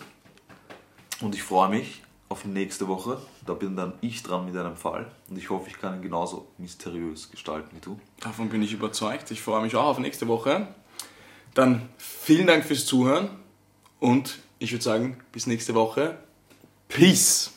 Und 1.21 1.33
ich 1.33 1.43
freue 1.43 1.69
mich 1.69 2.01
auf 2.29 2.45
nächste 2.45 2.87
Woche. 2.87 3.21
Da 3.45 3.53
bin 3.53 3.75
dann 3.75 3.93
ich 4.01 4.23
dran 4.23 4.45
mit 4.45 4.55
einem 4.57 4.75
Fall. 4.75 5.11
Und 5.29 5.37
ich 5.37 5.49
hoffe, 5.49 5.69
ich 5.69 5.79
kann 5.79 5.95
ihn 5.95 6.01
genauso 6.01 6.47
mysteriös 6.57 7.31
gestalten 7.31 7.75
wie 7.75 7.79
du. 7.79 7.99
Davon 8.19 8.49
bin 8.49 8.61
ich 8.61 8.73
überzeugt. 8.73 9.31
Ich 9.31 9.41
freue 9.41 9.61
mich 9.61 9.75
auch 9.75 9.85
auf 9.85 9.99
nächste 9.99 10.27
Woche. 10.27 10.67
Dann 11.53 11.89
vielen 11.97 12.47
Dank 12.47 12.65
fürs 12.65 12.85
Zuhören 12.85 13.29
und 13.99 14.39
ich 14.59 14.71
würde 14.71 14.83
sagen, 14.83 15.17
bis 15.31 15.47
nächste 15.47 15.73
Woche. 15.73 16.17
Peace! 16.87 17.56